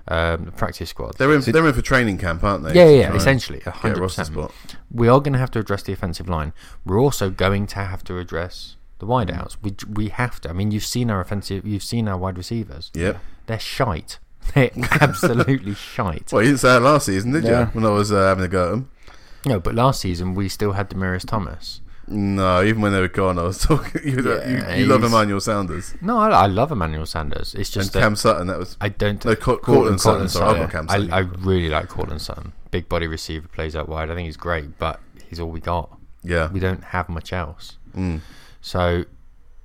[0.09, 1.17] um, the practice squad.
[1.17, 1.43] they're in.
[1.43, 2.75] So- they're in for training camp, aren't they?
[2.75, 3.17] Yeah, yeah, yeah, Right.
[3.17, 4.37] essentially, Get a hundred roster percent.
[4.37, 4.53] spot.
[4.91, 6.53] We are going to have to address the offensive line.
[6.85, 9.59] We're also going to have to address the wideouts.
[9.63, 10.51] We we have to.
[10.51, 11.65] I mean, you've seen our offensive.
[11.65, 12.91] You've seen our wide receivers.
[12.95, 13.21] Yep.
[13.47, 14.19] They're shite.
[14.55, 14.71] They're
[15.01, 16.31] absolutely shite.
[16.33, 17.61] Well, you didn't say that last season, did Yeah.
[17.61, 17.67] you?
[17.73, 18.91] When I was uh, having a go at them.
[19.47, 21.81] No, but last season we still had Demaryius Thomas.
[22.09, 24.03] No, even when they were gone, I was talking.
[24.05, 27.55] You, Yeah, you, you love he's- Emmanuel Sanders No, I, I love Emmanuel Sanders.
[27.55, 28.49] It's and just that Cam Sutton.
[28.49, 29.25] That was I don't.
[29.25, 30.29] no Cor- Courtland Sutton.
[30.29, 30.63] Sorry, I've yeah.
[30.81, 32.53] got Cam I, I really like Courtland Sutton.
[32.71, 34.11] Big body receiver, plays out wide.
[34.11, 35.97] I think he's great, but he's all we got.
[36.23, 36.51] yeah.
[36.51, 37.79] We don't have much else.
[37.97, 38.21] Mm.
[38.61, 39.05] So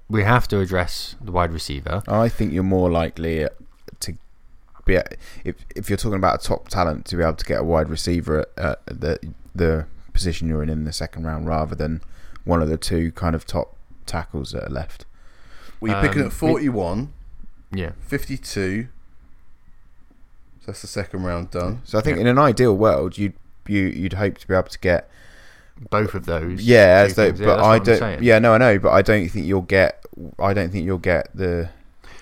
[0.09, 2.01] we have to address the wide receiver.
[2.07, 3.45] I think you're more likely
[4.87, 7.59] to be if if you're talking about a top talent to be able to get
[7.59, 9.19] a wide receiver at, at the
[9.55, 12.01] the position you're in in the second round rather than
[12.43, 15.05] one of the two kind of top tackles that are left.
[15.79, 17.13] Were you picking Um, at 41,
[17.71, 18.87] Yeah, 52?
[20.59, 21.81] So that's the second round done.
[21.83, 22.21] So I think Yeah.
[22.21, 23.33] in an ideal world, you'd
[23.67, 25.09] you you'd hope to be able to get
[25.89, 26.63] both of those.
[26.63, 27.39] yeah, as though, things.
[27.41, 28.23] Yeah, but that's I what I'm don't.
[28.23, 30.03] Yeah, no, I know, but I don't think you'll get.
[30.39, 31.69] I don't think you'll get the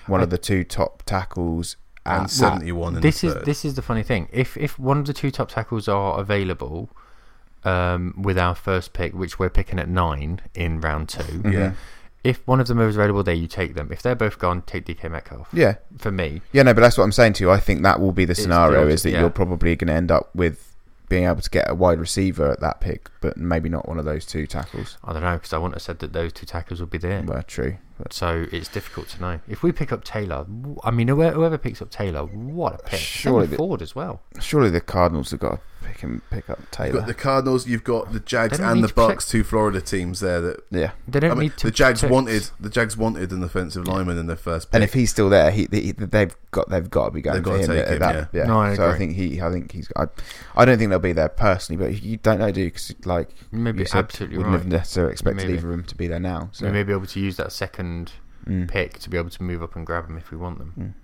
[0.06, 1.76] one I- of the two top tackles.
[2.06, 3.44] And At, 71 in This the is third.
[3.44, 4.28] this is the funny thing.
[4.32, 6.88] If if one of the two top tackles are available,
[7.64, 11.52] um, with our first pick, which we're picking at nine in round two, Mhm.
[11.52, 11.72] Yeah.
[12.22, 13.88] if one of them is available there, you take them.
[13.90, 15.48] If they're both gone, take DK Metcalf.
[15.52, 17.50] yeah, For me, yeah, no, but that's what I'm saying to you.
[17.50, 19.20] I think that will be the It's the scenario: ulti- is that yeah.
[19.20, 20.75] you're probably going to end up with
[21.08, 24.04] being able to get a wide receiver at that pick, but maybe not one of
[24.04, 24.98] those two tackles.
[25.04, 27.22] I don't know because I wouldn't have said that those two tackles would be there.
[27.22, 27.76] Well, true.
[27.98, 29.40] But So it's difficult to know.
[29.48, 30.46] If we pick up Taylor,
[30.84, 33.00] I mean, whoever, picks up Taylor, what a pick!
[33.00, 34.20] Surely the- as well.
[34.40, 36.92] surely the Cardinals have got pick him, pick up You've Taylor.
[37.00, 39.44] got the Cardinals, you've got the Jags They don't and the to protect- Bucks, two
[39.44, 40.40] Florida teams there.
[40.40, 41.66] That yeah, They don't I mean, need to.
[41.66, 44.74] the Jags protect- wanted the Jags wanted an offensive lineman in their first pick.
[44.74, 47.44] and if he's still there, he, he they've got they've got to be going They've
[47.44, 47.68] for got to him.
[47.68, 48.44] take at him, that, yeah.
[48.44, 49.90] No, I so I think he, I think he's.
[49.96, 50.06] I,
[50.56, 52.66] I don't think they'll be there personally, but you don't know, do you?
[52.66, 54.62] Because like Maybe you said, absolutely wouldn't right.
[54.62, 55.58] have necessarily expected Maybe.
[55.58, 56.50] either of them to be there now.
[56.52, 58.12] So We may be able to use that second
[58.48, 58.68] Mm.
[58.68, 60.94] pick to be able to move up and grab them if we want them.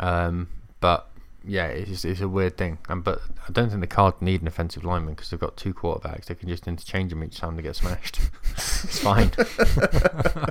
[0.00, 0.04] Mm.
[0.06, 1.10] Um, but
[1.46, 2.78] yeah, it's, it's a weird thing.
[2.88, 5.72] Um, but I don't think the Cards need an offensive lineman because they've got two
[5.74, 6.26] quarterbacks.
[6.26, 8.20] They can just interchange them each time they get smashed.
[8.54, 9.30] it's fine.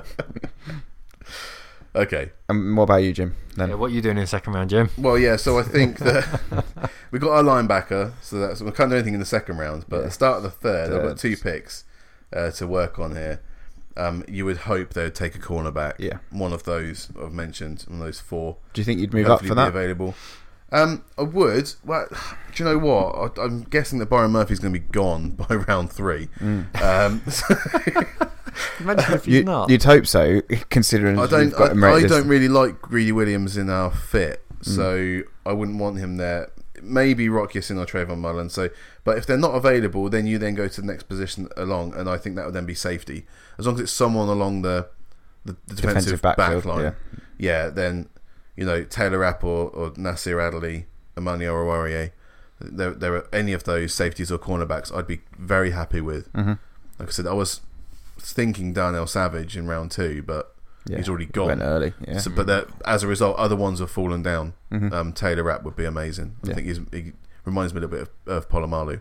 [1.94, 3.34] okay, And what about you, Jim?
[3.56, 4.90] Then yeah, what are you doing in the second round, Jim?
[4.98, 5.36] well, yeah.
[5.36, 9.20] So I think that we got our linebacker, so that's we can't do anything in
[9.20, 9.84] the second round.
[9.88, 11.84] But at the start of the third, I've got two picks
[12.32, 13.40] uh, to work on here.
[13.96, 15.94] Um, you would hope they would take a cornerback.
[15.98, 16.18] Yeah.
[16.30, 18.58] one of those I've mentioned, one of those four.
[18.72, 19.68] do you think you'd move up hopefully for be that?
[19.68, 20.14] available.
[20.70, 21.72] Um, I would.
[21.84, 23.38] Well, do you know what?
[23.38, 26.28] I, I'm guessing that Byron Murphy's going to be gone by round three.
[26.40, 26.80] Mm.
[26.82, 27.54] Um, so
[28.80, 29.70] Imagine if he's You, not.
[29.70, 30.40] You'd hope so,
[30.70, 31.50] considering I don't.
[31.50, 34.74] got I, I don't really like Greedy Williams in our fit, Mm.
[34.74, 36.50] so I wouldn't want him there.
[36.82, 38.50] Maybe Rock Ya-Sin or Trayvon Mullen.
[38.50, 38.70] So,
[39.04, 42.08] but if they're not available, then you then go to the next position along, and
[42.10, 43.24] I think that would then be safety.
[43.58, 44.88] As long as it's someone along the
[45.44, 46.64] the, the defensive, defensive backfield.
[46.64, 46.92] back line, Yeah.
[47.38, 48.08] yeah, then
[48.58, 50.86] you know Taylor Rapp or, or Nasir Adderley,
[51.16, 52.10] Emmanuel Awarie,
[52.60, 56.26] there, there are any of those safeties or cornerbacks I'd be very happy with.
[56.34, 56.54] hmm
[56.98, 57.60] Like I said, I was
[58.18, 60.54] thinking Darnell Savage in round two, but
[60.86, 60.96] yeah.
[60.98, 61.62] he's already Went gone.
[61.62, 61.92] early.
[62.06, 62.18] Yeah.
[62.18, 64.54] So, but that, as a result, other ones have fallen down.
[64.72, 64.92] Mhm.
[64.92, 66.34] Um, Taylor Rapp would be amazing.
[66.44, 66.54] I Yeah.
[66.54, 67.12] think he's, he
[67.44, 69.00] reminds me a little bit of, of Polomalu.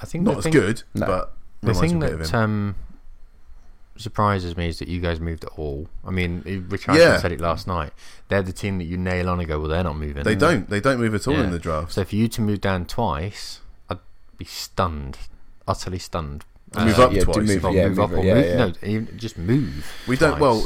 [0.00, 1.06] I think Not as thing, good, No.
[1.06, 2.40] but The reminds thing me a bit of that him.
[2.42, 2.74] um,
[3.96, 5.88] surprises me is that you guys moved at all.
[6.04, 6.94] I mean, it- Rich Yeah.
[6.94, 7.92] Eisen said it last night.
[8.28, 10.22] They're the team that you nail on and go, well, they're not moving.
[10.24, 10.68] they don't.
[10.70, 11.44] They don't move at all Yeah.
[11.44, 11.92] in the draft.
[11.92, 13.60] So for you to move down twice,
[13.90, 13.98] I'd
[14.38, 15.18] be stunned,
[15.68, 16.44] utterly stunned.
[16.74, 17.36] Move Uh, up yeah, twice.
[17.36, 18.78] move, yeah, move up or yeah, move.
[18.82, 18.98] yeah.
[19.00, 19.86] No, just move.
[20.08, 20.38] We don't.
[20.38, 20.40] twice.
[20.40, 20.62] Well,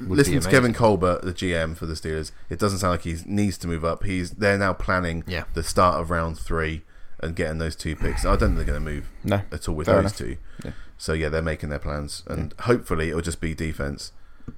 [0.00, 0.74] Would listening be to Kevin amazing.
[0.74, 4.02] Colbert, the GM for the Steelers, it doesn't sound like he needs to move up.
[4.02, 5.44] He's they're now planning Yeah.
[5.54, 6.82] the start of round three
[7.20, 8.24] and getting those two picks.
[8.24, 9.42] I don't think they're going to move No.
[9.52, 10.38] at all with Fair those enough.
[10.64, 10.72] two.
[10.98, 11.04] Yeah.
[11.04, 14.12] So yeah, they're making their plans, and hopefully it'll just be defense.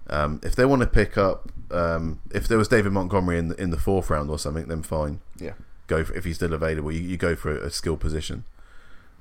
[0.09, 3.61] Um, if they want to pick up, um, if there was David Montgomery in the,
[3.61, 5.21] in the fourth round or something, then fine.
[5.39, 5.53] Yeah.
[5.89, 6.93] Go for, if he's still available.
[6.93, 8.45] You, you go for a, skill position,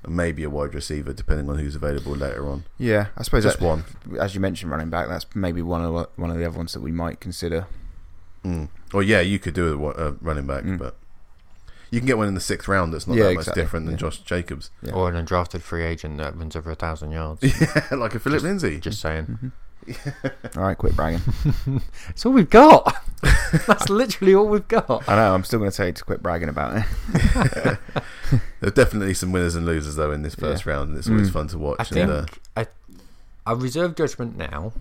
[0.04, 2.64] and maybe a wide receiver, depending on who's available later on.
[2.78, 3.84] Yeah, I suppose Just that- one.
[4.20, 5.08] As you mentioned, running back.
[5.08, 7.66] That's maybe one of the- one of the other ones that we might consider.
[8.44, 8.68] Mm.
[8.94, 10.78] Or yeah, you could do a, a running back, Mm.
[10.78, 10.96] but
[11.90, 12.92] you can get one in the sixth round.
[12.92, 13.62] That's not Yeah, that much exactly.
[13.62, 13.98] different than Yeah.
[14.00, 14.70] Josh Jacobs.
[14.82, 14.92] Yeah.
[14.92, 17.42] Or an undrafted free agent that runs over a thousand yards.
[17.60, 18.80] Yeah, like a Philip Just- Lindsay.
[18.80, 19.26] Just saying.
[19.42, 19.52] Mhm.
[20.56, 21.22] All right, quit bragging.
[22.10, 22.94] It's all we've got.
[23.66, 25.08] That's literally all we've got.
[25.08, 25.34] I know.
[25.34, 27.78] I'm still going to tell you to quit bragging about it.
[28.60, 31.32] There's definitely some winners and losers though in this first round, and it's always Mm.
[31.32, 31.78] fun to watch.
[31.80, 32.24] I and, think uh,
[32.56, 32.66] I,
[33.46, 34.72] I reserve judgment now.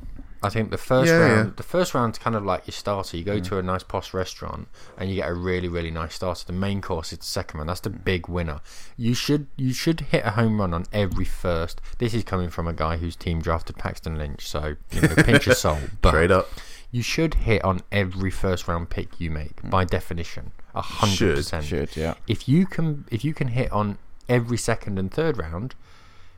[0.42, 1.54] I think the first Yeah, round, yeah.
[1.58, 3.18] the first round's kind of like your starter.
[3.18, 3.44] You go Mm.
[3.50, 4.68] to a nice posh restaurant
[4.98, 6.46] and you get a really, really nice starter.
[6.46, 7.70] The main course is the second round.
[7.70, 8.62] That's the big winner.
[8.96, 11.82] You should, you should hit a home run on every first.
[11.98, 15.46] This is coming from a guy whose team drafted Paxton Lynch, so you know, pinch
[15.46, 15.78] your soul.
[16.02, 16.48] But straight up.
[16.92, 21.66] you should hit on every first round pick you make by definition, a hundred percent.
[21.66, 22.14] Should yeah.
[22.28, 23.98] If you can, if you can hit on
[24.30, 25.76] every second and third round,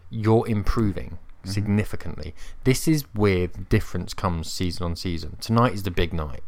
[0.10, 1.52] you're improving Mm-hmm.
[1.52, 2.36] significantly.
[2.66, 5.38] This is where the difference comes season on season.
[5.42, 6.44] Tonight is the big night.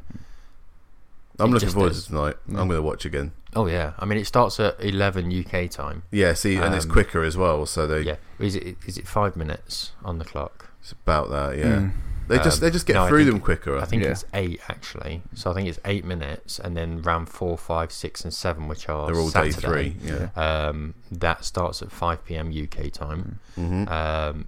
[1.39, 2.03] I'm It looking forward is.
[2.03, 2.35] to tonight.
[2.49, 3.31] I'm going to watch again.
[3.55, 6.03] Oh yeah, I mean it starts at eleven UK time.
[6.11, 7.65] Yeah, see, and it's Um, quicker as well.
[7.65, 10.69] So they, Yeah, is it is it five minutes on the clock?
[10.81, 11.57] it's about that.
[11.57, 11.91] Yeah, Mm.
[12.27, 13.77] they just Um, they just get no, through think- them quicker.
[13.79, 14.09] I think Yeah.
[14.11, 15.23] it's eight actually.
[15.33, 18.87] So I think it's eight minutes, and then round four, five, six, and seven, which
[18.89, 19.53] are they're all Saturday.
[19.55, 19.95] day three.
[20.03, 20.29] Yeah.
[20.35, 22.51] Um, that starts at five p.m.
[22.51, 23.39] UK time.
[23.55, 24.47] hmm Um,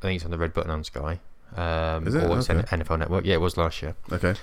[0.00, 1.20] I think it's on the Red Button on Sky.
[1.56, 2.24] Um, Is it?
[2.24, 2.60] Or it's Okay.
[2.62, 3.24] NFL Network.
[3.24, 3.94] Yeah, it was last year.
[4.12, 4.34] Okay.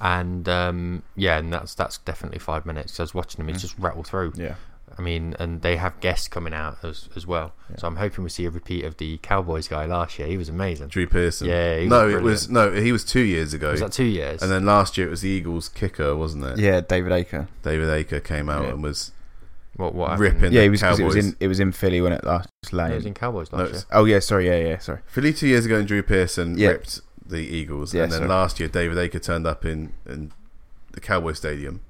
[0.00, 2.98] And um, yeah, and that's that's definitely five minutes.
[2.98, 4.32] I was watching them; it's just rattle through.
[4.36, 4.54] Yeah.
[4.96, 7.52] I mean, and they have guests coming out as as well.
[7.78, 10.26] So I'm hoping we see a repeat of the Cowboys guy last year.
[10.28, 10.88] He was amazing.
[10.88, 11.48] Drew Pearson.
[11.48, 12.72] Yeah, he was no, it was no.
[12.72, 14.42] He was two years ago, Was that two years?
[14.42, 16.58] and then last year it was the Eagles kicker, wasn't it?
[16.58, 17.48] Yeah, David Aker.
[17.62, 18.70] David Aker came out Yeah.
[18.70, 19.10] and was
[19.76, 20.20] what what happened?
[20.34, 20.52] ripping.
[20.52, 21.14] Yeah, the he was 'cause Cowboys.
[21.14, 23.52] it was in it was in Philly when it last No, it was in Cowboys
[23.52, 23.84] last it's- year.
[24.00, 25.00] oh yeah, sorry, yeah, yeah, sorry.
[25.06, 26.68] Philly two years ago, and Drew Pearson Yeah.
[26.70, 28.28] ripped the Eagles, Yeah, and then sorry.
[28.30, 30.30] last year David Aker turned up in, in
[30.92, 31.80] the Cowboy Stadium.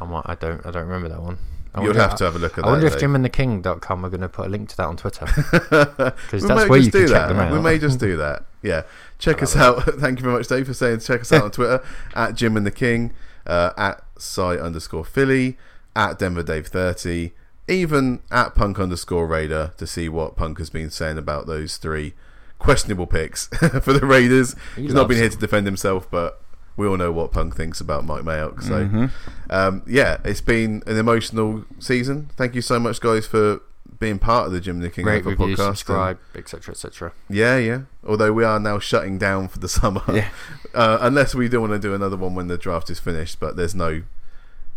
[0.00, 1.38] I might, I don't I don't remember that one.
[1.76, 2.66] I You'd wonder- have to have a look at that.
[2.66, 3.02] I wonder that.
[3.02, 6.68] if jimandtheking.com are going to put a link to that on Twitter Because because that's
[6.68, 7.52] where you can check them out.
[7.52, 8.44] We may just do that.
[8.64, 8.84] Yeah,
[9.18, 9.82] check us out.
[10.00, 11.82] Thank you very much, Dave, for saying check us out on Twitter
[12.14, 13.12] at Jim and the King,
[13.46, 15.58] uh, at Si underscore Philly,
[15.96, 17.32] at Denver Dave thirty,
[17.68, 22.14] even at Punk underscore Raider to see what Punk has been saying about those three
[22.58, 23.46] questionable picks
[23.82, 24.54] for the Raiders.
[24.76, 26.40] He He's not been here to defend himself, but
[26.76, 28.62] we all know what Punk thinks about Mike Mayock.
[28.62, 29.10] So, Mhm.
[29.50, 32.30] um, yeah, it's been an emotional season.
[32.36, 33.60] Thank you so much, guys, for
[34.00, 35.66] being part of the Jim and the King Rate, NFL review, podcast.
[35.76, 37.12] subscribe, etc., etc.
[37.30, 37.80] Yeah, yeah.
[38.04, 40.28] Although we are now shutting down for the summer, Yeah.
[40.74, 43.38] uh, unless we do want to do another one when the draft is finished.
[43.38, 44.02] But there's no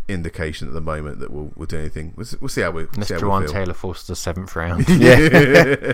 [0.08, 2.14] indication at the moment that we'll, we'll do anything.
[2.16, 3.54] We'll, we'll see how we Unless see how Jawan we feel.
[3.54, 4.88] Taylor forced the seventh round.
[4.98, 5.92] Yeah.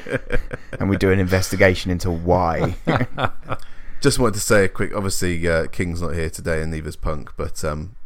[0.81, 2.77] and we do an investigation into why.
[4.01, 4.95] Just wanted to say a quick.
[4.95, 7.33] Obviously, uh, King's not here today, and neither's Punk.
[7.37, 7.97] But um,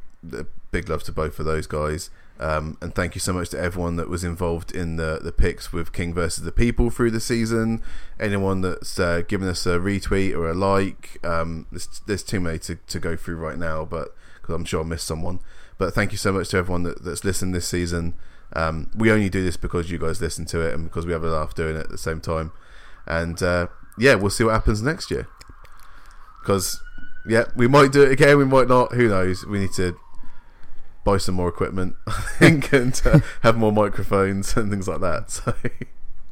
[0.70, 2.10] big love to both of those guys.
[2.40, 5.72] Um, and thank you so much to everyone that was involved in the the picks
[5.72, 7.82] with King versus the People through the season.
[8.20, 11.18] Anyone that's uh, given us a retweet or a like.
[11.24, 14.82] Um, there's, there's too many to, to go through right now, but because I'm sure
[14.82, 15.40] I missed someone.
[15.78, 18.14] But thank you so much to everyone that, that's listened this season.
[18.52, 21.22] Um, we only do this because you guys listen to it and because we have
[21.22, 22.50] a laugh doing it at the same time.
[23.06, 23.68] And uh,
[23.98, 25.28] yeah, we'll see what happens next year.
[26.42, 26.80] Because
[27.26, 28.38] yeah, we might do it again.
[28.38, 28.92] We might not.
[28.92, 29.46] Who knows?
[29.46, 29.96] We need to
[31.04, 35.40] buy some more equipment, I think, and uh, have more microphones and things like that.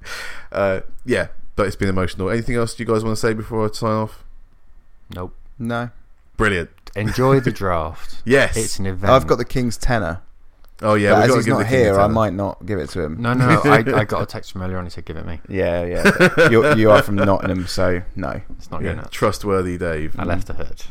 [0.07, 2.31] So uh, yeah, but it's been emotional.
[2.31, 4.23] Anything else you guys want to say before I sign off?
[5.13, 5.35] nope.
[5.59, 5.91] no,
[6.37, 6.71] Brilliant.
[6.97, 8.23] Enjoy the draft.
[8.25, 8.57] Yes.
[8.57, 9.13] It's an event.
[9.13, 10.21] I've got the king's tenor.
[10.83, 11.11] oh yeah.
[11.13, 12.79] but we've as got to he's give the not king here, I might not give
[12.81, 13.23] it to him.
[13.23, 13.71] No, no, no.
[13.71, 14.85] I, I got a text from earlier on.
[14.85, 16.49] He said, "Give it me." Yeah, yeah.
[16.51, 18.41] You're, you are from Nottingham, so no.
[18.59, 19.11] It's not Yeah, going to.
[19.11, 20.19] trustworthy Dave.
[20.19, 20.87] I left a hurt.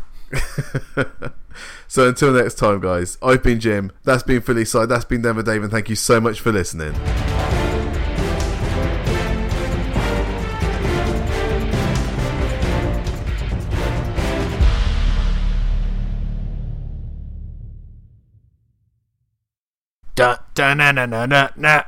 [1.87, 3.17] so until next time, guys.
[3.21, 3.91] I've been Jim.
[4.03, 4.89] That's been Philly Side.
[4.89, 6.93] That's been Denver Dave, and thank you so much for listening.
[20.55, 21.83] Da na na na na.